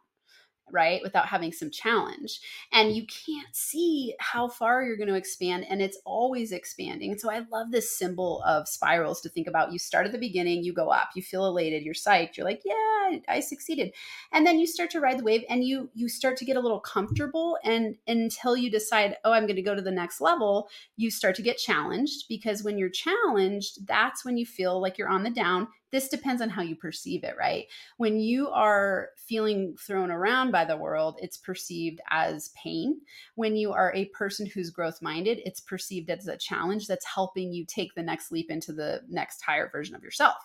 Right? 0.72 1.00
Without 1.02 1.26
having 1.26 1.52
some 1.52 1.70
challenge. 1.70 2.40
And 2.72 2.94
you 2.94 3.06
can't 3.06 3.54
see 3.54 4.14
how 4.20 4.48
far 4.48 4.82
you're 4.82 4.96
going 4.96 5.08
to 5.08 5.14
expand, 5.14 5.66
and 5.68 5.80
it's 5.82 5.98
always 6.04 6.52
expanding. 6.52 7.18
So 7.18 7.30
I 7.30 7.42
love 7.50 7.70
this 7.70 7.96
symbol 7.96 8.42
of 8.46 8.68
spirals 8.68 9.20
to 9.22 9.28
think 9.28 9.46
about. 9.46 9.72
You 9.72 9.78
start 9.78 10.06
at 10.06 10.12
the 10.12 10.18
beginning, 10.18 10.62
you 10.62 10.72
go 10.72 10.90
up, 10.90 11.10
you 11.14 11.22
feel 11.22 11.46
elated, 11.46 11.82
you're 11.82 11.94
psyched, 11.94 12.36
you're 12.36 12.46
like, 12.46 12.62
yeah, 12.64 13.18
I 13.28 13.40
succeeded. 13.40 13.92
And 14.32 14.46
then 14.46 14.58
you 14.58 14.66
start 14.66 14.90
to 14.90 15.00
ride 15.00 15.18
the 15.18 15.24
wave 15.24 15.44
and 15.48 15.64
you 15.64 15.90
you 15.94 16.08
start 16.08 16.36
to 16.38 16.44
get 16.44 16.56
a 16.56 16.60
little 16.60 16.80
comfortable 16.80 17.58
and 17.64 17.96
until 18.06 18.56
you 18.56 18.70
decide, 18.70 19.16
oh, 19.24 19.32
I'm 19.32 19.44
going 19.44 19.56
to 19.56 19.62
go 19.62 19.74
to 19.74 19.82
the 19.82 19.90
next 19.90 20.20
level, 20.20 20.68
you 20.96 21.10
start 21.10 21.34
to 21.36 21.42
get 21.42 21.58
challenged 21.58 22.26
because 22.28 22.62
when 22.62 22.78
you're 22.78 22.90
challenged, 22.90 23.86
that's 23.86 24.24
when 24.24 24.36
you 24.36 24.46
feel 24.46 24.80
like 24.80 24.98
you're 24.98 25.08
on 25.08 25.22
the 25.22 25.30
down 25.30 25.68
this 25.90 26.08
depends 26.08 26.42
on 26.42 26.50
how 26.50 26.62
you 26.62 26.76
perceive 26.76 27.24
it, 27.24 27.34
right? 27.38 27.66
When 27.96 28.18
you 28.18 28.48
are 28.48 29.10
feeling 29.16 29.76
thrown 29.78 30.10
around 30.10 30.50
by 30.50 30.64
the 30.64 30.76
world, 30.76 31.18
it's 31.22 31.36
perceived 31.36 32.00
as 32.10 32.50
pain. 32.50 33.00
When 33.34 33.56
you 33.56 33.72
are 33.72 33.92
a 33.94 34.06
person 34.06 34.46
who's 34.46 34.70
growth 34.70 35.00
minded, 35.00 35.40
it's 35.44 35.60
perceived 35.60 36.10
as 36.10 36.26
a 36.28 36.36
challenge 36.36 36.86
that's 36.86 37.06
helping 37.06 37.52
you 37.52 37.64
take 37.64 37.94
the 37.94 38.02
next 38.02 38.30
leap 38.30 38.50
into 38.50 38.72
the 38.72 39.02
next 39.08 39.42
higher 39.42 39.68
version 39.70 39.94
of 39.94 40.02
yourself. 40.02 40.36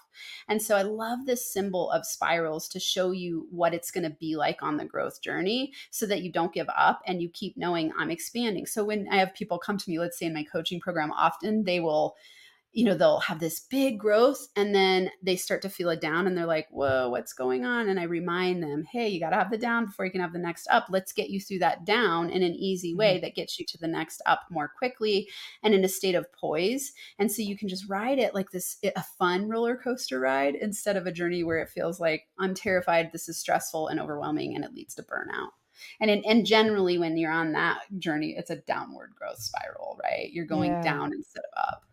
And 0.47 0.61
so 0.61 0.75
I 0.75 0.83
love 0.83 1.25
this 1.25 1.51
symbol 1.51 1.91
of 1.91 2.05
spirals 2.05 2.67
to 2.69 2.79
show 2.79 3.11
you 3.11 3.47
what 3.49 3.73
it's 3.73 3.91
going 3.91 4.03
to 4.03 4.15
be 4.19 4.35
like 4.35 4.61
on 4.61 4.77
the 4.77 4.85
growth 4.85 5.21
journey 5.21 5.73
so 5.91 6.05
that 6.05 6.21
you 6.21 6.31
don't 6.31 6.53
give 6.53 6.69
up 6.75 7.01
and 7.05 7.21
you 7.21 7.29
keep 7.29 7.57
knowing 7.57 7.91
I'm 7.97 8.11
expanding. 8.11 8.65
So 8.65 8.83
when 8.83 9.07
I 9.11 9.17
have 9.17 9.33
people 9.33 9.57
come 9.57 9.77
to 9.77 9.89
me, 9.89 9.99
let's 9.99 10.17
say 10.17 10.27
in 10.27 10.33
my 10.33 10.43
coaching 10.43 10.79
program, 10.79 11.11
often 11.11 11.63
they 11.63 11.79
will 11.79 12.15
you 12.73 12.83
know 12.83 12.95
they'll 12.95 13.19
have 13.19 13.39
this 13.39 13.61
big 13.69 13.99
growth 13.99 14.47
and 14.55 14.73
then 14.73 15.09
they 15.21 15.35
start 15.35 15.61
to 15.61 15.69
feel 15.69 15.89
it 15.89 16.01
down 16.01 16.25
and 16.25 16.35
they're 16.35 16.45
like 16.45 16.67
whoa 16.71 17.07
what's 17.09 17.33
going 17.33 17.63
on? 17.65 17.87
And 17.87 17.99
i 17.99 18.03
remind 18.03 18.61
them 18.61 18.83
hey 18.91 19.07
you 19.07 19.19
got 19.19 19.29
to 19.29 19.37
have 19.37 19.51
the 19.51 19.57
down 19.57 19.85
before 19.85 20.05
you 20.05 20.11
can 20.11 20.21
have 20.21 20.33
the 20.33 20.39
next 20.39 20.67
up. 20.69 20.87
Let's 20.89 21.13
get 21.13 21.29
you 21.29 21.39
through 21.39 21.59
that 21.59 21.85
down 21.85 22.29
in 22.29 22.41
an 22.41 22.55
easy 22.55 22.93
way 22.93 23.15
mm-hmm. 23.15 23.21
that 23.21 23.35
gets 23.35 23.59
you 23.59 23.65
to 23.67 23.77
the 23.77 23.87
next 23.87 24.21
up 24.25 24.41
more 24.49 24.71
quickly 24.77 25.29
and 25.61 25.73
in 25.73 25.85
a 25.85 25.89
state 25.89 26.15
of 26.15 26.31
poise. 26.33 26.91
And 27.19 27.31
so 27.31 27.41
you 27.41 27.57
can 27.57 27.69
just 27.69 27.87
ride 27.87 28.19
it 28.19 28.33
like 28.33 28.51
this 28.51 28.77
a 28.83 29.03
fun 29.03 29.47
roller 29.47 29.77
coaster 29.77 30.19
ride 30.19 30.55
instead 30.55 30.97
of 30.97 31.05
a 31.05 31.11
journey 31.11 31.43
where 31.43 31.59
it 31.59 31.69
feels 31.69 31.99
like 31.99 32.27
i'm 32.39 32.53
terrified 32.53 33.11
this 33.11 33.29
is 33.29 33.37
stressful 33.37 33.87
and 33.87 33.99
overwhelming 33.99 34.55
and 34.55 34.65
it 34.65 34.73
leads 34.73 34.95
to 34.95 35.03
burnout. 35.03 35.49
And 35.99 36.09
in, 36.09 36.23
and 36.25 36.45
generally 36.45 36.97
when 36.97 37.17
you're 37.17 37.31
on 37.31 37.51
that 37.53 37.81
journey 37.99 38.35
it's 38.37 38.49
a 38.49 38.57
downward 38.57 39.11
growth 39.15 39.39
spiral 39.39 39.99
right? 40.01 40.31
You're 40.31 40.45
going 40.45 40.71
yeah. 40.71 40.81
down 40.81 41.13
instead 41.13 41.43
of 41.55 41.73
up 41.73 41.83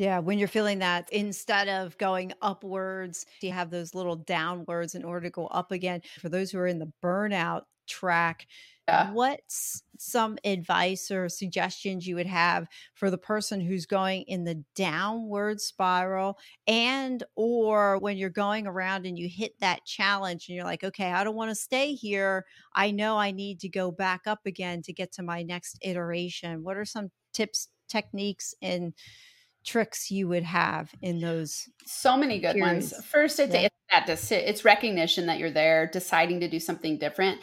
yeah, 0.00 0.18
when 0.18 0.38
you're 0.38 0.48
feeling 0.48 0.78
that, 0.78 1.12
instead 1.12 1.68
of 1.68 1.98
going 1.98 2.32
upwards, 2.40 3.26
you 3.42 3.52
have 3.52 3.68
those 3.68 3.94
little 3.94 4.16
downwards 4.16 4.94
in 4.94 5.04
order 5.04 5.26
to 5.26 5.30
go 5.30 5.46
up 5.48 5.72
again. 5.72 6.00
For 6.18 6.30
those 6.30 6.50
who 6.50 6.58
are 6.58 6.66
in 6.66 6.78
the 6.78 6.90
burnout 7.04 7.64
track, 7.86 8.46
yeah. 8.88 9.12
what's 9.12 9.82
some 9.98 10.38
advice 10.42 11.10
or 11.10 11.28
suggestions 11.28 12.06
you 12.06 12.14
would 12.14 12.26
have 12.26 12.66
for 12.94 13.10
the 13.10 13.18
person 13.18 13.60
who's 13.60 13.84
going 13.84 14.22
in 14.22 14.44
the 14.44 14.64
downward 14.74 15.60
spiral 15.60 16.38
and 16.66 17.22
or 17.36 17.98
when 17.98 18.16
you're 18.16 18.30
going 18.30 18.66
around 18.66 19.04
and 19.04 19.18
you 19.18 19.28
hit 19.28 19.52
that 19.60 19.84
challenge 19.84 20.48
and 20.48 20.56
you're 20.56 20.64
like 20.64 20.82
okay 20.82 21.12
i 21.12 21.22
don't 21.22 21.36
want 21.36 21.50
to 21.50 21.54
stay 21.54 21.92
here 21.92 22.46
i 22.74 22.90
know 22.90 23.18
i 23.18 23.30
need 23.30 23.60
to 23.60 23.68
go 23.68 23.92
back 23.92 24.22
up 24.26 24.40
again 24.46 24.80
to 24.80 24.92
get 24.92 25.12
to 25.12 25.22
my 25.22 25.42
next 25.42 25.78
iteration 25.82 26.64
what 26.64 26.76
are 26.76 26.84
some 26.86 27.10
tips 27.32 27.68
techniques 27.88 28.54
and 28.62 28.94
tricks 29.64 30.10
you 30.10 30.26
would 30.28 30.42
have 30.42 30.90
in 31.02 31.20
those 31.20 31.68
so 31.84 32.16
many 32.16 32.38
good 32.38 32.54
periods. 32.54 32.92
ones 32.92 33.04
first 33.06 33.38
i'd 33.38 33.52
yeah. 33.52 33.60
it's 33.60 33.74
that 33.90 34.32
it's 34.32 34.64
recognition 34.64 35.26
that 35.26 35.38
you're 35.38 35.50
there 35.50 35.86
deciding 35.86 36.40
to 36.40 36.48
do 36.48 36.60
something 36.60 36.98
different. 36.98 37.40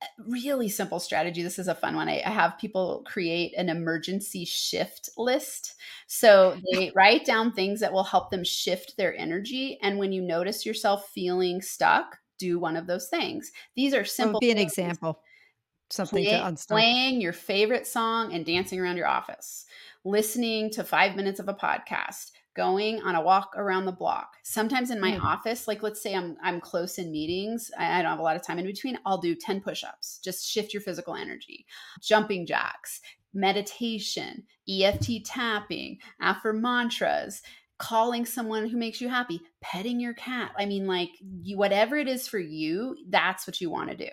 Uh, 0.00 0.06
really 0.28 0.68
simple 0.68 1.00
strategy. 1.00 1.42
This 1.42 1.58
is 1.58 1.68
a 1.68 1.74
fun 1.74 1.96
one. 1.96 2.08
I, 2.08 2.22
I 2.24 2.30
have 2.30 2.58
people 2.58 3.04
create 3.06 3.54
an 3.56 3.68
emergency 3.68 4.44
shift 4.44 5.10
list. 5.16 5.74
So 6.06 6.56
they 6.72 6.92
write 6.94 7.24
down 7.24 7.52
things 7.52 7.80
that 7.80 7.92
will 7.92 8.04
help 8.04 8.30
them 8.30 8.44
shift 8.44 8.96
their 8.96 9.16
energy 9.16 9.78
and 9.82 9.98
when 9.98 10.12
you 10.12 10.22
notice 10.22 10.64
yourself 10.64 11.08
feeling 11.12 11.60
stuck 11.60 12.18
do 12.38 12.60
one 12.60 12.76
of 12.76 12.86
those 12.86 13.08
things. 13.08 13.50
These 13.74 13.94
are 13.94 14.04
simple 14.04 14.38
be 14.38 14.52
an 14.52 14.58
example 14.58 15.20
something 15.90 16.22
Play, 16.22 16.38
to 16.38 16.46
unstuck. 16.46 16.76
playing 16.76 17.20
your 17.20 17.32
favorite 17.32 17.86
song 17.86 18.34
and 18.34 18.44
dancing 18.44 18.78
around 18.78 18.96
your 18.96 19.06
office 19.06 19.64
listening 20.04 20.70
to 20.70 20.84
five 20.84 21.16
minutes 21.16 21.40
of 21.40 21.48
a 21.48 21.54
podcast, 21.54 22.30
going 22.54 23.00
on 23.02 23.14
a 23.14 23.22
walk 23.22 23.52
around 23.56 23.84
the 23.84 23.92
block. 23.92 24.36
Sometimes 24.42 24.90
in 24.90 25.00
my 25.00 25.12
mm. 25.12 25.22
office, 25.22 25.68
like 25.68 25.82
let's 25.82 26.02
say 26.02 26.14
I'm 26.14 26.36
I'm 26.42 26.60
close 26.60 26.98
in 26.98 27.12
meetings, 27.12 27.70
I, 27.78 27.98
I 27.98 28.02
don't 28.02 28.10
have 28.10 28.18
a 28.18 28.22
lot 28.22 28.36
of 28.36 28.46
time 28.46 28.58
in 28.58 28.66
between. 28.66 28.98
I'll 29.06 29.18
do 29.18 29.34
10 29.34 29.60
push-ups. 29.60 30.20
Just 30.24 30.48
shift 30.48 30.74
your 30.74 30.80
physical 30.82 31.14
energy. 31.14 31.66
Jumping 32.02 32.46
jacks, 32.46 33.00
meditation, 33.32 34.44
EFT 34.68 35.24
tapping, 35.24 35.98
affirmantras, 36.20 37.42
calling 37.78 38.26
someone 38.26 38.68
who 38.68 38.76
makes 38.76 39.00
you 39.00 39.08
happy, 39.08 39.40
petting 39.60 40.00
your 40.00 40.14
cat. 40.14 40.50
I 40.58 40.66
mean, 40.66 40.88
like 40.88 41.10
you, 41.42 41.56
whatever 41.56 41.96
it 41.96 42.08
is 42.08 42.26
for 42.26 42.40
you, 42.40 42.96
that's 43.08 43.46
what 43.46 43.60
you 43.60 43.70
want 43.70 43.90
to 43.90 43.96
do. 43.96 44.10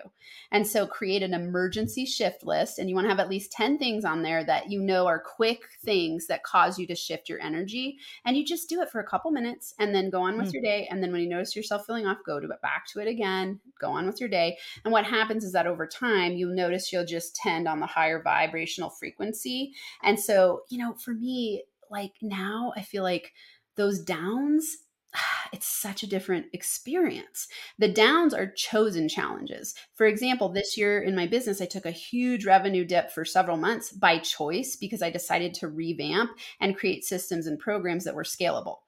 And 0.52 0.64
so 0.64 0.86
create 0.86 1.24
an 1.24 1.34
emergency 1.34 2.06
shift 2.06 2.44
list, 2.44 2.78
and 2.78 2.88
you 2.88 2.94
want 2.94 3.06
to 3.06 3.10
have 3.10 3.18
at 3.18 3.28
least 3.28 3.50
10 3.52 3.78
things 3.78 4.04
on 4.04 4.22
there 4.22 4.44
that 4.44 4.70
you 4.70 4.80
know 4.80 5.06
are 5.06 5.18
quick 5.18 5.62
things 5.84 6.28
that 6.28 6.44
cause 6.44 6.78
you 6.78 6.86
to 6.86 6.94
shift 6.94 7.28
your 7.28 7.40
energy. 7.40 7.98
And 8.24 8.36
you 8.36 8.44
just 8.44 8.68
do 8.68 8.80
it 8.82 8.90
for 8.90 9.00
a 9.00 9.06
couple 9.06 9.32
minutes 9.32 9.74
and 9.80 9.92
then 9.92 10.10
go 10.10 10.22
on 10.22 10.38
with 10.38 10.50
mm. 10.50 10.54
your 10.54 10.62
day. 10.62 10.86
And 10.88 11.02
then 11.02 11.10
when 11.10 11.22
you 11.22 11.28
notice 11.28 11.56
yourself 11.56 11.86
feeling 11.86 12.06
off, 12.06 12.18
go 12.24 12.38
to 12.38 12.48
it 12.48 12.62
back 12.62 12.86
to 12.92 13.00
it 13.00 13.08
again, 13.08 13.58
go 13.80 13.90
on 13.90 14.06
with 14.06 14.20
your 14.20 14.28
day. 14.28 14.58
And 14.84 14.92
what 14.92 15.04
happens 15.04 15.44
is 15.44 15.52
that 15.52 15.66
over 15.66 15.88
time, 15.88 16.34
you'll 16.34 16.54
notice 16.54 16.92
you'll 16.92 17.04
just 17.04 17.34
tend 17.34 17.66
on 17.66 17.80
the 17.80 17.86
higher 17.86 18.22
vibrational 18.22 18.90
frequency. 18.90 19.72
And 20.04 20.20
so, 20.20 20.62
you 20.68 20.78
know, 20.78 20.94
for 20.94 21.12
me, 21.12 21.64
like 21.90 22.14
now 22.22 22.72
I 22.76 22.82
feel 22.82 23.02
like 23.02 23.32
those 23.76 24.00
downs 24.00 24.78
it's 25.52 25.66
such 25.66 26.02
a 26.02 26.06
different 26.06 26.46
experience. 26.52 27.48
The 27.78 27.88
downs 27.88 28.34
are 28.34 28.46
chosen 28.46 29.08
challenges. 29.08 29.74
For 29.94 30.06
example, 30.06 30.48
this 30.48 30.76
year 30.76 31.00
in 31.00 31.14
my 31.14 31.26
business, 31.26 31.60
I 31.60 31.66
took 31.66 31.86
a 31.86 31.90
huge 31.90 32.46
revenue 32.46 32.84
dip 32.84 33.10
for 33.10 33.24
several 33.24 33.56
months 33.56 33.92
by 33.92 34.18
choice 34.18 34.76
because 34.76 35.02
I 35.02 35.10
decided 35.10 35.54
to 35.54 35.68
revamp 35.68 36.32
and 36.60 36.76
create 36.76 37.04
systems 37.04 37.46
and 37.46 37.58
programs 37.58 38.04
that 38.04 38.14
were 38.14 38.24
scalable. 38.24 38.78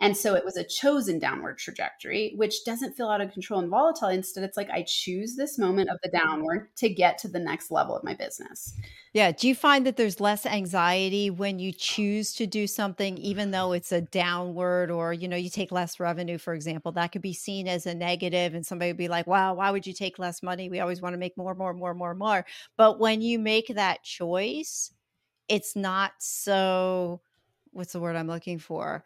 And 0.00 0.16
so 0.16 0.34
it 0.34 0.44
was 0.44 0.56
a 0.56 0.64
chosen 0.64 1.18
downward 1.18 1.58
trajectory, 1.58 2.32
which 2.36 2.64
doesn't 2.64 2.94
feel 2.96 3.08
out 3.08 3.20
of 3.20 3.32
control 3.32 3.60
and 3.60 3.70
volatile. 3.70 4.08
Instead, 4.08 4.42
it's 4.42 4.56
like 4.56 4.70
I 4.70 4.82
choose 4.82 5.36
this 5.36 5.58
moment 5.58 5.90
of 5.90 5.98
the 6.02 6.10
downward 6.10 6.74
to 6.76 6.88
get 6.88 7.18
to 7.18 7.28
the 7.28 7.38
next 7.38 7.70
level 7.70 7.96
of 7.96 8.02
my 8.02 8.14
business. 8.14 8.74
Yeah. 9.12 9.30
Do 9.30 9.46
you 9.46 9.54
find 9.54 9.86
that 9.86 9.96
there's 9.96 10.20
less 10.20 10.44
anxiety 10.46 11.30
when 11.30 11.58
you 11.58 11.70
choose 11.70 12.32
to 12.34 12.46
do 12.46 12.66
something, 12.66 13.16
even 13.18 13.50
though 13.50 13.72
it's 13.72 13.92
a 13.92 14.00
downward 14.00 14.90
or, 14.90 15.12
you 15.12 15.28
know, 15.28 15.36
you 15.36 15.50
take 15.50 15.70
less 15.70 16.00
revenue, 16.00 16.38
for 16.38 16.54
example? 16.54 16.92
That 16.92 17.12
could 17.12 17.22
be 17.22 17.34
seen 17.34 17.68
as 17.68 17.86
a 17.86 17.94
negative, 17.94 18.54
and 18.54 18.66
somebody 18.66 18.90
would 18.90 18.96
be 18.96 19.08
like, 19.08 19.26
wow, 19.26 19.54
why 19.54 19.70
would 19.70 19.86
you 19.86 19.92
take 19.92 20.18
less 20.18 20.42
money? 20.42 20.68
We 20.68 20.80
always 20.80 21.02
want 21.02 21.12
to 21.12 21.18
make 21.18 21.36
more, 21.36 21.54
more, 21.54 21.74
more, 21.74 21.94
more, 21.94 22.14
more. 22.14 22.44
But 22.76 22.98
when 22.98 23.20
you 23.20 23.38
make 23.38 23.68
that 23.68 24.02
choice, 24.02 24.92
it's 25.48 25.76
not 25.76 26.12
so, 26.18 27.20
what's 27.72 27.92
the 27.92 28.00
word 28.00 28.16
I'm 28.16 28.26
looking 28.26 28.58
for? 28.58 29.04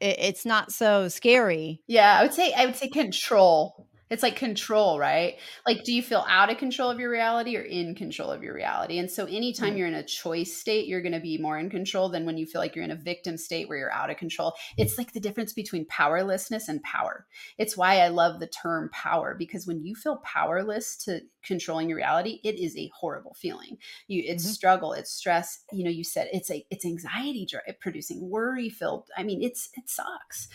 It, 0.00 0.16
it's 0.18 0.44
not 0.44 0.72
so 0.72 1.08
scary. 1.08 1.82
Yeah, 1.86 2.18
I 2.18 2.22
would 2.22 2.34
say 2.34 2.52
I 2.52 2.66
would 2.66 2.76
say 2.76 2.88
control. 2.88 3.88
It's 4.08 4.22
like 4.22 4.36
control, 4.36 5.00
right? 5.00 5.36
Like, 5.66 5.82
do 5.82 5.92
you 5.92 6.00
feel 6.00 6.24
out 6.28 6.50
of 6.50 6.58
control 6.58 6.90
of 6.90 7.00
your 7.00 7.10
reality 7.10 7.56
or 7.56 7.62
in 7.62 7.94
control 7.96 8.30
of 8.30 8.42
your 8.42 8.54
reality? 8.54 8.98
And 8.98 9.10
so, 9.10 9.24
anytime 9.24 9.74
mm. 9.74 9.78
you're 9.78 9.88
in 9.88 9.94
a 9.94 10.04
choice 10.04 10.56
state, 10.56 10.86
you're 10.86 11.02
going 11.02 11.12
to 11.12 11.20
be 11.20 11.38
more 11.38 11.58
in 11.58 11.68
control 11.70 12.08
than 12.08 12.24
when 12.24 12.38
you 12.38 12.46
feel 12.46 12.60
like 12.60 12.76
you're 12.76 12.84
in 12.84 12.92
a 12.92 12.96
victim 12.96 13.36
state 13.36 13.68
where 13.68 13.78
you're 13.78 13.92
out 13.92 14.10
of 14.10 14.16
control. 14.16 14.54
It's 14.76 14.96
like 14.96 15.12
the 15.12 15.20
difference 15.20 15.52
between 15.52 15.86
powerlessness 15.86 16.68
and 16.68 16.80
power. 16.84 17.26
It's 17.58 17.76
why 17.76 17.98
I 17.98 18.08
love 18.08 18.38
the 18.38 18.46
term 18.46 18.90
power 18.92 19.34
because 19.36 19.66
when 19.66 19.82
you 19.82 19.96
feel 19.96 20.18
powerless 20.18 20.96
to 20.98 21.22
controlling 21.42 21.88
your 21.88 21.98
reality, 21.98 22.40
it 22.44 22.60
is 22.60 22.76
a 22.76 22.90
horrible 22.94 23.34
feeling. 23.34 23.78
You, 24.06 24.22
it's 24.24 24.44
mm-hmm. 24.44 24.52
struggle, 24.52 24.92
it's 24.92 25.10
stress. 25.10 25.62
You 25.72 25.84
know, 25.84 25.90
you 25.90 26.04
said 26.04 26.28
it's 26.32 26.50
a 26.50 26.64
it's 26.70 26.84
anxiety 26.84 27.48
producing, 27.80 28.30
worry 28.30 28.68
filled. 28.68 29.08
I 29.16 29.24
mean, 29.24 29.42
it's 29.42 29.68
it 29.74 29.88
sucks 29.88 30.48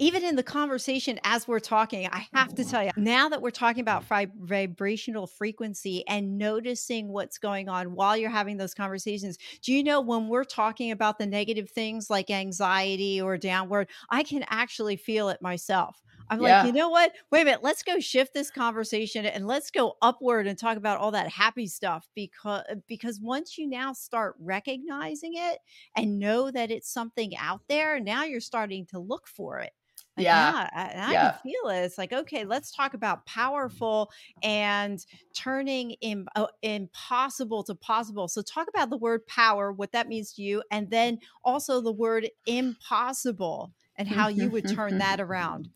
even 0.00 0.24
in 0.24 0.34
the 0.34 0.42
conversation 0.42 1.20
as 1.24 1.46
we're 1.46 1.60
talking, 1.60 2.08
I 2.10 2.26
have 2.32 2.54
to 2.54 2.64
tell 2.64 2.82
you, 2.82 2.90
now 2.96 3.28
that 3.28 3.42
we're 3.42 3.50
talking 3.50 3.82
about 3.82 4.04
vibrational 4.04 5.26
frequency 5.26 6.02
and 6.08 6.38
noticing 6.38 7.08
what's 7.08 7.36
going 7.36 7.68
on 7.68 7.94
while 7.94 8.16
you're 8.16 8.30
having 8.30 8.56
those 8.56 8.72
conversations, 8.72 9.36
do 9.62 9.72
you 9.74 9.84
know 9.84 10.00
when 10.00 10.28
we're 10.28 10.44
talking 10.44 10.90
about 10.90 11.18
the 11.18 11.26
negative 11.26 11.70
things 11.70 12.08
like 12.08 12.30
anxiety 12.30 13.20
or 13.20 13.36
downward, 13.36 13.88
I 14.08 14.22
can 14.22 14.44
actually 14.48 14.96
feel 14.96 15.28
it 15.28 15.42
myself. 15.42 16.02
I'm 16.30 16.40
yeah. 16.40 16.58
like, 16.58 16.66
you 16.68 16.72
know 16.72 16.88
what? 16.88 17.12
Wait 17.30 17.42
a 17.42 17.44
minute. 17.44 17.62
Let's 17.62 17.82
go 17.82 17.98
shift 17.98 18.32
this 18.32 18.50
conversation 18.52 19.26
and 19.26 19.48
let's 19.48 19.70
go 19.70 19.96
upward 20.00 20.46
and 20.46 20.56
talk 20.56 20.76
about 20.76 20.98
all 20.98 21.10
that 21.10 21.28
happy 21.28 21.66
stuff 21.66 22.08
because 22.14 22.62
because 22.86 23.18
once 23.20 23.58
you 23.58 23.68
now 23.68 23.92
start 23.92 24.36
recognizing 24.38 25.32
it 25.34 25.58
and 25.96 26.20
know 26.20 26.50
that 26.52 26.70
it's 26.70 26.90
something 26.90 27.36
out 27.36 27.62
there, 27.68 27.98
now 27.98 28.22
you're 28.24 28.40
starting 28.40 28.86
to 28.86 29.00
look 29.00 29.26
for 29.26 29.58
it. 29.58 29.72
Yeah. 30.16 30.52
Yeah, 30.56 30.68
I, 30.72 31.12
I 31.12 31.14
Yeah. 31.14 31.16
can 31.16 31.30
feel 31.30 31.68
it. 31.70 31.84
It's 31.84 31.96
like, 31.96 32.12
okay, 32.12 32.44
let's 32.44 32.70
talk 32.72 32.92
about 32.94 33.24
powerful 33.26 34.10
and 34.42 34.98
turning 35.34 35.96
uh, 36.36 36.46
impossible 36.62 37.64
to 37.64 37.74
possible. 37.74 38.28
So, 38.28 38.42
talk 38.42 38.68
about 38.68 38.90
the 38.90 38.98
word 38.98 39.26
power, 39.26 39.72
what 39.72 39.92
that 39.92 40.08
means 40.08 40.32
to 40.34 40.42
you, 40.42 40.62
and 40.70 40.90
then 40.90 41.20
also 41.44 41.80
the 41.80 41.92
word 41.92 42.28
impossible 42.46 43.72
and 43.96 44.08
how 44.08 44.28
you 44.28 44.50
would 44.50 44.66
turn 44.68 44.98
that 44.98 45.20
around. 45.20 45.68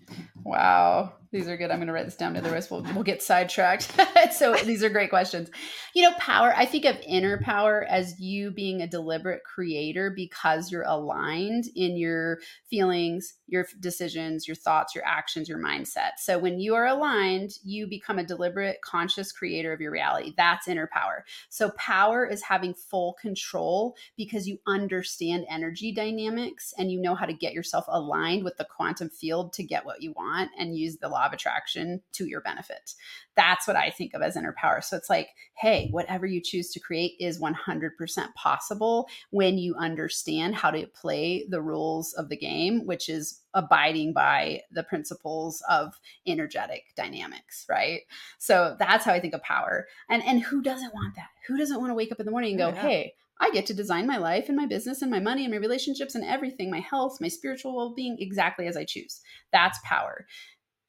Wow, 0.44 1.14
these 1.34 1.48
are 1.48 1.56
good. 1.56 1.72
I'm 1.72 1.78
going 1.78 1.88
to 1.88 1.92
write 1.92 2.04
this 2.04 2.14
down. 2.14 2.36
Otherwise, 2.36 2.70
we'll 2.70 2.82
we'll 2.94 3.02
get 3.02 3.20
sidetracked. 3.20 3.92
so 4.32 4.54
these 4.54 4.84
are 4.84 4.88
great 4.88 5.10
questions. 5.10 5.50
You 5.92 6.04
know, 6.04 6.12
power. 6.16 6.54
I 6.56 6.64
think 6.64 6.84
of 6.84 6.96
inner 7.04 7.40
power 7.42 7.84
as 7.90 8.20
you 8.20 8.52
being 8.52 8.80
a 8.80 8.86
deliberate 8.86 9.42
creator 9.42 10.12
because 10.14 10.70
you're 10.70 10.84
aligned 10.84 11.64
in 11.74 11.96
your 11.96 12.38
feelings, 12.70 13.34
your 13.48 13.66
decisions, 13.80 14.46
your 14.46 14.54
thoughts, 14.54 14.94
your 14.94 15.04
actions, 15.04 15.48
your 15.48 15.58
mindset. 15.58 16.18
So 16.18 16.38
when 16.38 16.60
you 16.60 16.76
are 16.76 16.86
aligned, 16.86 17.58
you 17.64 17.88
become 17.88 18.20
a 18.20 18.24
deliberate, 18.24 18.80
conscious 18.82 19.32
creator 19.32 19.72
of 19.72 19.80
your 19.80 19.90
reality. 19.90 20.34
That's 20.36 20.68
inner 20.68 20.88
power. 20.92 21.24
So 21.48 21.70
power 21.70 22.24
is 22.24 22.42
having 22.42 22.74
full 22.74 23.14
control 23.20 23.96
because 24.16 24.46
you 24.46 24.58
understand 24.68 25.46
energy 25.50 25.92
dynamics 25.92 26.72
and 26.78 26.92
you 26.92 27.00
know 27.00 27.16
how 27.16 27.26
to 27.26 27.32
get 27.32 27.54
yourself 27.54 27.86
aligned 27.88 28.44
with 28.44 28.56
the 28.56 28.66
quantum 28.66 29.10
field 29.10 29.52
to 29.54 29.64
get 29.64 29.84
what 29.84 30.00
you 30.00 30.12
want 30.12 30.52
and 30.56 30.78
use 30.78 30.96
the 30.98 31.08
law 31.08 31.23
of 31.26 31.32
attraction 31.32 32.02
to 32.12 32.26
your 32.26 32.40
benefit. 32.40 32.94
That's 33.36 33.66
what 33.66 33.76
I 33.76 33.90
think 33.90 34.14
of 34.14 34.22
as 34.22 34.36
inner 34.36 34.54
power. 34.56 34.80
So 34.80 34.96
it's 34.96 35.10
like, 35.10 35.28
hey, 35.56 35.88
whatever 35.90 36.26
you 36.26 36.40
choose 36.42 36.70
to 36.72 36.80
create 36.80 37.12
is 37.18 37.40
100% 37.40 38.34
possible 38.34 39.08
when 39.30 39.58
you 39.58 39.74
understand 39.74 40.54
how 40.54 40.70
to 40.70 40.86
play 40.86 41.46
the 41.48 41.62
rules 41.62 42.12
of 42.14 42.28
the 42.28 42.36
game, 42.36 42.86
which 42.86 43.08
is 43.08 43.40
abiding 43.54 44.12
by 44.12 44.60
the 44.72 44.82
principles 44.82 45.62
of 45.70 45.94
energetic 46.26 46.82
dynamics, 46.96 47.64
right? 47.68 48.02
So 48.38 48.76
that's 48.78 49.04
how 49.04 49.12
I 49.12 49.20
think 49.20 49.34
of 49.34 49.42
power. 49.42 49.86
And 50.10 50.22
and 50.24 50.42
who 50.42 50.60
doesn't 50.62 50.92
want 50.92 51.14
that? 51.16 51.28
Who 51.46 51.56
doesn't 51.56 51.78
want 51.78 51.90
to 51.90 51.94
wake 51.94 52.12
up 52.12 52.20
in 52.20 52.26
the 52.26 52.32
morning 52.32 52.50
and 52.52 52.58
go, 52.58 52.66
Oh, 52.68 52.74
yeah. 52.74 52.88
"Hey, 52.88 53.14
I 53.40 53.50
get 53.50 53.66
to 53.66 53.74
design 53.74 54.06
my 54.06 54.16
life 54.16 54.48
and 54.48 54.56
my 54.56 54.66
business 54.66 55.02
and 55.02 55.10
my 55.10 55.20
money 55.20 55.44
and 55.44 55.52
my 55.52 55.58
relationships 55.58 56.14
and 56.14 56.24
everything, 56.24 56.70
my 56.70 56.80
health, 56.80 57.20
my 57.20 57.28
spiritual 57.28 57.76
well-being 57.76 58.16
exactly 58.18 58.66
as 58.66 58.76
I 58.76 58.84
choose." 58.84 59.20
That's 59.52 59.78
power 59.84 60.26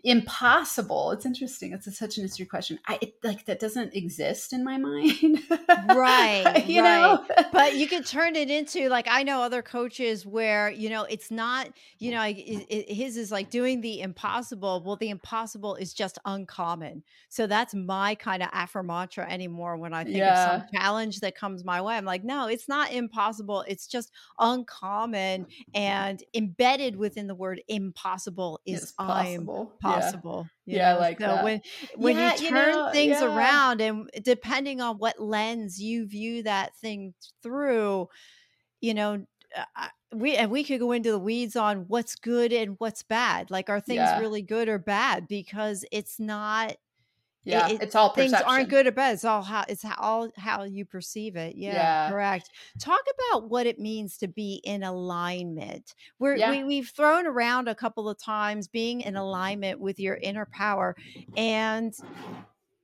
impossible 0.05 1.11
it's 1.11 1.25
interesting 1.25 1.73
it's 1.73 1.87
a, 1.87 1.91
such 1.91 2.17
an 2.17 2.23
interesting 2.23 2.45
question 2.45 2.79
i 2.87 2.97
it, 3.01 3.15
like 3.23 3.45
that 3.45 3.59
doesn't 3.59 3.93
exist 3.93 4.53
in 4.53 4.63
my 4.63 4.77
mind 4.85 5.39
Right, 5.87 6.65
you 6.67 6.81
know 6.81 7.25
but 7.51 7.75
you 7.75 7.87
could 7.87 8.05
turn 8.05 8.35
it 8.35 8.49
into 8.49 8.89
like 8.89 9.07
I 9.09 9.23
know 9.23 9.41
other 9.41 9.61
coaches 9.61 10.25
where 10.25 10.69
you 10.69 10.89
know 10.89 11.03
it's 11.03 11.31
not 11.31 11.69
you 11.99 12.11
know 12.11 12.21
it, 12.23 12.35
it- 12.35 12.95
his 12.95 13.17
is 13.17 13.31
like 13.31 13.49
doing 13.49 13.81
the 13.81 14.01
impossible. 14.01 14.81
Well, 14.85 14.95
the 14.95 15.09
impossible 15.09 15.75
is 15.75 15.93
just 15.93 16.17
uncommon. 16.25 17.03
So 17.29 17.47
that's 17.47 17.73
my 17.73 18.15
kind 18.15 18.43
of 18.43 18.49
affirmantra 18.51 19.29
anymore. 19.29 19.77
When 19.77 19.93
I 19.93 20.03
think 20.03 20.21
of 20.23 20.37
some 20.37 20.67
challenge 20.75 21.19
that 21.19 21.35
comes 21.35 21.63
my 21.63 21.81
way, 21.81 21.95
I'm 21.95 22.05
like, 22.05 22.23
no, 22.23 22.47
it's 22.47 22.67
not 22.67 22.91
impossible. 22.91 23.63
It's 23.67 23.87
just 23.87 24.11
uncommon 24.39 25.43
mm-hmm. 25.45 25.71
and 25.73 26.23
embedded 26.33 26.95
within 26.95 27.27
the 27.27 27.35
word 27.35 27.61
impossible 27.67 28.61
is 28.65 28.83
it's 28.83 28.93
I'm 28.99 29.07
possible 29.07 29.73
Yeah. 29.83 29.94
Possible. 29.95 30.47
you 30.65 30.77
Yeah, 30.77 30.91
I 30.91 30.93
like 30.99 31.19
so 31.19 31.27
that. 31.27 31.43
when 31.43 31.61
when 31.95 32.17
Yeah, 32.17 32.33
you 32.33 32.37
you 32.39 32.49
turn 32.49 32.73
know, 32.73 32.89
things 32.91 33.21
yeah. 33.21 33.25
around 33.35 33.81
and 33.81 34.09
depending 34.23 34.81
on 34.81 34.97
what 34.97 35.19
lens 35.21 35.81
you 35.81 36.07
view 36.07 36.43
that 36.43 36.75
thing 36.77 37.13
through, 37.43 38.09
you 38.81 38.93
know, 38.93 39.25
uh, 39.55 39.65
I- 39.75 39.91
we 40.13 40.35
and 40.37 40.51
we 40.51 40.63
could 40.63 40.79
go 40.79 40.91
into 40.93 41.11
the 41.11 41.19
weeds 41.19 41.55
on 41.55 41.85
what's 41.87 42.15
good 42.15 42.53
and 42.53 42.75
what's 42.79 43.03
bad. 43.03 43.51
Like, 43.51 43.69
are 43.69 43.81
things 43.81 43.97
Yeah. 43.97 44.19
really 44.19 44.41
good 44.41 44.69
or 44.69 44.79
bad? 44.79 45.27
Because 45.27 45.85
it's 45.91 46.19
not. 46.19 46.77
Yeah 47.45 47.67
it- 47.69 47.81
it's 47.81 47.95
all 47.95 48.09
things 48.09 48.33
aren't 48.33 48.69
good 48.69 48.87
or 48.87 48.91
bad. 48.91 49.13
It's 49.13 49.23
all 49.25 49.41
how 49.41 49.63
it's 49.69 49.83
how, 49.83 49.95
all 49.99 50.29
how 50.35 50.63
you 50.63 50.83
perceive 50.85 51.35
it. 51.35 51.55
Yeah, 51.55 51.73
Yeah. 51.73 52.09
correct. 52.11 52.49
Talk 52.79 53.01
about 53.29 53.49
what 53.49 53.65
it 53.67 53.79
means 53.79 54.17
to 54.17 54.27
be 54.27 54.61
in 54.63 54.83
alignment. 54.83 55.95
We're, 56.19 56.35
Yeah. 56.35 56.49
we 56.51 56.63
we've 56.63 56.89
thrown 56.89 57.25
around 57.27 57.67
a 57.67 57.75
couple 57.75 58.09
of 58.09 58.17
times 58.17 58.67
being 58.67 59.01
in 59.01 59.15
alignment 59.15 59.79
with 59.79 59.99
your 59.99 60.15
inner 60.15 60.45
power, 60.47 60.95
and 61.37 61.93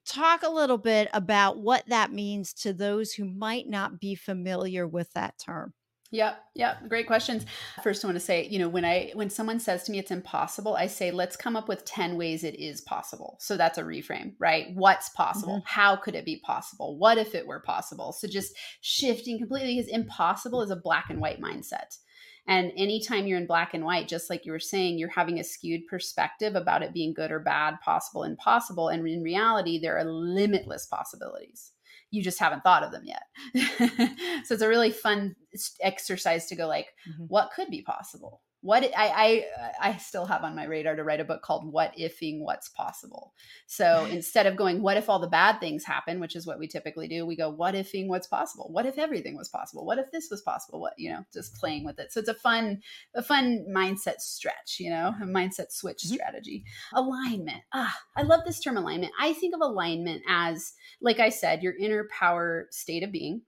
talk 0.06 0.44
a 0.44 0.50
little 0.50 0.78
bit 0.78 1.10
about 1.14 1.60
what 1.60 1.86
that 1.88 2.12
means 2.12 2.54
to 2.54 2.74
those 2.74 3.14
who 3.14 3.26
might 3.26 3.68
not 3.70 4.00
be 4.00 4.16
familiar 4.16 4.88
with 4.88 5.12
that 5.14 5.38
term. 5.38 5.74
Yep, 6.14 6.44
yep, 6.56 6.90
great 6.90 7.08
questions. 7.08 7.46
First 7.84 8.04
I 8.04 8.08
want 8.08 8.18
to 8.18 8.20
say, 8.20 8.46
you 8.46 8.60
know, 8.60 8.68
when 8.68 8.84
I 8.84 9.12
when 9.14 9.30
someone 9.30 9.62
says 9.62 9.84
to 9.84 9.94
me 9.94 10.00
it's 10.00 10.12
impossible, 10.12 10.76
I 10.76 10.88
say 10.88 11.10
let's 11.10 11.38
come 11.38 11.56
up 11.56 11.70
with 11.70 11.86
10 11.86 12.18
ways 12.18 12.44
it 12.44 12.60
is 12.60 12.82
possible. 12.82 13.38
So 13.40 13.56
that's 13.56 13.78
a 13.78 13.84
reframe, 13.84 14.34
right? 14.38 14.68
What's 14.76 15.08
possible? 15.10 15.60
Mm-hmm. 15.60 15.68
How 15.68 15.96
could 15.96 16.16
it 16.16 16.26
be 16.26 16.42
possible? 16.44 16.98
What 16.98 17.18
if 17.18 17.34
it 17.34 17.48
were 17.48 17.62
possible? 17.62 18.12
So 18.12 18.28
just 18.28 18.54
shifting 18.82 19.40
completely 19.40 19.78
because 19.78 19.90
impossible 19.90 20.62
is 20.62 20.70
a 20.70 20.76
black 20.76 21.06
and 21.10 21.22
white 21.22 21.40
mindset. 21.40 21.98
And 22.46 22.74
anytime 22.76 23.28
you're 23.28 23.38
in 23.38 23.46
black 23.46 23.74
and 23.74 23.86
white, 23.86 24.10
just 24.10 24.30
like 24.30 24.46
you 24.46 24.52
were 24.52 24.60
saying, 24.60 24.98
you're 24.98 25.10
having 25.10 25.40
a 25.40 25.44
skewed 25.44 25.88
perspective 25.88 26.56
about 26.56 26.82
it 26.84 26.92
being 26.94 27.14
good 27.14 27.32
or 27.32 27.40
bad, 27.40 27.80
possible, 27.82 28.24
impossible. 28.24 28.90
And 28.90 29.08
in 29.08 29.22
reality, 29.22 29.80
there 29.80 29.98
are 29.98 30.04
limitless 30.04 30.88
possibilities. 30.88 31.71
You 32.12 32.22
just 32.22 32.40
haven't 32.40 32.64
thought 32.64 32.84
of 32.84 32.92
them 32.92 33.04
yet. 33.06 33.24
so 34.46 34.54
it's 34.54 34.62
a 34.62 34.68
really 34.68 34.92
fun 34.92 35.36
exercise 35.82 36.46
to 36.48 36.56
go 36.56 36.68
like, 36.68 36.88
Mhm. 37.10 37.28
what 37.30 37.52
could 37.56 37.70
be 37.70 37.82
possible? 37.82 38.42
What 38.64 38.84
I, 38.84 39.46
I 39.82 39.90
I 39.90 39.98
still 39.98 40.26
have 40.28 40.44
on 40.44 40.56
my 40.56 40.66
radar 40.66 40.96
to 40.96 41.04
write 41.04 41.20
a 41.20 41.26
book 41.26 41.42
called 41.42 41.72
What 41.72 41.96
Ifing 41.98 42.42
What's 42.42 42.70
Possible. 42.70 43.34
So 43.66 44.06
instead 44.12 44.46
of 44.46 44.56
going, 44.56 44.82
what 44.82 44.98
if 44.98 45.10
all 45.10 45.18
the 45.20 45.28
bad 45.28 45.60
things 45.60 45.84
happen, 45.84 46.20
which 46.20 46.36
is 46.36 46.46
what 46.46 46.60
we 46.60 46.68
typically 46.68 47.08
do, 47.08 47.26
we 47.26 47.36
go, 47.36 47.50
what 47.50 47.74
ifing 47.74 48.08
what's 48.08 48.28
possible? 48.28 48.68
What 48.72 48.86
if 48.86 49.00
everything 49.00 49.36
was 49.36 49.50
possible? 49.50 49.86
What 49.86 49.98
if 49.98 50.12
this 50.12 50.30
was 50.30 50.42
possible? 50.42 50.80
What, 50.80 50.94
you 50.98 51.10
know, 51.10 51.26
just 51.34 51.56
playing 51.56 51.86
with 51.86 51.98
it. 52.00 52.14
So 52.14 52.20
it's 52.20 52.30
a 52.30 52.36
fun, 52.36 52.82
a 53.16 53.24
fun 53.24 53.66
mindset 53.70 54.20
stretch, 54.20 54.78
you 54.80 54.92
know, 54.92 55.14
a 55.22 55.26
mindset 55.26 55.72
switch 55.72 56.04
Mhm. 56.04 56.14
strategy. 56.14 56.64
Alignment. 56.94 57.64
Ah, 57.74 57.98
I 58.16 58.22
love 58.22 58.42
this 58.46 58.60
term 58.60 58.78
alignment. 58.78 59.14
I 59.20 59.34
think 59.34 59.56
of 59.56 59.62
alignment 59.62 60.22
as, 60.30 60.74
like 61.02 61.20
I 61.20 61.30
said, 61.30 61.64
your 61.64 61.76
inner 61.76 62.08
power 62.12 62.68
state 62.70 63.02
of 63.04 63.12
being. 63.12 63.42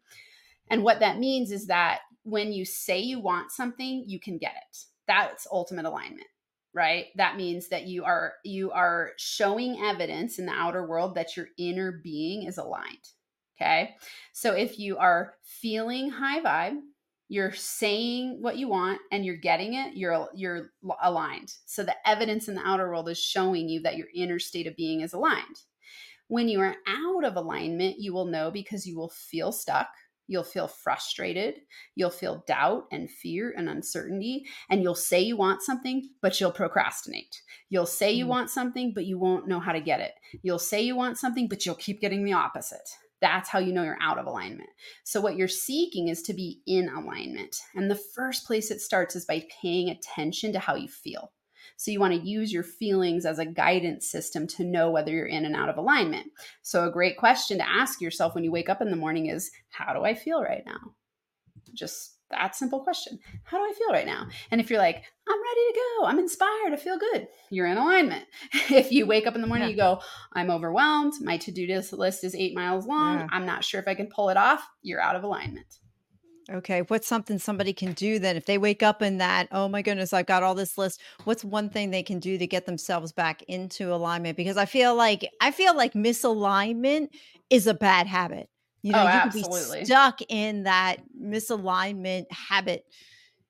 And 0.70 0.84
what 0.84 1.00
that 1.02 1.20
means 1.20 1.52
is 1.52 1.68
that 1.68 2.00
when 2.24 2.52
you 2.52 2.66
say 2.66 3.00
you 3.00 3.20
want 3.20 3.52
something, 3.52 4.06
you 4.08 4.20
can 4.20 4.38
get 4.38 4.56
it. 4.56 4.86
That's 5.14 5.48
ultimate 5.52 5.86
alignment 5.86 6.28
right? 6.76 7.06
That 7.18 7.38
means 7.38 7.68
that 7.68 7.86
you 7.86 8.04
are 8.04 8.34
you 8.44 8.72
are 8.72 9.12
showing 9.18 9.80
evidence 9.80 10.40
in 10.40 10.48
the 10.48 10.54
outer 10.54 10.88
world 10.88 11.14
that 11.16 11.38
your 11.38 11.48
inner 11.58 11.92
being 12.04 12.44
is 12.44 12.58
aligned 12.58 13.08
okay? 13.56 13.96
So 14.34 14.54
if 14.54 14.80
you 14.80 14.98
are 14.98 15.36
feeling 15.44 16.10
high 16.10 16.42
vibe 16.42 16.80
you're 17.30 17.54
saying 17.54 18.38
what 18.42 18.58
you 18.58 18.68
want 18.68 19.00
and 19.12 19.26
you're 19.26 19.38
getting 19.38 19.76
it 19.76 19.96
you're 19.96 20.28
you're 20.36 20.72
aligned. 21.02 21.54
So 21.66 21.84
the 21.84 21.96
evidence 22.08 22.48
in 22.48 22.56
the 22.56 22.68
outer 22.68 22.90
world 22.90 23.10
is 23.10 23.20
showing 23.20 23.70
you 23.70 23.82
that 23.82 23.96
your 23.98 24.08
inner 24.14 24.40
state 24.40 24.68
of 24.68 24.76
being 24.76 25.02
is 25.02 25.14
aligned. 25.14 25.62
When 26.28 26.48
you 26.50 26.60
are 26.60 26.76
out 26.88 27.24
of 27.24 27.36
alignment 27.36 28.00
you 28.00 28.14
will 28.14 28.26
know 28.26 28.52
because 28.52 28.86
you 28.86 28.98
will 28.98 29.10
feel 29.10 29.52
stuck 29.52 29.90
You'll 30.28 30.44
feel 30.44 30.68
frustrated. 30.68 31.56
You'll 31.96 32.10
feel 32.10 32.44
doubt 32.48 32.86
and 32.92 33.10
fear 33.10 33.54
and 33.56 33.68
uncertainty. 33.70 34.46
And 34.70 34.82
you'll 34.82 34.96
say 34.96 35.22
you 35.22 35.36
want 35.38 35.62
something, 35.62 36.10
but 36.22 36.40
you'll 36.40 36.52
procrastinate. 36.52 37.42
You'll 37.70 37.86
say 37.86 38.12
you 38.12 38.26
Mm. 38.26 38.30
want 38.30 38.50
something, 38.50 38.94
but 38.94 39.06
you 39.06 39.20
won't 39.20 39.48
know 39.48 39.60
how 39.60 39.74
to 39.74 39.82
get 39.82 40.00
it. 40.00 40.14
You'll 40.42 40.60
say 40.60 40.82
you 40.82 40.96
want 40.96 41.18
something, 41.18 41.48
but 41.48 41.66
you'll 41.66 41.76
keep 41.76 42.00
getting 42.00 42.24
the 42.24 42.34
opposite. 42.34 42.88
That's 43.22 43.50
how 43.50 43.60
you 43.60 43.72
know 43.72 43.84
you're 43.84 43.98
out 44.02 44.18
of 44.18 44.26
alignment. 44.26 44.70
So, 45.06 45.22
what 45.22 45.38
you're 45.38 45.48
seeking 45.48 46.10
is 46.10 46.22
to 46.24 46.34
be 46.34 46.62
in 46.68 46.90
alignment. 46.90 47.56
And 47.74 47.90
the 47.90 47.96
first 47.96 48.46
place 48.46 48.70
it 48.70 48.82
starts 48.82 49.16
is 49.16 49.26
by 49.26 49.46
paying 49.62 49.90
attention 49.90 50.52
to 50.54 50.60
how 50.60 50.76
you 50.76 50.90
feel. 50.90 51.32
So, 51.78 51.92
you 51.92 52.00
want 52.00 52.14
to 52.14 52.28
use 52.28 52.52
your 52.54 52.64
feelings 52.64 53.26
as 53.26 53.40
a 53.40 53.46
guidance 53.46 54.10
system 54.10 54.48
to 54.48 54.64
know 54.64 54.92
whether 54.92 55.12
you're 55.12 55.26
in 55.26 55.46
and 55.46 55.56
out 55.56 55.70
of 55.70 55.78
alignment. 55.78 56.28
So, 56.62 56.88
a 56.88 56.92
great 56.92 57.18
question 57.18 57.58
to 57.58 57.68
ask 57.70 58.02
yourself 58.02 58.36
when 58.36 58.44
you 58.44 58.52
wake 58.52 58.70
up 58.70 58.82
in 58.82 58.90
the 58.90 58.96
morning 58.96 59.28
is 59.28 59.52
How 59.70 59.94
do 59.94 60.04
I 60.04 60.14
feel 60.14 60.42
right 60.42 60.64
now? 60.66 60.94
Just 61.74 62.18
that 62.34 62.56
simple 62.56 62.80
question. 62.82 63.20
How 63.44 63.58
do 63.58 63.64
I 63.64 63.74
feel 63.78 63.90
right 63.90 64.06
now? 64.06 64.28
And 64.52 64.60
if 64.60 64.70
you're 64.70 64.80
like, 64.80 65.04
I'm 65.28 65.42
ready 65.42 65.74
to 65.74 65.80
go, 66.00 66.06
I'm 66.06 66.20
inspired, 66.20 66.74
I 66.74 66.76
feel 66.76 66.98
good, 66.98 67.28
you're 67.50 67.68
in 67.68 67.78
alignment. 67.78 68.26
if 68.70 68.92
you 68.92 69.06
wake 69.06 69.28
up 69.28 69.36
in 69.36 69.42
the 69.42 69.48
morning, 69.48 69.68
Yeah. 69.70 69.72
you 69.72 69.78
go, 69.78 70.02
I'm 70.34 70.50
overwhelmed, 70.50 71.14
my 71.22 71.38
to 71.38 71.52
do 71.52 71.68
list 71.94 72.24
is 72.24 72.36
eight 72.36 72.56
miles 72.56 72.86
long, 72.88 73.20
Yeah. 73.20 73.28
I'm 73.32 73.46
not 73.46 73.64
sure 73.64 73.80
if 73.80 73.88
I 73.88 73.96
can 73.96 74.08
pull 74.08 74.30
it 74.30 74.38
off, 74.38 74.68
you're 74.82 75.02
out 75.02 75.16
of 75.16 75.24
alignment. 75.24 75.80
Okay, 76.52 76.82
what's 76.84 77.08
something 77.08 77.40
somebody 77.40 77.72
can 77.72 77.94
do 77.94 78.20
then 78.20 78.36
if 78.36 78.46
they 78.46 78.58
wake 78.58 78.84
up 78.84 79.02
in 79.02 79.18
that, 79.20 79.48
oh 79.52 79.70
my 79.70 79.82
goodness, 79.82 80.12
I've 80.12 80.26
got 80.26 80.44
all 80.44 80.56
this 80.56 80.78
list. 80.78 81.02
What's 81.24 81.46
one 81.46 81.70
thing 81.70 81.90
they 81.90 82.04
can 82.04 82.20
do 82.20 82.38
to 82.38 82.46
get 82.46 82.66
themselves 82.66 83.14
back 83.14 83.44
into 83.44 83.94
alignment? 83.94 84.36
Because 84.36 84.58
I 84.58 84.66
feel 84.66 84.94
like 84.94 85.30
I 85.40 85.52
feel 85.52 85.76
like 85.76 85.94
misalignment 85.94 87.08
is 87.50 87.66
a 87.66 87.74
bad 87.74 88.08
habit. 88.08 88.50
You 88.82 88.94
know, 88.94 89.04
Oh, 89.04 89.08
you 89.08 89.22
can 89.22 89.30
absolutely. 89.30 89.80
be 89.80 89.86
stuck 89.86 90.20
in 90.28 90.64
that 90.64 90.98
misalignment 91.18 92.30
habit 92.30 92.84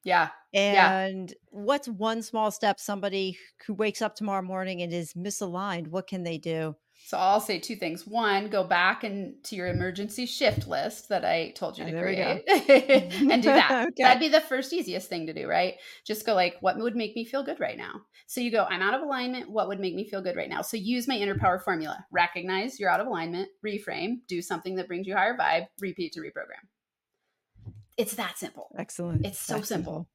Yeah. 0.04 0.30
And 0.54 1.34
yeah. 1.34 1.34
what's 1.50 1.88
one 1.88 2.22
small 2.22 2.52
step 2.52 2.80
somebody 2.80 3.38
who 3.66 3.74
wakes 3.74 4.02
up 4.02 4.16
tomorrow 4.16 4.44
morning 4.44 4.82
and 4.82 4.94
is 4.94 5.14
misaligned, 5.14 5.88
what 5.88 6.08
can 6.08 6.24
they 6.24 6.38
do? 6.38 6.76
So 7.06 7.18
I'll 7.18 7.42
say 7.42 7.60
two 7.60 7.76
things. 7.76 8.08
One, 8.08 8.48
go 8.48 8.64
back 8.64 9.04
and 9.04 9.36
to 9.44 9.58
your 9.58 9.68
emergency 9.68 10.26
shift 10.26 10.68
list 10.70 11.10
that 11.10 11.26
I 11.26 11.52
told 11.52 11.78
you 11.78 11.84
oh, 11.84 11.92
to 11.92 12.02
create 12.02 12.44
and 12.50 13.44
do 13.44 13.50
that. 13.50 13.88
okay. 13.90 14.04
That'd 14.04 14.22
be 14.22 14.30
the 14.30 14.40
first 14.40 14.72
easiest 14.72 15.10
thing 15.10 15.28
to 15.28 15.34
do, 15.34 15.46
right? 15.46 15.76
Just 16.06 16.26
go 16.26 16.34
like, 16.34 16.56
what 16.62 16.78
would 16.78 16.96
make 16.96 17.14
me 17.14 17.26
feel 17.26 17.44
good 17.44 17.60
right 17.60 17.78
now? 17.78 18.02
So 18.28 18.40
you 18.40 18.52
go, 18.52 18.66
I'm 18.70 18.82
out 18.82 18.94
of 18.94 19.02
alignment. 19.02 19.50
What 19.50 19.68
would 19.68 19.82
make 19.82 19.96
me 19.96 20.08
feel 20.08 20.22
good 20.22 20.38
right 20.38 20.50
now? 20.50 20.62
So 20.62 20.78
use 20.78 21.06
my 21.06 21.16
inner 21.16 21.38
power 21.38 21.60
formula. 21.60 22.06
Recognize 22.10 22.80
you're 22.80 22.90
out 22.90 23.02
of 23.02 23.08
alignment, 23.08 23.50
reframe, 23.66 24.20
do 24.30 24.42
something 24.42 24.76
that 24.76 24.88
brings 24.88 25.06
you 25.06 25.14
higher 25.14 25.38
vibe, 25.38 25.68
repeat 25.82 26.14
to 26.14 26.22
reprogram. 26.22 26.64
It's 27.98 28.16
that 28.16 28.38
simple. 28.38 28.70
Excellent. 28.78 29.26
It's 29.26 29.40
so 29.40 29.56
simple. 29.56 29.66
simple 29.66 30.08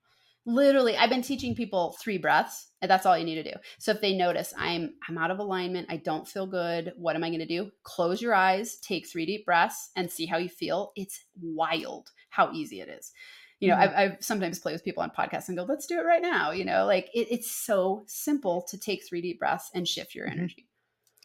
literally 0.48 0.96
i've 0.96 1.10
been 1.10 1.22
teaching 1.22 1.54
people 1.54 1.94
three 2.02 2.16
breaths 2.16 2.68
and 2.80 2.90
that's 2.90 3.06
all 3.06 3.18
you 3.18 3.24
need 3.24 3.42
to 3.42 3.42
do. 3.42 3.56
So 3.78 3.92
if 3.92 4.00
they 4.00 4.16
notice 4.16 4.54
i'm 4.56 4.94
i'm 5.08 5.18
out 5.18 5.30
of 5.30 5.38
alignment 5.38 5.88
i 5.90 5.96
don't 5.96 6.26
feel 6.26 6.46
good 6.46 6.92
what 6.96 7.16
am 7.16 7.24
i 7.24 7.28
going 7.28 7.40
to 7.40 7.46
do? 7.46 7.70
Close 7.82 8.22
your 8.22 8.34
eyes 8.34 8.78
take 8.78 9.06
three 9.06 9.26
deep 9.26 9.44
breaths 9.44 9.90
and 9.94 10.10
see 10.10 10.26
how 10.26 10.38
you 10.38 10.48
feel. 10.48 10.92
It's 10.96 11.24
wild 11.40 12.08
how 12.30 12.52
easy 12.52 12.80
it 12.80 12.88
is. 12.88 13.12
You 13.60 13.68
know 13.68 13.74
mm-hmm. 13.74 13.98
I've, 13.98 14.12
I've, 14.12 14.16
sometimes 14.20 14.58
play 14.58 14.72
with 14.72 14.84
people 14.84 15.02
on 15.02 15.10
podcasts 15.10 15.48
and 15.48 15.56
go 15.56 15.64
let's 15.64 15.86
do 15.86 15.98
it 15.98 16.04
right 16.04 16.22
now 16.22 16.52
you 16.52 16.64
know 16.64 16.86
like 16.86 17.10
it, 17.12 17.28
it's 17.30 17.50
so 17.50 18.04
simple 18.06 18.64
to 18.68 18.78
take 18.78 19.06
three 19.06 19.20
deep 19.20 19.40
breaths 19.40 19.70
and 19.74 19.86
shift 19.86 20.14
your 20.14 20.28
mm-hmm. 20.28 20.38
energy 20.38 20.67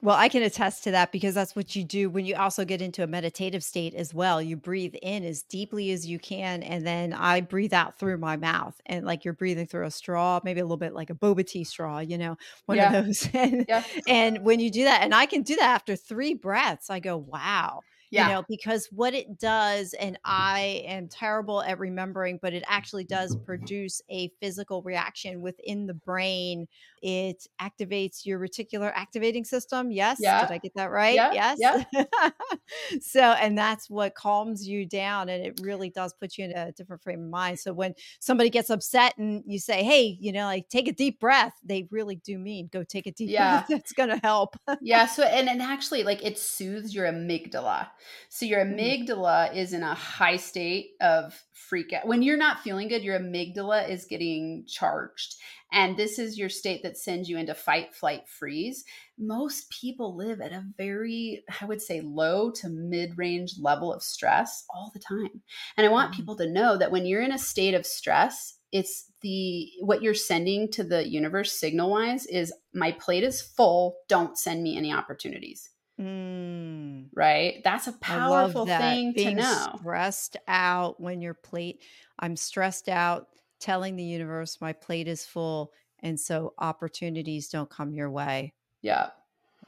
well, 0.04 0.18
I 0.18 0.28
can 0.28 0.44
attest 0.44 0.84
to 0.84 0.92
that 0.92 1.14
because 1.14 1.34
that's 1.34 1.56
what 1.56 1.78
you 1.78 1.86
do 1.86 2.10
when 2.10 2.26
you 2.26 2.36
also 2.36 2.66
get 2.66 2.82
into 2.82 3.04
a 3.04 3.08
meditative 3.08 3.64
state 3.64 3.96
as 3.96 4.14
well. 4.14 4.42
You 4.42 4.58
breathe 4.58 4.96
in 5.02 5.24
as 5.24 5.44
deeply 5.44 5.92
as 5.92 6.06
you 6.06 6.20
can, 6.20 6.62
and 6.62 6.86
then 6.86 7.14
I 7.14 7.40
breathe 7.40 7.74
out 7.74 7.98
through 7.98 8.18
my 8.18 8.36
mouth, 8.36 8.76
and 8.86 9.06
like 9.06 9.24
you're 9.24 9.34
breathing 9.34 9.66
through 9.66 9.86
a 9.86 9.92
straw, 9.92 10.42
maybe 10.44 10.60
a 10.60 10.66
little 10.66 10.76
bit 10.76 10.94
like 10.94 11.10
a 11.10 11.16
boba 11.16 11.48
tea 11.48 11.64
straw, 11.64 12.00
you 12.00 12.18
know, 12.18 12.38
one 12.66 12.80
yeah. 12.80 12.92
of 12.94 13.06
those. 13.06 13.30
and, 13.34 13.66
yeah. 13.70 13.82
and 14.06 14.44
when 14.44 14.60
you 14.60 14.70
do 14.70 14.84
that, 14.84 15.04
and 15.04 15.16
I 15.16 15.26
can 15.26 15.42
do 15.42 15.56
that 15.56 15.74
after 15.74 15.96
three 15.96 16.34
breaths, 16.34 16.90
I 16.90 17.00
go, 17.00 17.16
wow 17.16 17.82
yeah. 18.14 18.28
you 18.28 18.34
know 18.34 18.44
because 18.48 18.88
what 18.92 19.14
it 19.14 19.40
does 19.40 19.94
and 19.96 20.18
i 20.24 20.84
am 20.86 21.08
terrible 21.08 21.62
at 21.64 21.80
remembering 21.80 22.40
but 22.42 22.54
it 22.54 22.64
actually 22.68 23.04
does 23.04 23.36
produce 23.36 24.02
a 24.10 24.30
physical 24.40 24.82
reaction 24.84 25.42
within 25.42 25.88
the 25.88 25.94
brain 25.94 26.68
it 27.02 27.48
activates 27.62 28.26
your 28.26 28.40
reticular 28.40 28.92
activating 28.96 29.44
system 29.44 29.92
yes 29.92 30.18
yeah. 30.20 30.46
did 30.46 30.54
i 30.54 30.58
get 30.58 30.74
that 30.76 30.92
right 30.92 31.16
yeah. 31.16 31.34
yes 31.34 31.58
yeah. 31.60 32.30
so 33.02 33.22
and 33.22 33.58
that's 33.58 33.90
what 33.90 34.14
calms 34.16 34.68
you 34.68 34.86
down 34.86 35.30
and 35.30 35.44
it 35.44 35.60
really 35.62 35.90
does 35.90 36.14
put 36.14 36.38
you 36.38 36.46
in 36.46 36.52
a 36.52 36.72
different 36.74 37.02
frame 37.02 37.24
of 37.24 37.30
mind 37.30 37.60
so 37.60 37.74
when 37.74 37.94
somebody 38.20 38.50
gets 38.50 38.70
upset 38.70 39.18
and 39.18 39.44
you 39.46 39.60
say 39.60 39.84
hey 39.84 40.18
you 40.20 40.32
know 40.32 40.46
like 40.46 40.70
take 40.70 40.88
a 40.88 40.94
deep 40.94 41.20
breath 41.20 41.54
they 41.64 41.88
really 41.90 42.18
do 42.18 42.38
mean 42.38 42.70
go 42.72 42.84
take 42.84 43.08
a 43.08 43.12
deep 43.12 43.30
yeah. 43.32 43.64
breath 43.64 43.80
it's 43.80 43.94
gonna 43.94 44.20
help 44.24 44.56
yeah 44.82 45.06
so 45.06 45.24
and, 45.24 45.50
and 45.50 45.62
actually 45.62 46.04
like 46.04 46.24
it 46.24 46.38
soothes 46.38 46.94
your 46.94 47.06
amygdala 47.06 47.88
so 48.30 48.46
your 48.46 48.66
mm-hmm. 48.66 48.80
amygdala 48.80 49.56
is 49.56 49.74
in 49.74 49.84
a 49.84 49.94
high 49.94 50.38
state 50.38 50.92
of 51.02 51.40
freak 51.54 51.94
out. 51.94 52.08
When 52.08 52.22
you're 52.22 52.38
not 52.38 52.60
feeling 52.60 52.88
good, 52.88 53.04
your 53.04 53.20
amygdala 53.20 53.90
is 53.90 54.06
getting 54.06 54.66
charged. 54.68 55.36
And 55.72 55.98
this 55.98 56.20
is 56.20 56.38
your 56.38 56.50
state 56.50 56.84
that 56.84 56.98
sends 56.98 57.28
you 57.28 57.38
into 57.38 57.56
fight, 57.56 57.96
flight, 57.96 58.30
freeze. 58.30 58.84
Most 59.18 59.72
people 59.72 60.16
live 60.16 60.40
at 60.40 60.52
a 60.52 60.64
very, 60.78 61.44
I 61.62 61.66
would 61.66 61.82
say, 61.82 62.02
low 62.02 62.52
to 62.52 62.70
mid 62.70 63.18
range 63.18 63.56
level 63.60 63.92
of 63.92 64.04
stress 64.04 64.66
all 64.70 64.92
the 64.94 65.00
time. 65.00 65.42
And 65.76 65.88
I 65.88 65.90
want 65.90 66.12
mm-hmm. 66.12 66.18
people 66.22 66.36
to 66.38 66.50
know 66.50 66.78
that 66.78 66.92
when 66.92 67.06
you're 67.06 67.24
in 67.24 67.32
a 67.32 67.40
state 67.40 67.74
of 67.74 67.88
stress, 67.88 68.60
it's 68.74 69.12
the 69.22 69.70
what 69.82 70.02
you're 70.02 70.14
sending 70.14 70.70
to 70.72 70.84
the 70.84 71.08
universe 71.08 71.54
signal 71.54 71.92
wise 71.92 72.26
is 72.26 72.52
my 72.74 72.92
plate 72.94 73.24
is 73.24 73.42
full 73.42 73.96
don't 74.10 74.38
send 74.38 74.62
me 74.62 74.76
any 74.76 74.92
opportunities 74.92 75.70
Mm. 76.04 77.08
Right? 77.16 77.62
That's 77.64 77.88
a 77.88 77.94
powerful 77.94 78.66
that. 78.66 78.82
thing 78.82 79.14
Being 79.14 79.38
to 79.38 79.44
know. 79.44 79.76
Stressed 79.80 80.38
out 80.48 81.00
when 81.00 81.22
your 81.22 81.34
plate, 81.34 81.82
I'm 82.20 82.36
stressed 82.36 82.90
out, 82.90 83.28
telling 83.60 83.96
the 83.96 84.04
universe 84.04 84.60
my 84.60 84.74
plate 84.74 85.08
is 85.08 85.26
full. 85.26 85.72
And 86.00 86.20
so 86.20 86.54
opportunities 86.58 87.50
don't 87.50 87.70
come 87.70 87.94
your 87.94 88.12
way. 88.12 88.54
Yeah. 88.82 89.10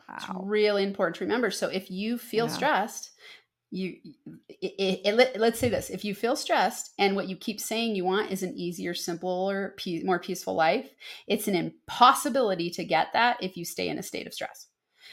Wow. 0.10 0.16
It's 0.18 0.28
really 0.44 0.84
important 0.84 1.16
to 1.18 1.24
remember. 1.24 1.50
So 1.52 1.70
if 1.70 1.90
you 1.90 2.18
feel 2.18 2.48
yeah. 2.48 2.52
stressed, 2.54 3.12
you 3.72 3.98
it, 4.48 5.02
it, 5.06 5.16
let, 5.16 5.36
us 5.42 5.60
say 5.60 5.70
this 5.70 5.90
if 5.90 6.06
you 6.06 6.16
feel 6.16 6.36
stressed 6.36 6.94
and 6.98 7.16
what 7.16 7.28
you 7.28 7.36
keep 7.36 7.60
saying 7.60 7.96
you 7.96 8.06
want 8.06 8.32
is 8.32 8.44
an 8.44 8.56
easier 8.56 8.94
simpler 8.94 9.76
more 10.04 10.20
peaceful 10.20 10.54
life 10.54 10.92
it's 11.28 11.48
an 11.48 11.56
impossibility 11.56 12.70
to 12.70 12.86
get 12.86 13.08
that 13.14 13.38
if 13.42 13.58
you 13.58 13.66
stay 13.66 13.90
in 13.90 13.98
a 13.98 14.04
state 14.04 14.28
of 14.28 14.34
stress 14.34 14.68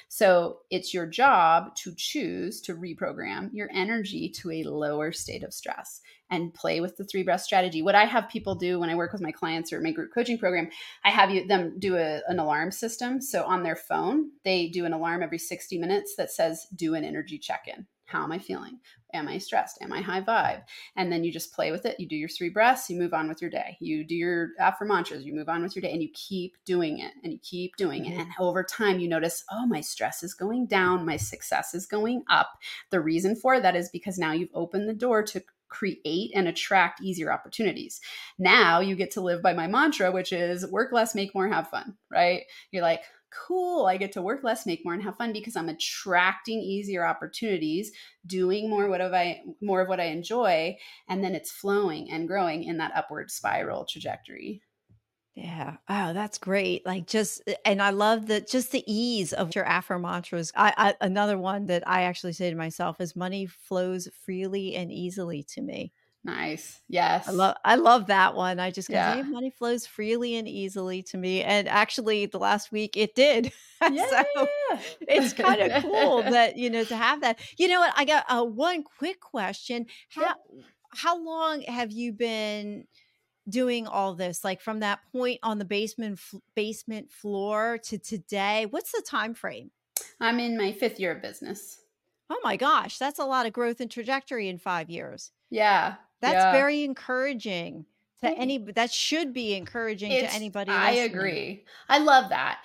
so 0.08 0.58
it's 0.70 0.92
your 0.92 1.06
job 1.06 1.74
to 1.76 1.94
choose 1.96 2.60
to 2.62 2.74
reprogram 2.74 3.50
your 3.52 3.68
energy 3.72 4.28
to 4.28 4.50
a 4.50 4.64
lower 4.64 5.12
state 5.12 5.42
of 5.42 5.54
stress 5.54 6.00
and 6.30 6.54
play 6.54 6.80
with 6.80 6.96
the 6.96 7.04
three 7.04 7.22
breath 7.22 7.42
strategy. 7.42 7.82
What 7.82 7.94
I 7.94 8.06
have 8.06 8.28
people 8.28 8.54
do 8.54 8.80
when 8.80 8.88
I 8.88 8.94
work 8.94 9.12
with 9.12 9.20
my 9.20 9.32
clients 9.32 9.72
or 9.72 9.80
my 9.80 9.92
group 9.92 10.12
coaching 10.14 10.38
program, 10.38 10.70
I 11.04 11.10
have 11.10 11.30
you, 11.30 11.46
them 11.46 11.78
do 11.78 11.96
a, 11.96 12.22
an 12.26 12.38
alarm 12.38 12.70
system. 12.70 13.20
So 13.20 13.44
on 13.44 13.62
their 13.62 13.76
phone, 13.76 14.30
they 14.42 14.68
do 14.68 14.86
an 14.86 14.94
alarm 14.94 15.22
every 15.22 15.38
60 15.38 15.78
minutes 15.78 16.14
that 16.16 16.30
says, 16.30 16.66
do 16.74 16.94
an 16.94 17.04
energy 17.04 17.38
check 17.38 17.68
in. 17.68 17.86
How 18.12 18.22
am 18.22 18.30
I 18.32 18.38
feeling? 18.38 18.78
Am 19.14 19.26
I 19.26 19.38
stressed? 19.38 19.78
Am 19.80 19.92
I 19.92 20.00
high 20.00 20.20
vibe? 20.20 20.62
And 20.96 21.10
then 21.10 21.24
you 21.24 21.32
just 21.32 21.52
play 21.52 21.72
with 21.72 21.86
it. 21.86 21.98
You 21.98 22.06
do 22.06 22.16
your 22.16 22.28
three 22.28 22.50
breaths, 22.50 22.88
you 22.90 22.98
move 22.98 23.14
on 23.14 23.28
with 23.28 23.40
your 23.40 23.50
day. 23.50 23.76
You 23.80 24.04
do 24.04 24.14
your 24.14 24.50
affirmantras, 24.60 25.24
you 25.24 25.34
move 25.34 25.48
on 25.48 25.62
with 25.62 25.74
your 25.74 25.80
day, 25.80 25.92
and 25.92 26.02
you 26.02 26.10
keep 26.12 26.56
doing 26.64 26.98
it 26.98 27.12
and 27.24 27.32
you 27.32 27.38
keep 27.38 27.76
doing 27.76 28.04
it. 28.04 28.12
Mm-hmm. 28.12 28.20
And 28.20 28.30
over 28.38 28.62
time, 28.62 29.00
you 29.00 29.08
notice, 29.08 29.44
oh, 29.50 29.66
my 29.66 29.80
stress 29.80 30.22
is 30.22 30.34
going 30.34 30.66
down, 30.66 31.06
my 31.06 31.16
success 31.16 31.74
is 31.74 31.86
going 31.86 32.22
up. 32.28 32.50
The 32.90 33.00
reason 33.00 33.34
for 33.34 33.60
that 33.60 33.76
is 33.76 33.88
because 33.88 34.18
now 34.18 34.32
you've 34.32 34.50
opened 34.54 34.88
the 34.88 34.94
door 34.94 35.22
to 35.24 35.42
create 35.68 36.32
and 36.34 36.46
attract 36.46 37.00
easier 37.00 37.32
opportunities. 37.32 38.00
Now 38.38 38.80
you 38.80 38.94
get 38.94 39.12
to 39.12 39.22
live 39.22 39.42
by 39.42 39.54
my 39.54 39.66
mantra, 39.66 40.12
which 40.12 40.32
is 40.32 40.66
work 40.70 40.92
less, 40.92 41.14
make 41.14 41.34
more, 41.34 41.48
have 41.48 41.68
fun, 41.68 41.96
right? 42.10 42.42
You're 42.70 42.82
like, 42.82 43.00
cool, 43.32 43.86
I 43.86 43.96
get 43.96 44.12
to 44.12 44.22
work 44.22 44.44
less, 44.44 44.66
make 44.66 44.84
more, 44.84 44.94
and 44.94 45.02
have 45.02 45.16
fun 45.16 45.32
because 45.32 45.56
I'm 45.56 45.68
attracting 45.68 46.60
easier 46.60 47.04
opportunities, 47.04 47.92
doing 48.26 48.68
more 48.70 48.88
what 48.88 49.00
of 49.00 49.12
I 49.14 49.42
more 49.60 49.80
of 49.80 49.88
what 49.88 50.00
I 50.00 50.04
enjoy, 50.04 50.78
and 51.08 51.22
then 51.24 51.34
it's 51.34 51.50
flowing 51.50 52.10
and 52.10 52.28
growing 52.28 52.64
in 52.64 52.78
that 52.78 52.92
upward 52.94 53.30
spiral 53.30 53.84
trajectory. 53.86 54.62
Yeah. 55.34 55.78
Oh, 55.88 56.12
that's 56.12 56.36
great. 56.36 56.84
Like 56.84 57.06
just, 57.06 57.42
eh, 57.46 57.54
and 57.64 57.80
I 57.80 57.90
love 57.90 58.26
the 58.26 58.42
just 58.42 58.70
the 58.70 58.84
ease 58.86 59.32
of 59.32 59.54
your 59.54 59.64
affirmantras. 59.64 60.52
I, 60.54 60.74
I 60.76 60.94
another 61.06 61.38
one 61.38 61.66
that 61.66 61.88
I 61.88 62.02
actually 62.02 62.34
say 62.34 62.50
to 62.50 62.56
myself 62.56 63.00
is 63.00 63.16
money 63.16 63.46
flows 63.46 64.08
freely 64.24 64.74
and 64.76 64.92
easily 64.92 65.42
to 65.44 65.62
me. 65.62 65.92
Nice. 66.24 66.80
Yes. 66.88 67.26
I 67.26 67.32
love 67.32 67.56
I 67.64 67.74
love 67.74 68.06
that 68.06 68.36
one. 68.36 68.60
I 68.60 68.70
just 68.70 68.88
yeah. 68.88 69.22
money 69.22 69.50
flows 69.50 69.86
freely 69.86 70.36
and 70.36 70.46
easily 70.46 71.02
to 71.04 71.18
me. 71.18 71.42
And 71.42 71.68
actually 71.68 72.26
the 72.26 72.38
last 72.38 72.70
week 72.70 72.96
it 72.96 73.14
did. 73.14 73.52
Yeah. 73.90 74.22
so 74.36 74.46
it's 75.08 75.32
kind 75.32 75.60
of 75.60 75.82
cool 75.82 76.22
that, 76.30 76.56
you 76.56 76.70
know, 76.70 76.84
to 76.84 76.96
have 76.96 77.22
that. 77.22 77.40
You 77.58 77.66
know 77.66 77.80
what? 77.80 77.92
I 77.96 78.04
got 78.04 78.24
uh, 78.28 78.44
one 78.44 78.84
quick 78.84 79.18
question. 79.18 79.86
How 80.10 80.22
yeah. 80.22 80.34
how 80.94 81.20
long 81.20 81.62
have 81.62 81.90
you 81.90 82.12
been 82.12 82.84
doing 83.48 83.88
all 83.88 84.14
this 84.14 84.44
like 84.44 84.60
from 84.60 84.78
that 84.80 85.00
point 85.10 85.40
on 85.42 85.58
the 85.58 85.64
basement 85.64 86.20
f- 86.20 86.40
basement 86.54 87.10
floor 87.10 87.76
to 87.82 87.98
today 87.98 88.66
what's 88.70 88.92
the 88.92 89.02
time 89.04 89.34
frame 89.34 89.72
i'm 90.20 90.38
in 90.38 90.56
my 90.56 90.70
fifth 90.70 91.00
year 91.00 91.10
of 91.10 91.20
business 91.20 91.80
oh 92.30 92.38
my 92.44 92.56
gosh 92.56 92.98
that's 92.98 93.18
a 93.18 93.24
lot 93.24 93.44
of 93.44 93.52
growth 93.52 93.80
and 93.80 93.90
trajectory 93.90 94.48
in 94.48 94.58
five 94.58 94.88
years 94.88 95.32
yeah 95.50 95.94
that's 96.22 96.34
yeah. 96.34 96.52
very 96.52 96.84
encouraging 96.84 97.84
to 98.22 98.30
any 98.30 98.58
that 98.58 98.90
should 98.90 99.32
be 99.32 99.54
encouraging 99.54 100.12
it's, 100.12 100.30
to 100.30 100.36
anybody. 100.36 100.70
I 100.70 100.92
agree. 100.92 101.64
I 101.88 101.98
love 101.98 102.30
that. 102.30 102.60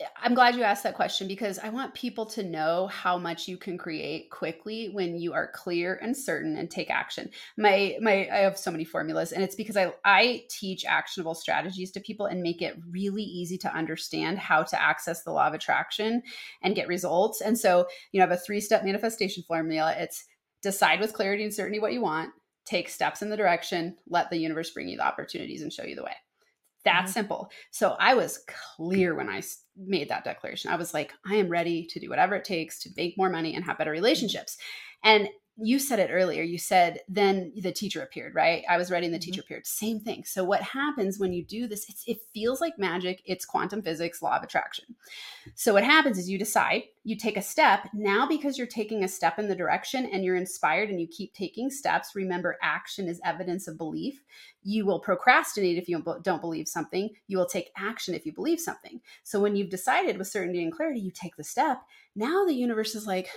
Eh, 0.00 0.04
I'm 0.22 0.34
glad 0.34 0.54
you 0.54 0.62
asked 0.62 0.82
that 0.82 0.94
question 0.94 1.26
because 1.26 1.58
I 1.58 1.70
want 1.70 1.94
people 1.94 2.26
to 2.26 2.42
know 2.42 2.88
how 2.88 3.16
much 3.16 3.48
you 3.48 3.56
can 3.56 3.78
create 3.78 4.30
quickly 4.30 4.90
when 4.90 5.16
you 5.16 5.32
are 5.32 5.50
clear 5.54 5.98
and 6.02 6.14
certain 6.14 6.58
and 6.58 6.70
take 6.70 6.90
action. 6.90 7.30
My 7.56 7.96
my 8.02 8.28
I 8.30 8.38
have 8.40 8.58
so 8.58 8.70
many 8.70 8.84
formulas 8.84 9.32
and 9.32 9.42
it's 9.42 9.56
because 9.56 9.78
I 9.78 9.94
I 10.04 10.44
teach 10.50 10.84
actionable 10.84 11.34
strategies 11.34 11.90
to 11.92 12.00
people 12.00 12.26
and 12.26 12.42
make 12.42 12.60
it 12.60 12.76
really 12.90 13.24
easy 13.24 13.56
to 13.58 13.74
understand 13.74 14.38
how 14.38 14.62
to 14.64 14.80
access 14.80 15.22
the 15.22 15.32
law 15.32 15.46
of 15.46 15.54
attraction 15.54 16.22
and 16.62 16.76
get 16.76 16.88
results. 16.88 17.40
And 17.40 17.58
so, 17.58 17.86
you 18.12 18.20
know, 18.20 18.26
I 18.26 18.28
have 18.28 18.38
a 18.38 18.42
three-step 18.42 18.84
manifestation 18.84 19.42
formula. 19.44 19.94
It's 19.96 20.26
decide 20.62 21.00
with 21.00 21.12
clarity 21.12 21.42
and 21.42 21.52
certainty 21.52 21.80
what 21.80 21.92
you 21.92 22.00
want, 22.00 22.30
take 22.64 22.88
steps 22.88 23.22
in 23.22 23.30
the 23.30 23.36
direction, 23.36 23.96
let 24.08 24.30
the 24.30 24.38
universe 24.38 24.70
bring 24.70 24.88
you 24.88 24.96
the 24.96 25.06
opportunities 25.06 25.62
and 25.62 25.72
show 25.72 25.84
you 25.84 25.96
the 25.96 26.04
way. 26.04 26.14
That's 26.84 27.10
mm-hmm. 27.10 27.12
simple. 27.12 27.50
So 27.70 27.96
I 27.98 28.14
was 28.14 28.44
clear 28.76 29.14
when 29.14 29.28
I 29.28 29.42
made 29.76 30.08
that 30.10 30.24
declaration. 30.24 30.70
I 30.70 30.76
was 30.76 30.94
like, 30.94 31.12
I 31.26 31.36
am 31.36 31.48
ready 31.48 31.86
to 31.86 32.00
do 32.00 32.10
whatever 32.10 32.36
it 32.36 32.44
takes 32.44 32.80
to 32.80 32.90
make 32.96 33.16
more 33.16 33.30
money 33.30 33.54
and 33.54 33.64
have 33.64 33.78
better 33.78 33.90
relationships. 33.90 34.58
And 35.04 35.28
you 35.58 35.78
said 35.78 35.98
it 35.98 36.10
earlier. 36.10 36.42
You 36.42 36.58
said 36.58 37.00
then 37.08 37.52
the 37.56 37.72
teacher 37.72 38.02
appeared, 38.02 38.34
right? 38.34 38.64
I 38.68 38.78
was 38.78 38.90
writing, 38.90 39.10
the 39.10 39.18
mm-hmm. 39.18 39.24
teacher 39.24 39.42
appeared. 39.42 39.66
Same 39.66 40.00
thing. 40.00 40.24
So 40.24 40.44
what 40.44 40.62
happens 40.62 41.18
when 41.18 41.32
you 41.32 41.44
do 41.44 41.66
this? 41.66 41.86
it 42.06 42.18
feels 42.32 42.60
like 42.60 42.78
magic. 42.78 43.22
It's 43.26 43.44
quantum 43.44 43.82
physics, 43.82 44.22
law 44.22 44.36
of 44.36 44.42
attraction. 44.42 44.86
So 45.54 45.74
what 45.74 45.84
happens 45.84 46.18
is 46.18 46.30
you 46.30 46.38
decide, 46.38 46.84
you 47.04 47.16
take 47.16 47.36
a 47.36 47.42
step. 47.42 47.88
Now, 47.92 48.26
because 48.26 48.56
you're 48.56 48.66
taking 48.66 49.04
a 49.04 49.08
step 49.08 49.38
in 49.38 49.48
the 49.48 49.54
direction 49.54 50.06
and 50.06 50.24
you're 50.24 50.36
inspired 50.36 50.88
and 50.88 51.00
you 51.00 51.06
keep 51.06 51.34
taking 51.34 51.70
steps, 51.70 52.14
remember 52.14 52.58
action 52.62 53.06
is 53.06 53.20
evidence 53.24 53.68
of 53.68 53.76
belief. 53.76 54.22
You 54.62 54.86
will 54.86 55.00
procrastinate 55.00 55.76
if 55.76 55.88
you 55.88 56.02
don't 56.22 56.40
believe 56.40 56.68
something. 56.68 57.10
You 57.26 57.36
will 57.36 57.46
take 57.46 57.72
action 57.76 58.14
if 58.14 58.24
you 58.24 58.32
believe 58.32 58.60
something. 58.60 59.00
So 59.22 59.38
when 59.40 59.56
you've 59.56 59.70
decided 59.70 60.16
with 60.16 60.28
certainty 60.28 60.62
and 60.62 60.72
clarity, 60.72 61.00
you 61.00 61.10
take 61.10 61.36
the 61.36 61.44
step. 61.44 61.82
Now 62.14 62.44
the 62.44 62.54
universe 62.54 62.94
is 62.94 63.06
like, 63.06 63.28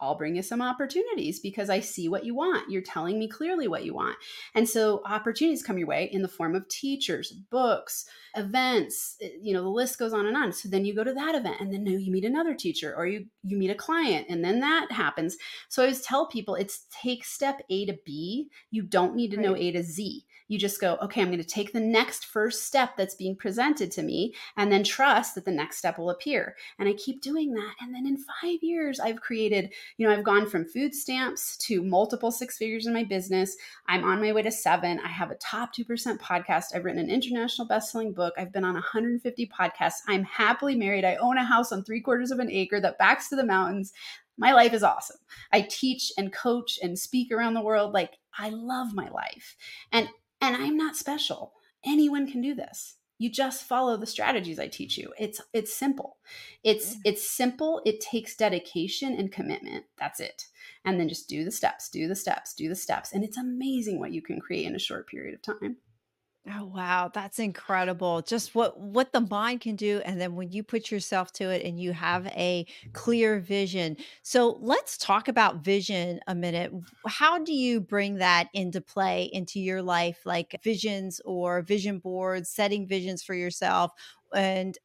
I'll 0.00 0.16
bring 0.16 0.36
you 0.36 0.42
some 0.42 0.60
opportunities 0.60 1.40
because 1.40 1.70
I 1.70 1.80
see 1.80 2.08
what 2.08 2.24
you 2.24 2.34
want. 2.34 2.70
You're 2.70 2.82
telling 2.82 3.18
me 3.18 3.28
clearly 3.28 3.68
what 3.68 3.84
you 3.84 3.94
want. 3.94 4.16
And 4.54 4.68
so 4.68 5.02
opportunities 5.06 5.62
come 5.62 5.78
your 5.78 5.86
way 5.86 6.10
in 6.12 6.22
the 6.22 6.28
form 6.28 6.54
of 6.54 6.68
teachers, 6.68 7.32
books, 7.32 8.06
events, 8.34 9.16
eh, 9.22 9.30
you 9.40 9.54
know, 9.54 9.62
the 9.62 9.68
list 9.68 9.98
goes 9.98 10.12
on 10.12 10.26
and 10.26 10.36
on. 10.36 10.52
So 10.52 10.68
then 10.68 10.84
you 10.84 10.94
go 10.94 11.04
to 11.04 11.14
that 11.14 11.34
event 11.34 11.60
and 11.60 11.72
then 11.72 11.86
you 11.86 12.10
meet 12.10 12.24
another 12.24 12.54
teacher 12.54 12.94
or 12.96 13.06
you 13.06 13.26
you 13.42 13.56
meet 13.56 13.70
a 13.70 13.74
client 13.74 14.26
and 14.28 14.44
then 14.44 14.60
that 14.60 14.90
happens. 14.90 15.36
So 15.68 15.82
I 15.82 15.86
always 15.86 16.02
tell 16.02 16.26
people 16.26 16.54
it's 16.54 16.86
take 16.90 17.24
step 17.24 17.60
A 17.70 17.86
to 17.86 17.96
B. 18.04 18.48
You 18.70 18.82
don't 18.82 19.14
need 19.14 19.30
to 19.30 19.36
right. 19.36 19.46
know 19.46 19.56
A 19.56 19.72
to 19.72 19.82
Z 19.82 20.24
you 20.48 20.58
just 20.58 20.80
go, 20.80 20.96
okay, 21.02 21.22
I'm 21.22 21.28
going 21.28 21.38
to 21.38 21.44
take 21.44 21.72
the 21.72 21.80
next 21.80 22.26
first 22.26 22.66
step 22.66 22.96
that's 22.96 23.14
being 23.14 23.36
presented 23.36 23.90
to 23.92 24.02
me 24.02 24.34
and 24.56 24.70
then 24.70 24.84
trust 24.84 25.34
that 25.34 25.44
the 25.44 25.50
next 25.50 25.78
step 25.78 25.98
will 25.98 26.10
appear. 26.10 26.56
And 26.78 26.88
I 26.88 26.92
keep 26.92 27.22
doing 27.22 27.54
that. 27.54 27.74
And 27.80 27.94
then 27.94 28.06
in 28.06 28.18
five 28.18 28.62
years, 28.62 29.00
I've 29.00 29.20
created, 29.20 29.72
you 29.96 30.06
know, 30.06 30.12
I've 30.12 30.24
gone 30.24 30.48
from 30.48 30.64
food 30.64 30.94
stamps 30.94 31.56
to 31.58 31.82
multiple 31.82 32.30
six 32.30 32.56
figures 32.56 32.86
in 32.86 32.92
my 32.92 33.04
business. 33.04 33.56
I'm 33.88 34.04
on 34.04 34.20
my 34.20 34.32
way 34.32 34.42
to 34.42 34.52
seven. 34.52 35.00
I 35.04 35.08
have 35.08 35.30
a 35.30 35.36
top 35.36 35.70
2% 35.74 36.18
podcast. 36.18 36.66
I've 36.74 36.84
written 36.84 37.00
an 37.00 37.10
international 37.10 37.66
best-selling 37.66 38.12
book. 38.12 38.34
I've 38.36 38.52
been 38.52 38.64
on 38.64 38.74
150 38.74 39.46
podcasts. 39.48 40.00
I'm 40.08 40.24
happily 40.24 40.76
married. 40.76 41.04
I 41.04 41.16
own 41.16 41.38
a 41.38 41.44
house 41.44 41.72
on 41.72 41.84
three 41.84 42.00
quarters 42.00 42.30
of 42.30 42.38
an 42.38 42.50
acre 42.50 42.80
that 42.80 42.98
backs 42.98 43.28
to 43.28 43.36
the 43.36 43.44
mountains 43.44 43.92
my 44.36 44.52
life 44.52 44.72
is 44.72 44.82
awesome. 44.82 45.18
I 45.52 45.60
teach 45.60 46.12
and 46.18 46.32
coach 46.32 46.78
and 46.82 46.98
speak 46.98 47.30
around 47.30 47.54
the 47.54 47.62
world. 47.62 47.92
Like, 47.92 48.14
I 48.36 48.50
love 48.50 48.92
my 48.92 49.08
life. 49.08 49.56
And 49.92 50.08
and 50.40 50.56
I'm 50.56 50.76
not 50.76 50.96
special. 50.96 51.52
Anyone 51.84 52.30
can 52.30 52.40
do 52.40 52.54
this. 52.54 52.96
You 53.18 53.30
just 53.30 53.64
follow 53.64 53.96
the 53.96 54.06
strategies 54.06 54.58
I 54.58 54.68
teach 54.68 54.98
you. 54.98 55.12
It's 55.18 55.40
it's 55.52 55.72
simple. 55.72 56.16
It's 56.62 56.96
it's 57.04 57.28
simple. 57.28 57.80
It 57.84 58.00
takes 58.00 58.36
dedication 58.36 59.14
and 59.14 59.30
commitment. 59.30 59.84
That's 59.98 60.20
it. 60.20 60.46
And 60.84 60.98
then 60.98 61.08
just 61.08 61.28
do 61.28 61.44
the 61.44 61.52
steps, 61.52 61.88
do 61.88 62.08
the 62.08 62.16
steps, 62.16 62.54
do 62.54 62.68
the 62.68 62.74
steps. 62.74 63.12
And 63.12 63.24
it's 63.24 63.38
amazing 63.38 64.00
what 64.00 64.12
you 64.12 64.20
can 64.20 64.40
create 64.40 64.66
in 64.66 64.74
a 64.74 64.80
short 64.80 65.08
period 65.08 65.34
of 65.34 65.42
time. 65.42 65.76
Oh 66.46 66.66
wow, 66.66 67.08
that's 67.12 67.38
incredible. 67.38 68.20
Just 68.20 68.54
what 68.54 68.78
what 68.78 69.12
the 69.12 69.22
mind 69.22 69.62
can 69.62 69.76
do 69.76 70.02
and 70.04 70.20
then 70.20 70.34
when 70.34 70.52
you 70.52 70.62
put 70.62 70.90
yourself 70.90 71.32
to 71.34 71.44
it 71.50 71.64
and 71.64 71.80
you 71.80 71.92
have 71.94 72.26
a 72.26 72.66
clear 72.92 73.40
vision. 73.40 73.96
So 74.22 74.58
let's 74.60 74.98
talk 74.98 75.26
about 75.28 75.64
vision 75.64 76.20
a 76.26 76.34
minute. 76.34 76.70
How 77.06 77.38
do 77.38 77.54
you 77.54 77.80
bring 77.80 78.16
that 78.16 78.50
into 78.52 78.82
play 78.82 79.30
into 79.32 79.58
your 79.58 79.80
life 79.80 80.26
like 80.26 80.60
visions 80.62 81.18
or 81.24 81.62
vision 81.62 81.98
boards, 81.98 82.50
setting 82.50 82.86
visions 82.86 83.22
for 83.22 83.34
yourself 83.34 83.92
and 84.34 84.76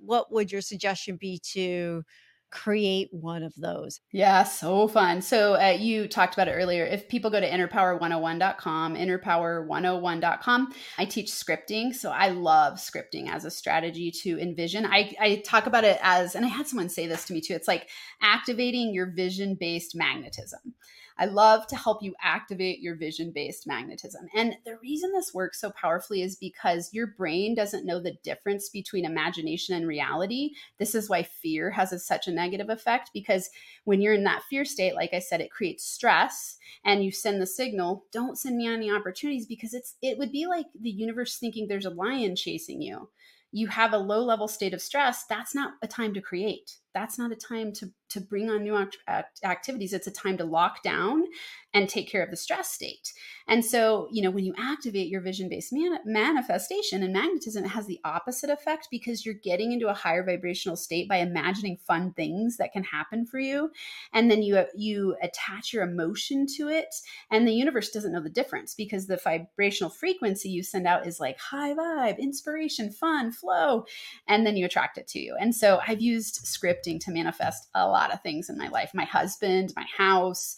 what 0.00 0.32
would 0.32 0.52
your 0.52 0.60
suggestion 0.62 1.16
be 1.16 1.38
to 1.38 2.04
create 2.50 3.08
one 3.12 3.42
of 3.42 3.54
those. 3.56 4.00
Yeah, 4.12 4.42
so 4.42 4.88
fun. 4.88 5.22
So 5.22 5.54
uh, 5.54 5.76
you 5.78 6.08
talked 6.08 6.34
about 6.34 6.48
it 6.48 6.52
earlier. 6.52 6.84
If 6.84 7.08
people 7.08 7.30
go 7.30 7.40
to 7.40 7.48
innerpower101.com, 7.48 8.96
innerpower101.com, 8.96 10.74
I 10.98 11.04
teach 11.04 11.30
scripting. 11.30 11.94
So 11.94 12.10
I 12.10 12.28
love 12.28 12.74
scripting 12.74 13.28
as 13.30 13.44
a 13.44 13.50
strategy 13.50 14.10
to 14.22 14.40
envision. 14.40 14.86
I, 14.86 15.14
I 15.20 15.42
talk 15.44 15.66
about 15.66 15.84
it 15.84 15.98
as, 16.02 16.34
and 16.34 16.44
I 16.44 16.48
had 16.48 16.66
someone 16.66 16.88
say 16.88 17.06
this 17.06 17.24
to 17.26 17.32
me 17.32 17.40
too, 17.40 17.54
it's 17.54 17.68
like 17.68 17.88
activating 18.20 18.92
your 18.92 19.06
vision 19.06 19.56
based 19.58 19.94
magnetism. 19.94 20.74
I 21.20 21.26
love 21.26 21.66
to 21.66 21.76
help 21.76 22.02
you 22.02 22.14
activate 22.22 22.80
your 22.80 22.96
vision 22.96 23.30
based 23.30 23.66
magnetism. 23.66 24.26
And 24.34 24.56
the 24.64 24.78
reason 24.78 25.12
this 25.12 25.34
works 25.34 25.60
so 25.60 25.70
powerfully 25.70 26.22
is 26.22 26.34
because 26.34 26.94
your 26.94 27.08
brain 27.08 27.54
doesn't 27.54 27.84
know 27.84 28.00
the 28.00 28.16
difference 28.22 28.70
between 28.70 29.04
imagination 29.04 29.76
and 29.76 29.86
reality. 29.86 30.52
This 30.78 30.94
is 30.94 31.10
why 31.10 31.22
fear 31.22 31.70
has 31.70 31.92
a, 31.92 31.98
such 31.98 32.26
a 32.26 32.32
negative 32.32 32.70
effect 32.70 33.10
because 33.12 33.50
when 33.84 34.00
you're 34.00 34.14
in 34.14 34.24
that 34.24 34.44
fear 34.48 34.64
state, 34.64 34.94
like 34.94 35.12
I 35.12 35.18
said, 35.18 35.42
it 35.42 35.50
creates 35.50 35.84
stress 35.84 36.56
and 36.86 37.04
you 37.04 37.12
send 37.12 37.42
the 37.42 37.46
signal, 37.46 38.06
don't 38.12 38.38
send 38.38 38.56
me 38.56 38.66
any 38.66 38.90
opportunities 38.90 39.44
because 39.44 39.74
it's 39.74 39.96
it 40.00 40.16
would 40.16 40.32
be 40.32 40.46
like 40.46 40.66
the 40.80 40.90
universe 40.90 41.36
thinking 41.36 41.68
there's 41.68 41.84
a 41.84 41.90
lion 41.90 42.34
chasing 42.34 42.80
you 42.80 43.10
you 43.52 43.66
have 43.66 43.92
a 43.92 43.98
low 43.98 44.22
level 44.22 44.48
state 44.48 44.74
of 44.74 44.82
stress, 44.82 45.24
that's 45.24 45.54
not 45.54 45.74
a 45.82 45.88
time 45.88 46.14
to 46.14 46.20
create. 46.20 46.76
That's 46.94 47.18
not 47.18 47.32
a 47.32 47.36
time 47.36 47.72
to, 47.74 47.90
to 48.10 48.20
bring 48.20 48.50
on 48.50 48.62
new 48.62 48.76
act- 48.76 48.98
activities. 49.44 49.92
It's 49.92 50.06
a 50.06 50.12
time 50.12 50.36
to 50.38 50.44
lock 50.44 50.82
down 50.82 51.24
and 51.72 51.88
take 51.88 52.10
care 52.10 52.22
of 52.22 52.30
the 52.30 52.36
stress 52.36 52.70
state. 52.72 53.12
And 53.46 53.64
so, 53.64 54.08
you 54.10 54.22
know, 54.22 54.30
when 54.30 54.44
you 54.44 54.54
activate 54.58 55.08
your 55.08 55.20
vision 55.20 55.48
based 55.48 55.72
man- 55.72 56.00
manifestation 56.04 57.02
and 57.02 57.12
magnetism, 57.12 57.64
it 57.64 57.68
has 57.68 57.86
the 57.86 58.00
opposite 58.04 58.50
effect 58.50 58.88
because 58.90 59.24
you're 59.24 59.34
getting 59.34 59.72
into 59.72 59.88
a 59.88 59.94
higher 59.94 60.24
vibrational 60.24 60.76
state 60.76 61.08
by 61.08 61.16
imagining 61.16 61.76
fun 61.76 62.12
things 62.12 62.56
that 62.56 62.72
can 62.72 62.82
happen 62.82 63.24
for 63.24 63.38
you. 63.38 63.70
And 64.12 64.30
then 64.30 64.42
you, 64.42 64.64
you 64.74 65.16
attach 65.22 65.72
your 65.72 65.84
emotion 65.84 66.46
to 66.56 66.68
it. 66.68 66.92
And 67.30 67.46
the 67.46 67.54
universe 67.54 67.90
doesn't 67.90 68.12
know 68.12 68.22
the 68.22 68.28
difference 68.28 68.74
because 68.74 69.06
the 69.06 69.20
vibrational 69.22 69.90
frequency 69.90 70.48
you 70.48 70.62
send 70.62 70.86
out 70.86 71.06
is 71.06 71.20
like 71.20 71.38
high 71.38 71.74
vibe, 71.74 72.18
inspiration, 72.18 72.90
fun, 72.90 73.30
flow. 73.30 73.84
And 74.26 74.44
then 74.44 74.56
you 74.56 74.66
attract 74.66 74.98
it 74.98 75.06
to 75.08 75.20
you. 75.20 75.36
And 75.40 75.54
so 75.54 75.80
I've 75.86 76.00
used 76.00 76.46
scripting 76.80 77.00
to 77.04 77.10
manifest 77.10 77.68
a 77.74 77.86
lot 77.86 78.12
of 78.12 78.22
things 78.22 78.48
in 78.48 78.58
my 78.58 78.68
life. 78.68 78.90
My 78.94 79.04
husband, 79.04 79.72
my 79.76 79.86
house, 79.96 80.56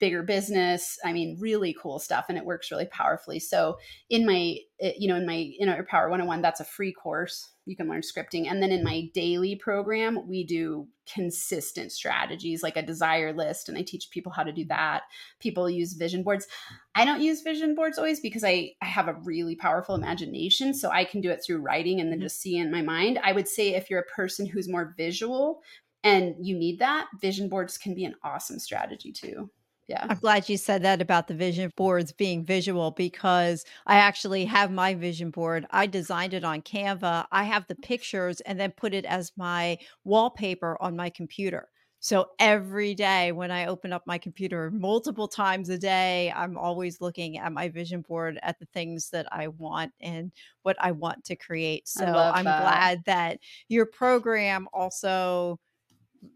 bigger 0.00 0.22
business. 0.22 0.98
I 1.04 1.12
mean, 1.12 1.36
really 1.38 1.74
cool 1.80 1.98
stuff. 1.98 2.26
And 2.28 2.38
it 2.38 2.44
works 2.44 2.70
really 2.70 2.86
powerfully. 2.86 3.38
So, 3.38 3.76
in 4.08 4.24
my, 4.26 4.56
eh, 4.80 4.92
you 4.98 5.08
know, 5.08 5.16
in 5.16 5.26
my 5.26 5.52
Inner 5.60 5.84
Power 5.84 6.08
101, 6.08 6.40
that's 6.40 6.60
a 6.60 6.64
free 6.64 6.92
course. 6.92 7.50
You 7.66 7.76
can 7.76 7.88
learn 7.88 8.00
scripting. 8.00 8.50
And 8.50 8.62
then 8.62 8.72
in 8.72 8.84
my 8.84 9.08
daily 9.14 9.56
program, 9.56 10.26
we 10.28 10.44
do 10.44 10.88
consistent 11.12 11.92
strategies 11.92 12.62
like 12.62 12.76
a 12.76 12.82
desire 12.82 13.32
list. 13.32 13.68
And 13.68 13.76
I 13.76 13.82
teach 13.82 14.10
people 14.10 14.32
how 14.32 14.42
to 14.42 14.52
do 14.52 14.64
that. 14.66 15.02
People 15.40 15.68
use 15.68 15.94
vision 15.94 16.22
boards. 16.22 16.46
I 16.94 17.04
don't 17.04 17.22
use 17.22 17.42
vision 17.42 17.74
boards 17.74 17.98
always 17.98 18.20
because 18.20 18.44
I, 18.44 18.72
I 18.82 18.86
have 18.86 19.08
a 19.08 19.18
really 19.24 19.56
powerful 19.56 19.94
imagination. 19.94 20.74
So 20.74 20.90
I 20.90 21.04
can 21.04 21.20
do 21.20 21.30
it 21.30 21.42
through 21.44 21.62
writing 21.62 22.00
and 22.00 22.10
then 22.10 22.18
mm-hmm. 22.18 22.26
just 22.26 22.40
see 22.40 22.56
in 22.56 22.70
my 22.70 22.82
mind. 22.82 23.18
I 23.22 23.32
would 23.32 23.48
say 23.48 23.74
if 23.74 23.90
you're 23.90 24.00
a 24.00 24.14
person 24.14 24.46
who's 24.46 24.68
more 24.68 24.94
visual, 24.96 25.60
and 26.02 26.34
you 26.38 26.54
need 26.54 26.80
that, 26.80 27.06
vision 27.18 27.48
boards 27.48 27.78
can 27.78 27.94
be 27.94 28.04
an 28.04 28.14
awesome 28.22 28.58
strategy 28.58 29.10
too 29.10 29.50
yeah. 29.86 30.06
I'm 30.08 30.18
glad 30.18 30.48
you 30.48 30.56
said 30.56 30.82
that 30.82 31.02
about 31.02 31.28
the 31.28 31.34
vision 31.34 31.70
boards 31.76 32.12
being 32.12 32.44
visual 32.44 32.90
because 32.90 33.64
I 33.86 33.96
actually 33.96 34.44
have 34.46 34.70
my 34.70 34.94
vision 34.94 35.30
board. 35.30 35.66
I 35.70 35.86
designed 35.86 36.34
it 36.34 36.44
on 36.44 36.62
Canva. 36.62 37.26
I 37.30 37.44
have 37.44 37.66
the 37.66 37.74
pictures 37.74 38.40
and 38.40 38.58
then 38.58 38.72
put 38.72 38.94
it 38.94 39.04
as 39.04 39.32
my 39.36 39.78
wallpaper 40.04 40.76
on 40.80 40.96
my 40.96 41.10
computer. 41.10 41.68
So 42.04 42.26
every 42.38 42.94
day 42.94 43.32
when 43.32 43.50
I 43.50 43.64
open 43.64 43.90
up 43.90 44.06
my 44.06 44.18
computer 44.18 44.70
multiple 44.70 45.26
times 45.26 45.70
a 45.70 45.78
day, 45.78 46.30
I'm 46.36 46.58
always 46.58 47.00
looking 47.00 47.38
at 47.38 47.50
my 47.50 47.70
vision 47.70 48.02
board 48.02 48.38
at 48.42 48.58
the 48.58 48.66
things 48.74 49.08
that 49.10 49.26
I 49.32 49.48
want 49.48 49.92
and 50.02 50.30
what 50.64 50.76
I 50.78 50.92
want 50.92 51.24
to 51.24 51.36
create. 51.36 51.88
So 51.88 52.04
I'm 52.04 52.44
that. 52.44 52.60
glad 52.60 53.04
that 53.06 53.38
your 53.68 53.86
program 53.86 54.68
also 54.74 55.58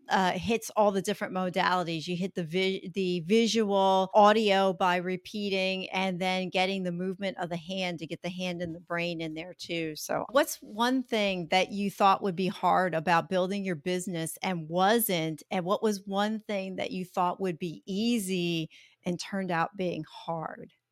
uh, 0.08 0.32
hits 0.32 0.70
all 0.76 0.90
the 0.90 1.02
different 1.02 1.34
modalities. 1.34 2.06
You 2.06 2.16
hit 2.16 2.34
the 2.34 2.44
vi- 2.44 2.90
the 2.94 3.20
visual, 3.20 4.10
audio 4.14 4.72
by 4.72 4.96
repeating, 4.96 5.88
and 5.90 6.20
then 6.20 6.48
getting 6.48 6.82
the 6.82 6.92
movement 6.92 7.38
of 7.38 7.48
the 7.48 7.56
hand 7.56 7.98
to 7.98 8.06
get 8.06 8.22
the 8.22 8.28
hand 8.28 8.62
and 8.62 8.74
the 8.74 8.80
brain 8.80 9.20
in 9.20 9.34
there 9.34 9.54
too. 9.58 9.96
So, 9.96 10.24
what's 10.30 10.56
one 10.56 11.02
thing 11.02 11.48
that 11.50 11.72
you 11.72 11.90
thought 11.90 12.22
would 12.22 12.36
be 12.36 12.48
hard 12.48 12.94
about 12.94 13.30
building 13.30 13.64
your 13.64 13.76
business 13.76 14.38
and 14.42 14.68
wasn't? 14.68 15.42
And 15.50 15.64
what 15.64 15.82
was 15.82 16.02
one 16.06 16.40
thing 16.40 16.76
that 16.76 16.90
you 16.90 17.04
thought 17.04 17.40
would 17.40 17.58
be 17.58 17.82
easy 17.86 18.70
and 19.04 19.18
turned 19.18 19.50
out 19.50 19.76
being 19.76 20.04
hard? 20.08 20.72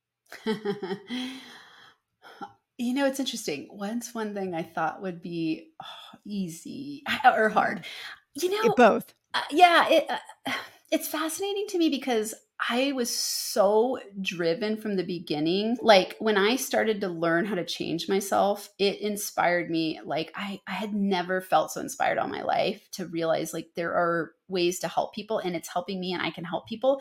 You 2.78 2.92
know, 2.92 3.06
it's 3.06 3.20
interesting. 3.20 3.68
Once 3.70 4.14
one 4.14 4.34
thing 4.34 4.54
I 4.54 4.62
thought 4.62 5.00
would 5.00 5.22
be 5.22 5.70
oh, 5.82 6.18
easy 6.26 7.04
or 7.24 7.48
hard. 7.48 7.86
You 8.36 8.50
know, 8.50 8.74
both. 8.76 9.14
Uh, 9.34 9.40
yeah, 9.50 9.88
it, 9.88 10.06
uh, 10.10 10.52
it's 10.90 11.08
fascinating 11.08 11.66
to 11.68 11.78
me 11.78 11.90
because 11.90 12.34
I 12.70 12.92
was 12.92 13.14
so 13.14 13.98
driven 14.20 14.76
from 14.78 14.96
the 14.96 15.04
beginning. 15.04 15.76
Like 15.82 16.16
when 16.20 16.38
I 16.38 16.56
started 16.56 17.00
to 17.02 17.08
learn 17.08 17.44
how 17.44 17.54
to 17.54 17.64
change 17.64 18.08
myself, 18.08 18.70
it 18.78 19.00
inspired 19.00 19.70
me. 19.70 20.00
Like 20.04 20.32
I, 20.34 20.60
I 20.66 20.72
had 20.72 20.94
never 20.94 21.40
felt 21.40 21.72
so 21.72 21.80
inspired 21.80 22.18
all 22.18 22.28
my 22.28 22.42
life 22.42 22.88
to 22.92 23.06
realize 23.06 23.52
like 23.52 23.70
there 23.74 23.92
are 23.92 24.32
ways 24.48 24.78
to 24.80 24.88
help 24.88 25.14
people 25.14 25.38
and 25.38 25.56
it's 25.56 25.68
helping 25.68 26.00
me 26.00 26.12
and 26.12 26.22
I 26.22 26.30
can 26.30 26.44
help 26.44 26.66
people. 26.66 27.00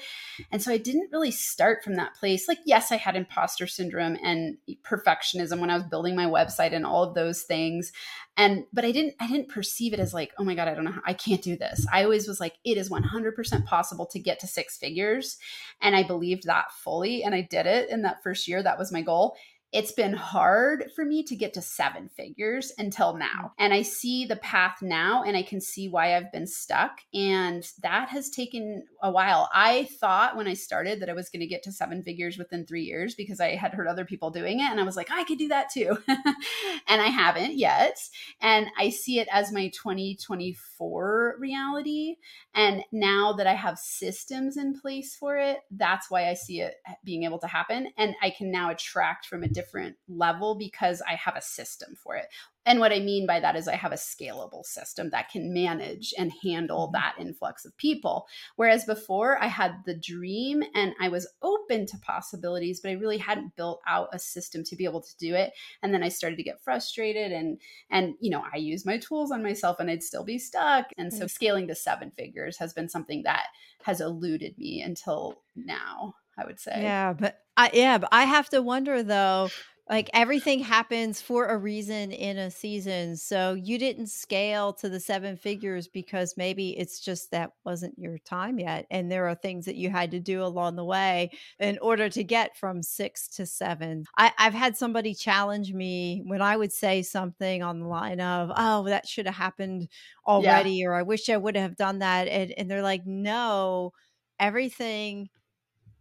And 0.51 0.61
so 0.61 0.71
I 0.71 0.77
didn't 0.77 1.11
really 1.11 1.31
start 1.31 1.83
from 1.83 1.95
that 1.95 2.15
place. 2.15 2.47
Like, 2.47 2.59
yes, 2.65 2.91
I 2.91 2.97
had 2.97 3.15
imposter 3.15 3.67
syndrome 3.67 4.17
and 4.23 4.57
perfectionism 4.83 5.59
when 5.59 5.69
I 5.69 5.75
was 5.75 5.83
building 5.83 6.15
my 6.15 6.25
website 6.25 6.73
and 6.73 6.85
all 6.85 7.03
of 7.03 7.13
those 7.13 7.43
things. 7.43 7.91
And, 8.37 8.65
but 8.73 8.83
I 8.83 8.91
didn't, 8.91 9.15
I 9.19 9.27
didn't 9.27 9.49
perceive 9.49 9.93
it 9.93 9.99
as 9.99 10.13
like, 10.13 10.33
oh 10.37 10.43
my 10.43 10.55
God, 10.55 10.67
I 10.67 10.73
don't 10.73 10.85
know, 10.85 10.91
how, 10.91 11.01
I 11.05 11.13
can't 11.13 11.41
do 11.41 11.55
this. 11.55 11.85
I 11.91 12.03
always 12.03 12.27
was 12.27 12.39
like, 12.39 12.55
it 12.65 12.77
is 12.77 12.89
100% 12.89 13.65
possible 13.65 14.05
to 14.07 14.19
get 14.19 14.39
to 14.39 14.47
six 14.47 14.77
figures. 14.77 15.37
And 15.81 15.95
I 15.95 16.03
believed 16.03 16.43
that 16.45 16.71
fully. 16.71 17.23
And 17.23 17.33
I 17.33 17.41
did 17.41 17.65
it 17.65 17.89
in 17.89 18.01
that 18.01 18.23
first 18.23 18.47
year. 18.47 18.61
That 18.61 18.79
was 18.79 18.91
my 18.91 19.01
goal 19.01 19.35
it's 19.75 19.91
been 19.91 20.13
hard 20.13 20.89
for 20.95 21.03
me 21.03 21.21
to 21.21 21.35
get 21.35 21.53
to 21.53 21.61
seven 21.61 22.07
figures 22.15 22.71
until 22.77 23.17
now. 23.17 23.25
Mm-hmm. 23.25 23.47
And 23.59 23.73
I 23.73 23.81
see 23.81 24.25
the 24.25 24.37
path 24.37 24.77
now 24.81 25.21
and 25.23 25.35
I 25.35 25.43
can 25.43 25.59
see 25.59 25.89
why 25.89 26.15
I've 26.15 26.31
been 26.31 26.47
stuck. 26.47 27.01
And 27.13 27.69
that 27.81 28.07
has 28.07 28.29
taken 28.29 28.85
a 29.03 29.11
while. 29.11 29.49
I 29.53 29.89
thought 29.99 30.37
when 30.37 30.47
I 30.47 30.53
started 30.53 31.01
that 31.01 31.09
I 31.09 31.13
was 31.13 31.29
going 31.29 31.41
to 31.41 31.45
get 31.45 31.61
to 31.63 31.73
seven 31.73 32.03
figures 32.03 32.37
within 32.37 32.65
three 32.65 32.83
years 32.83 33.15
because 33.15 33.41
I 33.41 33.55
had 33.55 33.73
heard 33.73 33.89
other 33.89 34.05
people 34.05 34.29
doing 34.29 34.61
it. 34.61 34.71
And 34.71 34.79
I 34.79 34.83
was 34.83 34.95
like, 34.95 35.11
I 35.11 35.25
could 35.25 35.39
do 35.39 35.49
that 35.49 35.69
too. 35.69 35.97
and 36.07 37.01
I 37.01 37.07
haven't 37.07 37.57
yet. 37.57 37.97
And 38.39 38.67
I 38.79 38.89
see 38.91 39.19
it 39.19 39.27
as 39.29 39.51
my 39.51 39.67
2024 39.67 41.35
reality. 41.37 42.15
And 42.53 42.81
now 42.93 43.33
that 43.33 43.45
I 43.45 43.55
have 43.55 43.77
systems 43.77 44.55
in 44.55 44.79
place 44.79 45.17
for 45.17 45.35
it, 45.37 45.57
that's 45.69 46.09
why 46.09 46.29
I 46.29 46.33
see 46.33 46.61
it 46.61 46.75
being 47.03 47.23
able 47.23 47.39
to 47.39 47.47
happen. 47.47 47.89
And 47.97 48.15
I 48.21 48.29
can 48.29 48.51
now 48.51 48.69
attract 48.69 49.25
from 49.25 49.43
a 49.43 49.49
different 49.49 49.64
different 49.65 49.95
level 50.07 50.55
because 50.55 51.01
I 51.07 51.15
have 51.15 51.35
a 51.35 51.41
system 51.41 51.95
for 51.95 52.15
it. 52.15 52.27
And 52.67 52.79
what 52.79 52.91
I 52.91 52.99
mean 52.99 53.27
by 53.27 53.39
that 53.39 53.55
is 53.55 53.67
I 53.67 53.75
have 53.75 53.91
a 53.91 53.95
scalable 53.95 54.65
system 54.65 55.11
that 55.11 55.29
can 55.29 55.53
manage 55.53 56.13
and 56.17 56.31
handle 56.43 56.87
mm-hmm. 56.87 56.93
that 56.93 57.15
influx 57.19 57.63
of 57.63 57.77
people. 57.77 58.27
Whereas 58.55 58.85
before 58.85 59.41
I 59.41 59.47
had 59.47 59.75
the 59.85 59.95
dream 59.95 60.63
and 60.73 60.93
I 60.99 61.09
was 61.09 61.27
open 61.43 61.85
to 61.87 61.97
possibilities, 61.99 62.79
but 62.79 62.89
I 62.89 62.93
really 62.93 63.19
hadn't 63.19 63.55
built 63.55 63.81
out 63.87 64.09
a 64.13 64.19
system 64.19 64.63
to 64.65 64.75
be 64.75 64.85
able 64.85 65.01
to 65.01 65.17
do 65.17 65.35
it. 65.35 65.51
And 65.83 65.93
then 65.93 66.03
I 66.03 66.09
started 66.09 66.37
to 66.37 66.43
get 66.43 66.63
frustrated 66.63 67.31
and 67.31 67.59
and 67.91 68.15
you 68.19 68.31
know, 68.31 68.43
I 68.51 68.57
use 68.57 68.85
my 68.85 68.97
tools 68.97 69.31
on 69.31 69.43
myself 69.43 69.79
and 69.79 69.89
I'd 69.89 70.03
still 70.03 70.23
be 70.23 70.39
stuck. 70.39 70.87
And 70.97 71.11
so 71.13 71.19
mm-hmm. 71.19 71.27
scaling 71.27 71.67
to 71.67 71.75
seven 71.75 72.11
figures 72.11 72.57
has 72.57 72.73
been 72.73 72.89
something 72.89 73.23
that 73.23 73.45
has 73.83 74.01
eluded 74.01 74.57
me 74.57 74.81
until 74.81 75.43
now. 75.55 76.15
I 76.37 76.45
would 76.45 76.59
say. 76.59 76.81
Yeah, 76.81 77.13
but 77.13 77.37
I 77.57 77.69
yeah, 77.73 77.97
but 77.97 78.09
I 78.11 78.25
have 78.25 78.49
to 78.49 78.61
wonder 78.61 79.03
though, 79.03 79.49
like 79.89 80.09
everything 80.13 80.61
happens 80.61 81.21
for 81.21 81.45
a 81.45 81.57
reason 81.57 82.11
in 82.11 82.37
a 82.39 82.49
season. 82.49 83.15
So 83.15 83.53
you 83.53 83.77
didn't 83.77 84.07
scale 84.07 84.73
to 84.73 84.89
the 84.89 84.99
seven 84.99 85.37
figures 85.37 85.87
because 85.87 86.33
maybe 86.37 86.75
it's 86.77 86.99
just 86.99 87.29
that 87.31 87.51
wasn't 87.63 87.93
your 87.97 88.17
time 88.17 88.57
yet. 88.57 88.87
And 88.89 89.11
there 89.11 89.27
are 89.27 89.35
things 89.35 89.65
that 89.65 89.75
you 89.75 89.91
had 89.91 90.09
to 90.11 90.19
do 90.19 90.43
along 90.43 90.75
the 90.75 90.83
way 90.83 91.29
in 91.59 91.77
order 91.83 92.09
to 92.09 92.23
get 92.23 92.57
from 92.57 92.81
six 92.81 93.27
to 93.35 93.45
seven. 93.45 94.05
I, 94.17 94.31
have 94.37 94.55
had 94.55 94.75
somebody 94.75 95.13
challenge 95.13 95.71
me 95.71 96.23
when 96.25 96.41
I 96.41 96.57
would 96.57 96.73
say 96.73 97.03
something 97.03 97.61
on 97.61 97.79
the 97.79 97.87
line 97.87 98.21
of, 98.21 98.51
oh, 98.57 98.85
that 98.85 99.07
should 99.07 99.27
have 99.27 99.35
happened 99.35 99.87
already, 100.25 100.77
yeah. 100.77 100.87
or 100.87 100.95
I 100.95 101.03
wish 101.03 101.29
I 101.29 101.37
would 101.37 101.55
have 101.55 101.77
done 101.77 101.99
that. 101.99 102.27
And, 102.27 102.51
and 102.57 102.71
they're 102.71 102.81
like, 102.81 103.05
no, 103.05 103.91
everything 104.39 105.29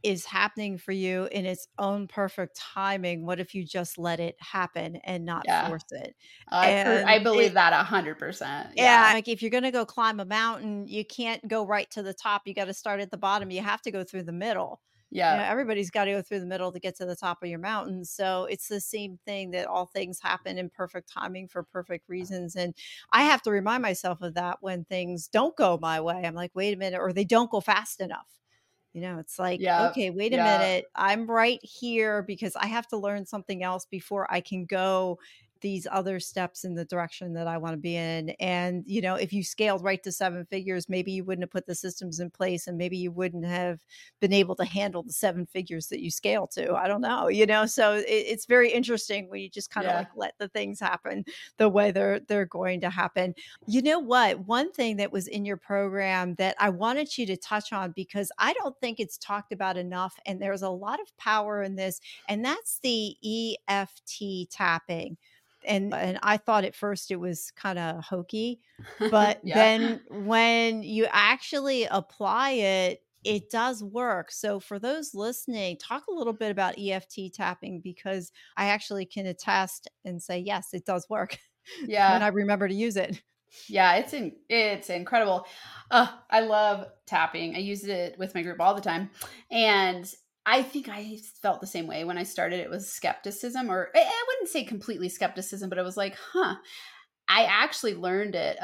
is 0.04 0.26
happening 0.26 0.76
for 0.76 0.92
you 0.92 1.26
in 1.32 1.46
its 1.46 1.66
own 1.78 2.06
perfect 2.06 2.56
timing 2.56 3.24
what 3.24 3.40
if 3.40 3.54
you 3.54 3.64
just 3.64 3.96
let 3.96 4.20
it 4.20 4.36
happen 4.38 4.96
and 5.04 5.24
not 5.24 5.42
yeah. 5.46 5.66
force 5.66 5.84
it? 5.90 6.14
Uh, 6.52 7.02
i 7.06 7.18
believe 7.18 7.52
it, 7.52 7.54
that 7.54 7.72
a 7.72 7.82
hundred 7.82 8.18
percent 8.18 8.68
yeah 8.76 9.10
like 9.14 9.26
if 9.26 9.40
you're 9.40 9.50
gonna 9.50 9.72
go 9.72 9.84
climb 9.86 10.20
a 10.20 10.24
mountain 10.24 10.86
you 10.86 11.04
can't 11.04 11.46
go 11.48 11.66
right 11.66 11.90
to 11.90 12.02
the 12.02 12.12
top 12.12 12.42
you 12.44 12.52
got 12.54 12.66
to 12.66 12.74
start 12.74 13.00
at 13.00 13.10
the 13.10 13.16
bottom 13.16 13.50
you 13.50 13.62
have 13.62 13.80
to 13.80 13.90
go 13.90 14.04
through 14.04 14.22
the 14.22 14.32
middle. 14.32 14.80
Yeah 15.10 15.34
you 15.34 15.40
know, 15.40 15.46
everybody's 15.46 15.90
got 15.90 16.04
to 16.06 16.12
go 16.12 16.22
through 16.22 16.40
the 16.40 16.46
middle 16.46 16.72
to 16.72 16.80
get 16.80 16.96
to 16.96 17.06
the 17.06 17.16
top 17.16 17.42
of 17.42 17.48
your 17.48 17.58
mountain 17.58 18.04
so 18.04 18.44
it's 18.50 18.68
the 18.68 18.80
same 18.80 19.18
thing 19.24 19.52
that 19.52 19.66
all 19.66 19.86
things 19.86 20.18
happen 20.20 20.58
in 20.58 20.68
perfect 20.68 21.08
timing 21.08 21.48
for 21.48 21.62
perfect 21.62 22.08
reasons 22.08 22.56
and 22.56 22.74
i 23.12 23.22
have 23.22 23.40
to 23.42 23.50
remind 23.50 23.80
myself 23.80 24.20
of 24.22 24.34
that 24.34 24.58
when 24.60 24.84
things 24.84 25.28
don't 25.28 25.56
go 25.56 25.78
my 25.80 26.00
way 26.00 26.22
i'm 26.24 26.34
like 26.34 26.50
wait 26.54 26.74
a 26.74 26.76
minute 26.76 27.00
or 27.00 27.12
they 27.12 27.24
don't 27.24 27.50
go 27.50 27.60
fast 27.60 28.00
enough 28.00 28.43
you 28.94 29.00
know, 29.00 29.18
it's 29.18 29.40
like, 29.40 29.60
yeah, 29.60 29.88
okay, 29.88 30.10
wait 30.10 30.32
a 30.32 30.36
yeah. 30.36 30.58
minute. 30.58 30.86
I'm 30.94 31.26
right 31.26 31.58
here 31.62 32.22
because 32.22 32.54
I 32.54 32.66
have 32.66 32.86
to 32.88 32.96
learn 32.96 33.26
something 33.26 33.62
else 33.64 33.86
before 33.86 34.32
I 34.32 34.40
can 34.40 34.64
go 34.66 35.18
these 35.64 35.86
other 35.90 36.20
steps 36.20 36.64
in 36.64 36.74
the 36.74 36.84
direction 36.84 37.32
that 37.32 37.46
I 37.46 37.56
want 37.56 37.72
to 37.72 37.78
be 37.78 37.96
in. 37.96 38.28
And, 38.38 38.84
you 38.86 39.00
know, 39.00 39.14
if 39.14 39.32
you 39.32 39.42
scaled 39.42 39.82
right 39.82 40.02
to 40.02 40.12
seven 40.12 40.44
figures, 40.44 40.90
maybe 40.90 41.10
you 41.10 41.24
wouldn't 41.24 41.44
have 41.44 41.50
put 41.50 41.64
the 41.64 41.74
systems 41.74 42.20
in 42.20 42.28
place 42.28 42.66
and 42.66 42.76
maybe 42.76 42.98
you 42.98 43.10
wouldn't 43.10 43.46
have 43.46 43.80
been 44.20 44.34
able 44.34 44.56
to 44.56 44.64
handle 44.66 45.02
the 45.02 45.14
seven 45.14 45.46
figures 45.46 45.86
that 45.86 46.02
you 46.02 46.10
scale 46.10 46.46
to. 46.48 46.74
I 46.74 46.86
don't 46.86 47.00
know, 47.00 47.28
you 47.28 47.46
know, 47.46 47.64
so 47.64 47.94
it, 47.94 48.04
it's 48.06 48.44
very 48.44 48.70
interesting 48.70 49.30
when 49.30 49.40
you 49.40 49.48
just 49.48 49.70
kind 49.70 49.86
of 49.86 49.92
yeah. 49.92 49.98
like 50.00 50.08
let 50.16 50.34
the 50.38 50.48
things 50.48 50.78
happen 50.78 51.24
the 51.56 51.70
way 51.70 51.90
they're, 51.92 52.20
they're 52.20 52.44
going 52.44 52.82
to 52.82 52.90
happen. 52.90 53.34
You 53.66 53.80
know 53.80 54.00
what? 54.00 54.40
One 54.40 54.70
thing 54.70 54.98
that 54.98 55.12
was 55.12 55.28
in 55.28 55.46
your 55.46 55.56
program 55.56 56.34
that 56.34 56.56
I 56.60 56.68
wanted 56.68 57.16
you 57.16 57.24
to 57.24 57.38
touch 57.38 57.72
on 57.72 57.92
because 57.92 58.30
I 58.38 58.52
don't 58.52 58.78
think 58.82 59.00
it's 59.00 59.16
talked 59.16 59.50
about 59.50 59.78
enough 59.78 60.14
and 60.26 60.42
there's 60.42 60.60
a 60.60 60.68
lot 60.68 61.00
of 61.00 61.16
power 61.16 61.62
in 61.62 61.74
this, 61.74 62.02
and 62.28 62.44
that's 62.44 62.80
the 62.80 63.56
EFT 63.66 64.50
tapping 64.50 65.16
and 65.66 65.94
and 65.94 66.18
I 66.22 66.36
thought 66.36 66.64
at 66.64 66.74
first 66.74 67.10
it 67.10 67.16
was 67.16 67.50
kind 67.52 67.78
of 67.78 68.04
hokey, 68.04 68.60
but 69.10 69.40
yeah. 69.44 69.54
then 69.54 70.00
when 70.10 70.82
you 70.82 71.06
actually 71.10 71.84
apply 71.84 72.50
it, 72.50 73.02
it 73.24 73.50
does 73.50 73.82
work. 73.82 74.30
So 74.30 74.60
for 74.60 74.78
those 74.78 75.14
listening, 75.14 75.78
talk 75.78 76.06
a 76.08 76.12
little 76.12 76.32
bit 76.32 76.50
about 76.50 76.78
EFT 76.78 77.32
tapping 77.34 77.80
because 77.80 78.32
I 78.56 78.66
actually 78.66 79.06
can 79.06 79.26
attest 79.26 79.88
and 80.04 80.22
say 80.22 80.38
yes, 80.38 80.68
it 80.72 80.84
does 80.84 81.06
work. 81.08 81.38
Yeah, 81.86 82.14
and 82.14 82.22
I 82.22 82.28
remember 82.28 82.68
to 82.68 82.74
use 82.74 82.98
it. 82.98 83.22
Yeah, 83.68 83.94
it's 83.94 84.12
in, 84.12 84.36
it's 84.50 84.90
incredible. 84.90 85.46
Uh, 85.90 86.08
I 86.28 86.40
love 86.40 86.88
tapping. 87.06 87.56
I 87.56 87.60
use 87.60 87.84
it 87.84 88.18
with 88.18 88.34
my 88.34 88.42
group 88.42 88.60
all 88.60 88.74
the 88.74 88.82
time, 88.82 89.08
and 89.50 90.06
I 90.46 90.62
think 90.62 90.88
I 90.88 91.18
felt 91.40 91.60
the 91.60 91.66
same 91.66 91.86
way 91.86 92.04
when 92.04 92.18
I 92.18 92.22
started. 92.22 92.60
It 92.60 92.70
was 92.70 92.92
skepticism, 92.92 93.70
or 93.70 93.90
eh, 93.94 94.04
I 94.04 94.24
wouldn't 94.28 94.50
say 94.50 94.64
completely 94.64 95.08
skepticism, 95.08 95.68
but 95.68 95.78
it 95.78 95.84
was 95.84 95.96
like, 95.96 96.16
huh. 96.32 96.56
I 97.28 97.44
actually 97.44 97.94
learned 97.94 98.34
it, 98.34 98.58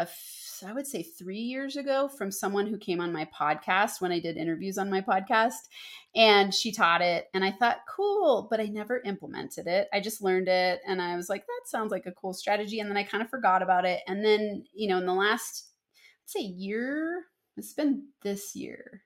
I 0.67 0.73
would 0.73 0.87
say 0.87 1.03
three 1.03 1.39
years 1.39 1.77
ago 1.77 2.09
from 2.09 2.31
someone 2.31 2.67
who 2.67 2.79
came 2.79 3.01
on 3.01 3.13
my 3.13 3.27
podcast 3.35 4.01
when 4.01 4.13
I 4.13 4.21
did 4.21 4.37
interviews 4.37 4.79
on 4.79 4.91
my 4.91 5.01
podcast. 5.01 5.69
And 6.15 6.55
she 6.55 6.73
taught 6.73 7.03
it. 7.03 7.29
And 7.35 7.45
I 7.45 7.53
thought, 7.53 7.79
cool, 7.89 8.49
but 8.51 8.61
I 8.61 8.65
never 8.65 9.01
implemented 9.05 9.67
it. 9.67 9.89
I 9.93 10.01
just 10.01 10.23
learned 10.23 10.49
it. 10.49 10.81
And 10.87 11.01
I 11.01 11.17
was 11.17 11.29
like, 11.29 11.47
that 11.47 11.63
sounds 11.67 11.91
like 11.91 12.07
a 12.07 12.13
cool 12.13 12.33
strategy. 12.33 12.81
And 12.81 12.91
then 12.91 12.97
I 12.97 13.05
kind 13.05 13.23
of 13.23 13.31
forgot 13.31 13.63
about 13.63 13.85
it. 13.85 14.01
And 14.07 14.25
then, 14.25 14.65
you 14.75 14.89
know, 14.89 14.99
in 14.99 15.07
the 15.07 15.15
last, 15.15 15.69
let's 16.23 16.33
say, 16.33 16.41
year, 16.41 17.25
it's 17.57 17.73
been 17.73 18.09
this 18.23 18.55
year 18.55 19.03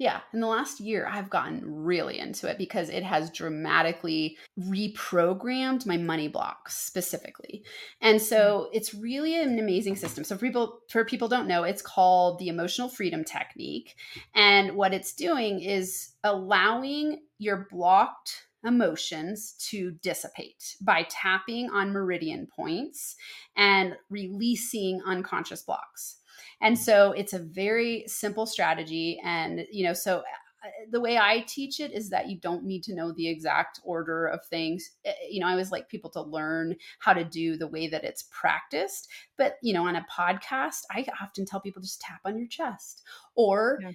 yeah, 0.00 0.20
in 0.32 0.40
the 0.40 0.46
last 0.46 0.80
year, 0.80 1.06
I've 1.06 1.28
gotten 1.28 1.60
really 1.62 2.18
into 2.18 2.48
it 2.48 2.56
because 2.56 2.88
it 2.88 3.02
has 3.02 3.30
dramatically 3.30 4.38
reprogrammed 4.58 5.84
my 5.84 5.98
money 5.98 6.26
blocks 6.26 6.74
specifically. 6.74 7.64
And 8.00 8.20
so 8.20 8.68
mm. 8.68 8.70
it's 8.72 8.94
really 8.94 9.38
an 9.38 9.58
amazing 9.58 9.96
system. 9.96 10.24
So 10.24 10.36
for 10.36 10.46
people 10.46 10.80
for 10.88 11.04
people 11.04 11.28
don't 11.28 11.46
know, 11.46 11.64
it's 11.64 11.82
called 11.82 12.38
the 12.38 12.48
emotional 12.48 12.88
freedom 12.88 13.24
technique. 13.24 13.94
And 14.34 14.74
what 14.74 14.94
it's 14.94 15.12
doing 15.12 15.60
is 15.60 16.12
allowing 16.24 17.20
your 17.38 17.68
blocked 17.70 18.46
emotions 18.64 19.52
to 19.68 19.90
dissipate 20.02 20.76
by 20.80 21.06
tapping 21.10 21.68
on 21.68 21.92
meridian 21.92 22.46
points 22.46 23.16
and 23.54 23.94
releasing 24.08 25.02
unconscious 25.04 25.60
blocks. 25.60 26.19
And 26.60 26.78
so 26.78 27.12
it's 27.12 27.32
a 27.32 27.38
very 27.38 28.04
simple 28.06 28.46
strategy. 28.46 29.20
And, 29.24 29.66
you 29.70 29.84
know, 29.84 29.94
so 29.94 30.18
uh, 30.18 30.68
the 30.90 31.00
way 31.00 31.16
I 31.16 31.40
teach 31.46 31.80
it 31.80 31.92
is 31.92 32.10
that 32.10 32.28
you 32.28 32.38
don't 32.38 32.64
need 32.64 32.82
to 32.84 32.94
know 32.94 33.12
the 33.12 33.28
exact 33.28 33.80
order 33.82 34.26
of 34.26 34.44
things. 34.44 34.90
Eh, 35.04 35.10
eh, 35.10 35.28
you 35.30 35.40
know, 35.40 35.46
I 35.46 35.52
always 35.52 35.72
like 35.72 35.88
people 35.88 36.10
to 36.10 36.22
learn 36.22 36.76
how 36.98 37.12
to 37.12 37.24
do 37.24 37.56
the 37.56 37.68
way 37.68 37.88
that 37.88 38.04
it's 38.04 38.28
practiced. 38.30 39.08
But, 39.38 39.56
you 39.62 39.72
know, 39.72 39.86
on 39.86 39.96
a 39.96 40.06
podcast, 40.10 40.82
I 40.90 41.06
often 41.20 41.46
tell 41.46 41.60
people 41.60 41.82
just 41.82 42.00
tap 42.00 42.20
on 42.24 42.38
your 42.38 42.48
chest 42.48 43.02
or 43.34 43.78
yeah 43.82 43.92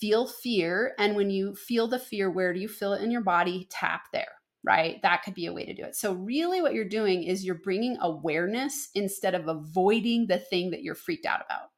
feel 0.00 0.26
fear 0.26 0.94
and 0.98 1.14
when 1.14 1.30
you 1.30 1.54
feel 1.54 1.86
the 1.86 1.98
fear 1.98 2.30
where 2.30 2.52
do 2.52 2.60
you 2.60 2.68
feel 2.68 2.92
it 2.92 3.02
in 3.02 3.10
your 3.10 3.20
body 3.20 3.66
tap 3.70 4.06
there 4.12 4.32
right 4.64 5.00
that 5.02 5.22
could 5.22 5.34
be 5.34 5.46
a 5.46 5.52
way 5.52 5.64
to 5.64 5.74
do 5.74 5.84
it 5.84 5.94
so 5.94 6.12
really 6.14 6.60
what 6.60 6.74
you're 6.74 6.84
doing 6.84 7.22
is 7.22 7.44
you're 7.44 7.54
bringing 7.54 7.96
awareness 8.00 8.88
instead 8.94 9.34
of 9.34 9.48
avoiding 9.48 10.26
the 10.26 10.38
thing 10.38 10.70
that 10.70 10.82
you're 10.82 10.94
freaked 10.94 11.26
out 11.26 11.42
about 11.44 11.70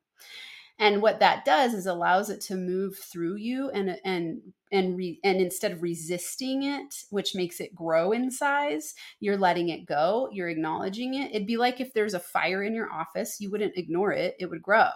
and 0.79 1.01
what 1.01 1.21
that 1.21 1.45
does 1.45 1.75
is 1.75 1.87
allows 1.87 2.31
it 2.31 2.41
to 2.43 2.55
move 2.55 2.97
through 2.99 3.37
you 3.37 3.71
and 3.71 3.99
and 4.05 4.41
and 4.73 4.97
re- 4.97 5.21
and 5.25 5.41
instead 5.41 5.73
of 5.73 5.83
resisting 5.83 6.63
it 6.63 6.95
which 7.11 7.35
makes 7.35 7.61
it 7.61 7.75
grow 7.75 8.13
in 8.13 8.31
size 8.31 8.95
you're 9.21 9.37
letting 9.37 9.69
it 9.69 9.87
go 9.87 10.29
you're 10.33 10.49
acknowledging 10.49 11.15
it. 11.15 11.31
It'd 11.31 11.47
be 11.47 11.57
like 11.57 11.81
if 11.81 11.93
there's 11.93 12.15
a 12.15 12.21
fire 12.21 12.63
in 12.63 12.75
your 12.75 12.91
office 12.91 13.41
you 13.41 13.51
wouldn't 13.51 13.77
ignore 13.77 14.13
it 14.13 14.37
it 14.39 14.51
would 14.51 14.63
grow 14.63 14.89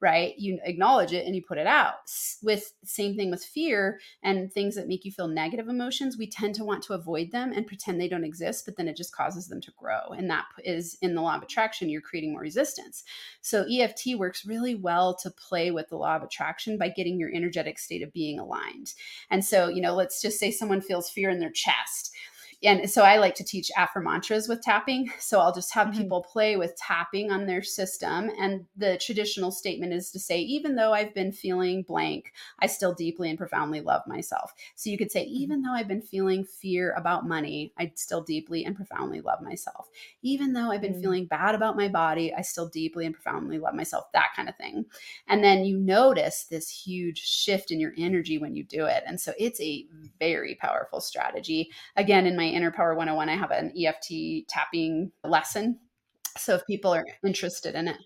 right? 0.00 0.34
You 0.38 0.58
acknowledge 0.64 1.12
it 1.12 1.26
and 1.26 1.34
you 1.34 1.42
put 1.42 1.58
it 1.58 1.66
out. 1.66 1.94
With 2.42 2.72
same 2.84 3.16
thing 3.16 3.30
with 3.30 3.44
fear 3.44 4.00
and 4.22 4.52
things 4.52 4.74
that 4.76 4.88
make 4.88 5.04
you 5.04 5.12
feel 5.12 5.28
negative 5.28 5.68
emotions 5.68 6.16
we 6.16 6.28
tend 6.28 6.54
to 6.56 6.64
want 6.64 6.82
to 6.84 6.94
avoid 6.94 7.30
them 7.32 7.52
and 7.52 7.66
pretend 7.66 8.00
they 8.00 8.08
don't 8.08 8.24
exist 8.24 8.64
but 8.64 8.76
then 8.76 8.88
it 8.88 8.96
just 8.96 9.14
causes 9.14 9.48
them 9.48 9.60
to 9.60 9.72
grow 9.76 10.08
and 10.16 10.30
that 10.30 10.44
is 10.64 10.96
in 11.02 11.14
the 11.14 11.22
law 11.22 11.36
of 11.36 11.42
attraction 11.42 11.88
you're 11.88 12.00
creating 12.00 12.32
more 12.32 12.40
resistance. 12.40 13.04
So 13.40 13.64
eft 13.70 14.02
works 14.16 14.46
really 14.46 14.74
well 14.74 15.16
to 15.16 15.30
play 15.30 15.70
with 15.70 15.88
the 15.88 15.96
law 15.96 16.16
of 16.16 16.22
attraction 16.22 16.78
by 16.78 16.88
getting 16.88 17.18
your 17.18 17.30
energetic 17.32 17.78
state 17.78 18.02
of 18.02 18.12
being 18.12 18.38
aligned 18.38 18.92
and 19.30 19.44
so, 19.44 19.68
you 19.68 19.80
know, 19.80 19.94
let's 19.94 20.20
just 20.20 20.38
say 20.38 20.50
someone 20.50 20.80
feels 20.80 21.10
fear 21.10 21.30
in 21.30 21.40
their 21.40 21.50
chest 21.50 22.12
and 22.64 22.90
so 22.90 23.02
I 23.02 23.18
like 23.18 23.36
to 23.36 23.44
teach 23.44 23.70
affirmantras 23.76 24.48
with 24.48 24.62
tapping. 24.62 25.10
So 25.28 25.40
I'll 25.40 25.54
just 25.54 25.74
have 25.74 25.88
mm-hmm. 25.88 26.00
people 26.00 26.22
play 26.22 26.56
with 26.56 26.74
tapping 26.76 27.30
on 27.30 27.44
their 27.44 27.62
system. 27.62 28.30
And 28.40 28.64
the 28.76 28.96
traditional 28.96 29.50
statement 29.50 29.92
is 29.92 30.10
to 30.12 30.18
say, 30.18 30.40
even 30.40 30.74
though 30.74 30.94
I've 30.94 31.12
been 31.12 31.32
feeling 31.32 31.82
blank, 31.82 32.32
I 32.60 32.66
still 32.66 32.94
deeply 32.94 33.28
and 33.28 33.36
profoundly 33.36 33.82
love 33.82 34.02
myself. 34.06 34.54
So 34.74 34.88
you 34.88 34.96
could 34.96 35.12
say, 35.12 35.26
mm-hmm. 35.26 35.34
even 35.34 35.62
though 35.62 35.72
I've 35.72 35.88
been 35.88 36.00
feeling 36.00 36.44
fear 36.44 36.94
about 36.96 37.28
money, 37.28 37.74
I 37.78 37.92
still 37.94 38.22
deeply 38.22 38.64
and 38.64 38.74
profoundly 38.74 39.20
love 39.20 39.42
myself. 39.42 39.88
Even 40.22 40.54
though 40.54 40.70
I've 40.70 40.80
been 40.80 40.92
mm-hmm. 40.92 41.02
feeling 41.02 41.26
bad 41.26 41.54
about 41.54 41.76
my 41.76 41.88
body, 41.88 42.32
I 42.32 42.40
still 42.40 42.68
deeply 42.68 43.04
and 43.04 43.14
profoundly 43.14 43.58
love 43.58 43.74
myself, 43.74 44.10
that 44.14 44.30
kind 44.34 44.48
of 44.48 44.56
thing. 44.56 44.86
And 45.26 45.44
then 45.44 45.66
you 45.66 45.76
notice 45.76 46.44
this 46.44 46.70
huge 46.70 47.18
shift 47.18 47.70
in 47.70 47.80
your 47.80 47.92
energy 47.98 48.38
when 48.38 48.56
you 48.56 48.64
do 48.64 48.86
it. 48.86 49.02
And 49.06 49.20
so 49.20 49.32
it's 49.38 49.60
a 49.60 49.84
very 50.18 50.54
powerful 50.54 51.02
strategy. 51.02 51.70
Again, 51.96 52.26
in 52.26 52.36
my 52.36 52.47
Inner 52.54 52.70
Power 52.70 52.94
101, 52.94 53.28
I 53.28 53.36
have 53.36 53.50
an 53.50 53.72
EFT 53.76 54.48
tapping 54.48 55.12
lesson. 55.24 55.78
So 56.36 56.54
if 56.54 56.66
people 56.66 56.94
are 56.94 57.06
interested 57.24 57.74
in 57.74 57.88
it, 57.88 57.96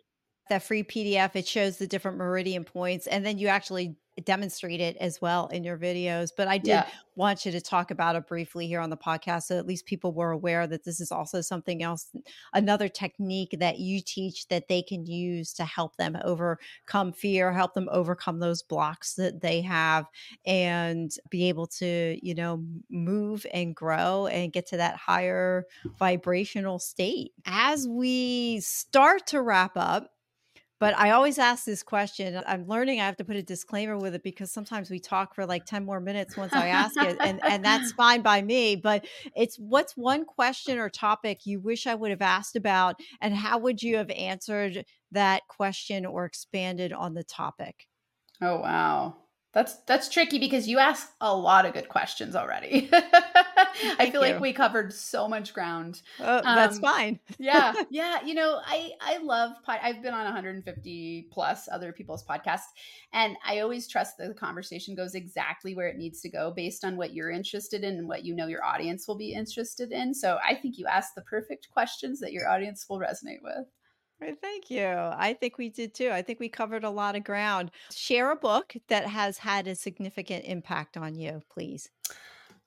that 0.48 0.62
free 0.62 0.82
PDF, 0.82 1.36
it 1.36 1.46
shows 1.46 1.78
the 1.78 1.86
different 1.86 2.18
meridian 2.18 2.64
points, 2.64 3.06
and 3.06 3.24
then 3.24 3.38
you 3.38 3.48
actually 3.48 3.96
demonstrate 4.24 4.80
it 4.80 4.96
as 4.98 5.20
well 5.20 5.46
in 5.48 5.64
your 5.64 5.78
videos. 5.78 6.30
But 6.36 6.48
I 6.48 6.58
did 6.58 6.68
yeah. 6.68 6.86
want 7.16 7.46
you 7.46 7.52
to 7.52 7.60
talk 7.60 7.90
about 7.90 8.16
it 8.16 8.26
briefly 8.26 8.66
here 8.66 8.80
on 8.80 8.90
the 8.90 8.96
podcast 8.96 9.44
so 9.44 9.58
at 9.58 9.66
least 9.66 9.86
people 9.86 10.12
were 10.12 10.30
aware 10.30 10.66
that 10.66 10.84
this 10.84 11.00
is 11.00 11.10
also 11.10 11.40
something 11.40 11.82
else, 11.82 12.10
another 12.52 12.88
technique 12.88 13.56
that 13.58 13.78
you 13.78 14.00
teach 14.00 14.48
that 14.48 14.68
they 14.68 14.82
can 14.82 15.06
use 15.06 15.52
to 15.54 15.64
help 15.64 15.96
them 15.96 16.16
overcome 16.24 17.12
fear, 17.12 17.52
help 17.52 17.74
them 17.74 17.88
overcome 17.90 18.38
those 18.38 18.62
blocks 18.62 19.14
that 19.14 19.40
they 19.40 19.60
have, 19.60 20.06
and 20.46 21.12
be 21.30 21.48
able 21.48 21.66
to, 21.66 22.18
you 22.22 22.34
know, 22.34 22.62
move 22.90 23.46
and 23.52 23.74
grow 23.74 24.26
and 24.26 24.52
get 24.52 24.66
to 24.66 24.76
that 24.76 24.96
higher 24.96 25.64
vibrational 25.98 26.78
state. 26.78 27.32
As 27.46 27.88
we 27.88 28.60
start 28.60 29.26
to 29.28 29.42
wrap 29.42 29.72
up, 29.76 30.11
but 30.82 30.98
I 30.98 31.10
always 31.12 31.38
ask 31.38 31.64
this 31.64 31.84
question. 31.84 32.42
I'm 32.44 32.66
learning 32.66 33.00
I 33.00 33.06
have 33.06 33.16
to 33.18 33.24
put 33.24 33.36
a 33.36 33.42
disclaimer 33.44 33.96
with 33.96 34.16
it 34.16 34.24
because 34.24 34.50
sometimes 34.50 34.90
we 34.90 34.98
talk 34.98 35.32
for 35.32 35.46
like 35.46 35.64
10 35.64 35.84
more 35.84 36.00
minutes 36.00 36.36
once 36.36 36.56
I 36.56 36.66
ask 36.66 37.00
it, 37.00 37.20
and, 37.22 37.40
and 37.46 37.64
that's 37.64 37.92
fine 37.92 38.20
by 38.22 38.42
me. 38.42 38.74
But 38.74 39.06
it's 39.36 39.54
what's 39.60 39.96
one 39.96 40.24
question 40.24 40.78
or 40.78 40.90
topic 40.90 41.46
you 41.46 41.60
wish 41.60 41.86
I 41.86 41.94
would 41.94 42.10
have 42.10 42.20
asked 42.20 42.56
about, 42.56 42.96
and 43.20 43.32
how 43.32 43.58
would 43.58 43.80
you 43.80 43.96
have 43.98 44.10
answered 44.10 44.84
that 45.12 45.46
question 45.46 46.04
or 46.04 46.24
expanded 46.24 46.92
on 46.92 47.14
the 47.14 47.22
topic? 47.22 47.86
Oh, 48.42 48.60
wow. 48.60 49.21
That's 49.52 49.76
that's 49.86 50.08
tricky 50.08 50.38
because 50.38 50.66
you 50.66 50.78
asked 50.78 51.10
a 51.20 51.36
lot 51.36 51.66
of 51.66 51.74
good 51.74 51.90
questions 51.90 52.34
already. 52.34 52.88
I 53.98 54.08
feel 54.10 54.26
you. 54.26 54.32
like 54.32 54.40
we 54.40 54.54
covered 54.54 54.94
so 54.94 55.28
much 55.28 55.52
ground. 55.52 56.00
Oh, 56.20 56.40
that's 56.42 56.76
um, 56.76 56.82
fine. 56.82 57.20
yeah, 57.38 57.74
yeah. 57.90 58.22
You 58.24 58.34
know, 58.34 58.60
I 58.64 58.92
I 59.00 59.18
love. 59.18 59.52
I've 59.66 60.02
been 60.02 60.14
on 60.14 60.24
150 60.24 61.28
plus 61.30 61.68
other 61.70 61.92
people's 61.92 62.24
podcasts, 62.24 62.70
and 63.12 63.36
I 63.46 63.60
always 63.60 63.86
trust 63.88 64.16
that 64.18 64.28
the 64.28 64.34
conversation 64.34 64.94
goes 64.94 65.14
exactly 65.14 65.74
where 65.74 65.88
it 65.88 65.98
needs 65.98 66.22
to 66.22 66.30
go 66.30 66.50
based 66.50 66.82
on 66.82 66.96
what 66.96 67.12
you're 67.12 67.30
interested 67.30 67.84
in 67.84 67.98
and 67.98 68.08
what 68.08 68.24
you 68.24 68.34
know 68.34 68.46
your 68.46 68.64
audience 68.64 69.06
will 69.06 69.18
be 69.18 69.34
interested 69.34 69.92
in. 69.92 70.14
So 70.14 70.38
I 70.42 70.54
think 70.54 70.78
you 70.78 70.86
asked 70.86 71.14
the 71.14 71.22
perfect 71.22 71.68
questions 71.70 72.20
that 72.20 72.32
your 72.32 72.48
audience 72.48 72.86
will 72.88 72.98
resonate 72.98 73.42
with. 73.42 73.66
Thank 74.40 74.70
you. 74.70 74.86
I 74.86 75.36
think 75.38 75.58
we 75.58 75.68
did 75.68 75.94
too. 75.94 76.10
I 76.10 76.22
think 76.22 76.40
we 76.40 76.48
covered 76.48 76.84
a 76.84 76.90
lot 76.90 77.16
of 77.16 77.24
ground. 77.24 77.70
Share 77.92 78.30
a 78.30 78.36
book 78.36 78.74
that 78.88 79.06
has 79.06 79.38
had 79.38 79.66
a 79.66 79.74
significant 79.74 80.44
impact 80.44 80.96
on 80.96 81.14
you, 81.14 81.42
please. 81.50 81.90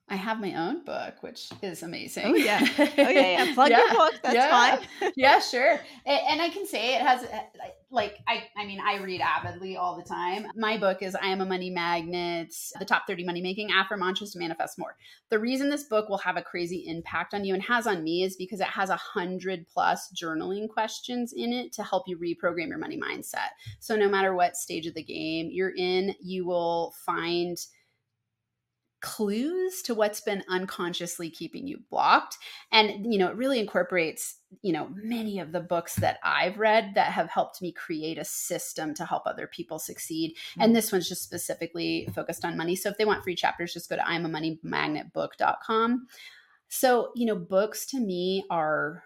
I 0.08 0.18
have 0.18 0.39
my 0.39 0.53
own 0.53 0.84
book, 0.84 1.16
which 1.22 1.49
is 1.64 1.82
amazing. 1.82 2.26
Oh 2.28 2.36
yeah, 2.36 2.60
oh 2.80 2.86
yeah, 2.95 3.43
yeah. 3.43 3.53
Plug 3.56 3.72
yeah. 3.72 3.80
your 3.80 3.93
book. 3.95 4.14
That's 4.22 4.36
yeah. 4.36 4.78
fine. 4.78 5.12
yeah, 5.16 5.39
sure. 5.39 5.80
And 6.06 6.39
I 6.39 6.49
can 6.49 6.68
say 6.68 6.95
it 6.95 7.01
has, 7.01 7.24
uh, 7.24 7.39
like, 7.89 8.20
I, 8.28 8.43
I 8.56 8.68
mean, 8.68 8.80
I 8.80 8.97
read 8.97 9.20
avidly 9.22 9.78
all 9.78 9.97
the 9.97 10.03
time. 10.03 10.45
My 10.56 10.78
book 10.78 11.01
is 11.01 11.16
"I 11.16 11.28
Am 11.30 11.41
a 11.41 11.45
Money 11.45 11.72
Magnet: 11.72 12.53
The 12.78 12.86
Top 12.86 13.08
30 13.08 13.26
Money 13.26 13.41
Making 13.41 13.72
Affirmations 13.72 14.34
to 14.34 14.39
Manifest 14.39 14.78
More." 14.78 14.95
The 15.32 15.39
reason 15.39 15.72
this 15.72 15.86
book 15.86 16.08
will 16.08 16.20
have 16.20 16.38
a 16.38 16.43
crazy 16.43 16.86
impact 16.88 17.34
on 17.34 17.43
you 17.43 17.56
and 17.56 17.64
has 17.64 17.88
on 17.88 18.03
me 18.03 18.22
is 18.22 18.36
because 18.36 18.60
it 18.60 18.68
has 18.68 18.91
a 18.91 18.95
hundred 18.95 19.66
plus 19.68 20.14
journaling 20.14 20.70
questions 20.70 21.34
in 21.34 21.51
it 21.51 21.74
to 21.74 21.84
help 21.84 22.08
you 22.08 22.20
reprogram 22.20 22.68
your 22.68 22.78
money 22.78 22.99
mindset. 22.99 23.49
So 23.80 23.95
no 23.95 24.08
matter 24.08 24.36
what 24.36 24.56
stage 24.56 24.86
of 24.86 24.93
the 24.93 25.03
game 25.03 25.49
you're 25.51 25.74
in, 25.76 26.14
you 26.22 26.45
will 26.45 26.93
find 27.08 27.58
clues 29.06 29.84
to 29.84 29.93
what's 29.93 30.20
been 30.20 30.43
unconsciously 30.49 31.30
keeping 31.30 31.68
you 31.68 31.80
blocked. 31.91 32.39
And 32.72 33.14
you 33.14 33.20
know 33.20 33.30
it 33.30 33.38
really 33.38 33.60
incorporates 33.60 34.38
you 34.62 34.74
know 34.74 34.89
many 34.95 35.39
of 35.39 35.51
the 35.51 35.60
books 35.60 35.95
that 35.95 36.18
i've 36.24 36.58
read 36.58 36.93
that 36.95 37.12
have 37.12 37.30
helped 37.30 37.62
me 37.62 37.74
create 37.74 38.18
a 38.18 38.24
system 38.24 38.93
to 38.95 39.06
help 39.06 39.24
other 39.26 39.47
people 39.47 39.78
succeed. 39.78 40.36
And 40.60 40.72
mm. 40.72 40.76
this 40.76 40.91
one's 40.91 41.08
just 41.08 41.24
specifically 41.24 42.10
focused 42.16 42.43
on 42.43 42.58
money. 42.58 42.76
So 42.76 42.89
if 42.89 42.97
they 42.97 43.06
want 43.06 43.24
free 43.24 43.36
chapters 43.36 43.74
just 43.74 43.89
go 43.89 43.95
to 43.95 44.08
i'm 44.08 44.26
a 44.26 44.30
money 44.30 44.60
magnet 44.64 45.14
book.com 45.14 46.08
so 46.68 47.12
you 47.16 47.28
know 47.28 47.36
books 47.36 47.86
to 47.86 47.99
me 47.99 48.45
are 48.49 49.03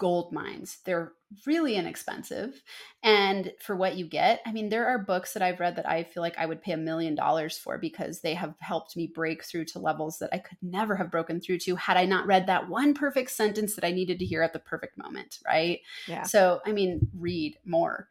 gold 0.00 0.32
mines. 0.32 0.78
They're 0.86 1.12
really 1.44 1.76
inexpensive. 1.76 2.62
And 3.02 3.52
for 3.60 3.76
what 3.76 3.96
you 3.96 4.06
get, 4.06 4.40
I 4.46 4.52
mean, 4.52 4.70
there 4.70 4.86
are 4.86 4.98
books 4.98 5.34
that 5.34 5.42
I've 5.42 5.60
read 5.60 5.76
that 5.76 5.86
I 5.86 6.04
feel 6.04 6.22
like 6.22 6.38
I 6.38 6.46
would 6.46 6.62
pay 6.62 6.72
a 6.72 6.78
million 6.78 7.14
dollars 7.14 7.58
for 7.58 7.76
because 7.76 8.22
they 8.22 8.32
have 8.32 8.54
helped 8.60 8.96
me 8.96 9.12
break 9.14 9.44
through 9.44 9.66
to 9.66 9.78
levels 9.78 10.18
that 10.20 10.30
I 10.32 10.38
could 10.38 10.56
never 10.62 10.96
have 10.96 11.10
broken 11.10 11.38
through 11.38 11.58
to 11.58 11.76
had 11.76 11.98
I 11.98 12.06
not 12.06 12.26
read 12.26 12.46
that 12.46 12.70
one 12.70 12.94
perfect 12.94 13.30
sentence 13.30 13.74
that 13.74 13.84
I 13.84 13.90
needed 13.90 14.18
to 14.20 14.24
hear 14.24 14.42
at 14.42 14.54
the 14.54 14.58
perfect 14.58 14.96
moment. 14.96 15.38
Right. 15.46 15.80
Yeah. 16.08 16.22
So, 16.22 16.60
I 16.64 16.72
mean, 16.72 17.06
read 17.14 17.58
more 17.66 18.08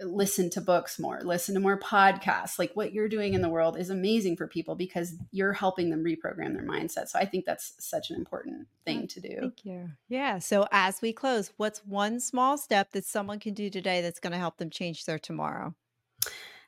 listen 0.00 0.48
to 0.50 0.60
books 0.60 0.98
more, 0.98 1.20
listen 1.22 1.54
to 1.54 1.60
more 1.60 1.78
podcasts. 1.78 2.58
Like 2.58 2.72
what 2.74 2.92
you're 2.92 3.08
doing 3.08 3.34
in 3.34 3.42
the 3.42 3.48
world 3.48 3.76
is 3.78 3.90
amazing 3.90 4.36
for 4.36 4.46
people 4.46 4.74
because 4.74 5.14
you're 5.32 5.52
helping 5.52 5.90
them 5.90 6.04
reprogram 6.04 6.54
their 6.54 6.66
mindset. 6.66 7.08
So 7.08 7.18
I 7.18 7.24
think 7.24 7.44
that's 7.44 7.74
such 7.78 8.10
an 8.10 8.16
important 8.16 8.68
thing 8.84 9.08
to 9.08 9.20
do. 9.20 9.36
Thank 9.40 9.64
you. 9.64 9.90
Yeah. 10.08 10.38
So 10.38 10.66
as 10.70 11.02
we 11.02 11.12
close, 11.12 11.52
what's 11.56 11.84
one 11.84 12.20
small 12.20 12.56
step 12.58 12.92
that 12.92 13.04
someone 13.04 13.40
can 13.40 13.54
do 13.54 13.70
today 13.70 14.00
that's 14.00 14.20
going 14.20 14.32
to 14.32 14.38
help 14.38 14.58
them 14.58 14.70
change 14.70 15.04
their 15.04 15.18
tomorrow? 15.18 15.74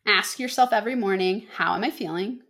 Ask 0.07 0.39
yourself 0.39 0.73
every 0.73 0.95
morning, 0.95 1.47
how 1.53 1.75
am 1.75 1.85
I 1.85 1.91
feeling? 1.91 2.41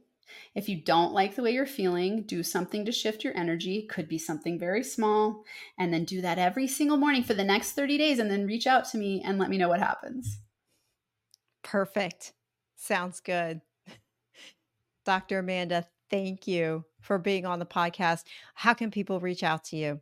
If 0.55 0.69
you 0.69 0.81
don't 0.81 1.13
like 1.13 1.37
the 1.37 1.43
way 1.43 1.53
you're 1.53 1.67
feeling, 1.67 2.23
do 2.23 2.43
something 2.43 2.85
to 2.85 2.93
shift 2.93 3.23
your 3.23 3.37
energy. 3.37 3.83
Could 3.83 4.09
be 4.09 4.19
something 4.19 4.59
very 4.59 4.83
small. 4.83 5.45
And 5.79 5.93
then 5.93 6.05
do 6.05 6.21
that 6.23 6.39
every 6.39 6.67
single 6.67 6.97
morning 6.97 7.23
for 7.23 7.35
the 7.35 7.45
next 7.45 7.73
30 7.73 7.99
days. 7.99 8.19
And 8.19 8.31
then 8.31 8.47
reach 8.47 8.67
out 8.67 8.85
to 8.87 8.99
me 8.99 9.23
and 9.25 9.39
let 9.39 9.51
me 9.51 9.59
know 9.59 9.69
what 9.69 9.81
happens. 9.81 10.39
Perfect. 11.71 12.33
Sounds 12.77 13.21
good. 13.21 13.61
Dr. 15.05 15.39
Amanda, 15.39 15.87
thank 16.11 16.49
you 16.49 16.85
for 17.01 17.17
being 17.17 17.47
on 17.47 17.61
the 17.61 17.67
podcast. 17.67 18.25
How 18.55 18.75
can 18.75 18.91
people 18.91 19.21
reach 19.21 19.45
out 19.45 19.63
to 19.65 19.77
you? 19.77 20.01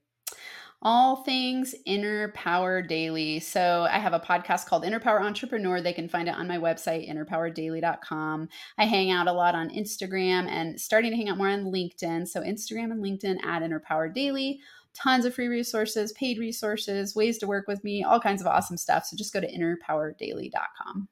all 0.80 1.24
things 1.24 1.74
inner 1.86 2.28
power 2.28 2.80
daily. 2.80 3.40
So 3.40 3.88
I 3.90 3.98
have 3.98 4.12
a 4.12 4.20
podcast 4.20 4.66
called 4.66 4.84
Inner 4.84 5.00
Power 5.00 5.20
Entrepreneur. 5.20 5.80
They 5.80 5.92
can 5.92 6.08
find 6.08 6.28
it 6.28 6.36
on 6.36 6.46
my 6.46 6.56
website, 6.56 7.10
innerpowerdaily.com. 7.10 8.48
I 8.78 8.84
hang 8.84 9.10
out 9.10 9.26
a 9.26 9.32
lot 9.32 9.56
on 9.56 9.70
Instagram 9.70 10.48
and 10.48 10.80
starting 10.80 11.10
to 11.10 11.16
hang 11.16 11.28
out 11.28 11.38
more 11.38 11.48
on 11.48 11.72
LinkedIn. 11.72 12.28
So 12.28 12.42
Instagram 12.42 12.92
and 12.92 13.02
LinkedIn 13.02 13.44
at 13.44 13.62
Inner 13.62 13.80
Power 13.80 14.08
Daily. 14.08 14.60
Tons 14.94 15.24
of 15.24 15.34
free 15.34 15.48
resources, 15.48 16.12
paid 16.12 16.38
resources, 16.38 17.14
ways 17.14 17.38
to 17.38 17.46
work 17.46 17.66
with 17.66 17.82
me, 17.82 18.04
all 18.04 18.20
kinds 18.20 18.40
of 18.40 18.46
awesome 18.46 18.76
stuff. 18.76 19.04
So 19.04 19.16
just 19.16 19.32
go 19.32 19.40
to 19.40 19.52
innerpowerdaily.com. 19.52 21.08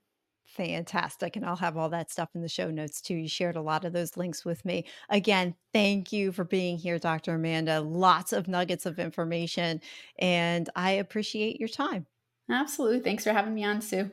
Fantastic. 0.56 1.36
And 1.36 1.44
I'll 1.44 1.56
have 1.56 1.76
all 1.76 1.90
that 1.90 2.10
stuff 2.10 2.30
in 2.34 2.40
the 2.40 2.48
show 2.48 2.70
notes 2.70 3.02
too. 3.02 3.14
You 3.14 3.28
shared 3.28 3.56
a 3.56 3.60
lot 3.60 3.84
of 3.84 3.92
those 3.92 4.16
links 4.16 4.44
with 4.44 4.64
me. 4.64 4.86
Again, 5.10 5.54
thank 5.74 6.12
you 6.12 6.32
for 6.32 6.44
being 6.44 6.78
here, 6.78 6.98
Dr. 6.98 7.34
Amanda. 7.34 7.80
Lots 7.80 8.32
of 8.32 8.48
nuggets 8.48 8.86
of 8.86 8.98
information, 8.98 9.82
and 10.18 10.70
I 10.74 10.92
appreciate 10.92 11.60
your 11.60 11.68
time. 11.68 12.06
Absolutely. 12.50 13.00
Thanks 13.00 13.24
for 13.24 13.32
having 13.32 13.54
me 13.54 13.64
on, 13.64 13.82
Sue. 13.82 14.10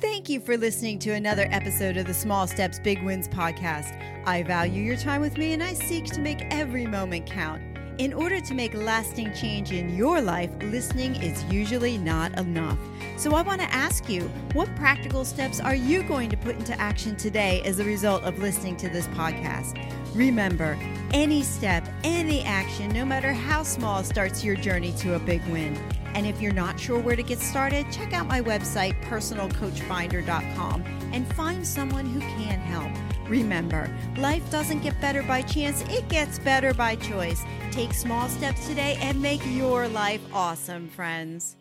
Thank 0.00 0.28
you 0.28 0.40
for 0.40 0.56
listening 0.56 0.98
to 1.00 1.10
another 1.10 1.48
episode 1.50 1.96
of 1.96 2.06
the 2.06 2.14
Small 2.14 2.46
Steps 2.46 2.78
Big 2.78 3.02
Wins 3.02 3.28
podcast. 3.28 3.96
I 4.26 4.44
value 4.44 4.82
your 4.82 4.96
time 4.96 5.20
with 5.20 5.36
me 5.36 5.52
and 5.52 5.62
I 5.62 5.74
seek 5.74 6.04
to 6.06 6.20
make 6.20 6.46
every 6.52 6.86
moment 6.86 7.26
count. 7.26 7.67
In 7.98 8.12
order 8.12 8.40
to 8.40 8.54
make 8.54 8.74
lasting 8.74 9.34
change 9.34 9.72
in 9.72 9.96
your 9.96 10.20
life, 10.20 10.50
listening 10.62 11.16
is 11.16 11.42
usually 11.52 11.98
not 11.98 12.38
enough. 12.38 12.78
So 13.16 13.34
I 13.34 13.42
want 13.42 13.60
to 13.60 13.74
ask 13.74 14.08
you, 14.08 14.30
what 14.52 14.72
practical 14.76 15.24
steps 15.24 15.58
are 15.58 15.74
you 15.74 16.04
going 16.04 16.30
to 16.30 16.36
put 16.36 16.54
into 16.54 16.80
action 16.80 17.16
today 17.16 17.60
as 17.64 17.80
a 17.80 17.84
result 17.84 18.22
of 18.22 18.38
listening 18.38 18.76
to 18.76 18.88
this 18.88 19.08
podcast? 19.08 19.76
Remember, 20.14 20.78
any 21.12 21.42
step, 21.42 21.84
any 22.04 22.44
action, 22.44 22.90
no 22.90 23.04
matter 23.04 23.32
how 23.32 23.64
small, 23.64 24.04
starts 24.04 24.44
your 24.44 24.54
journey 24.54 24.92
to 24.98 25.16
a 25.16 25.18
big 25.18 25.44
win. 25.46 25.76
And 26.14 26.24
if 26.24 26.40
you're 26.40 26.52
not 26.52 26.78
sure 26.78 27.00
where 27.00 27.16
to 27.16 27.22
get 27.24 27.40
started, 27.40 27.90
check 27.90 28.12
out 28.12 28.28
my 28.28 28.40
website, 28.40 29.02
personalcoachfinder.com, 29.06 30.84
and 31.12 31.34
find 31.34 31.66
someone 31.66 32.06
who 32.06 32.20
can 32.20 32.60
help. 32.60 32.92
Remember, 33.28 33.94
life 34.16 34.48
doesn't 34.50 34.80
get 34.80 35.00
better 35.00 35.22
by 35.22 35.42
chance, 35.42 35.82
it 35.88 36.08
gets 36.08 36.38
better 36.38 36.72
by 36.72 36.96
choice. 36.96 37.42
Take 37.70 37.92
small 37.92 38.28
steps 38.28 38.66
today 38.66 38.98
and 39.00 39.20
make 39.20 39.42
your 39.46 39.86
life 39.88 40.22
awesome, 40.32 40.88
friends. 40.88 41.56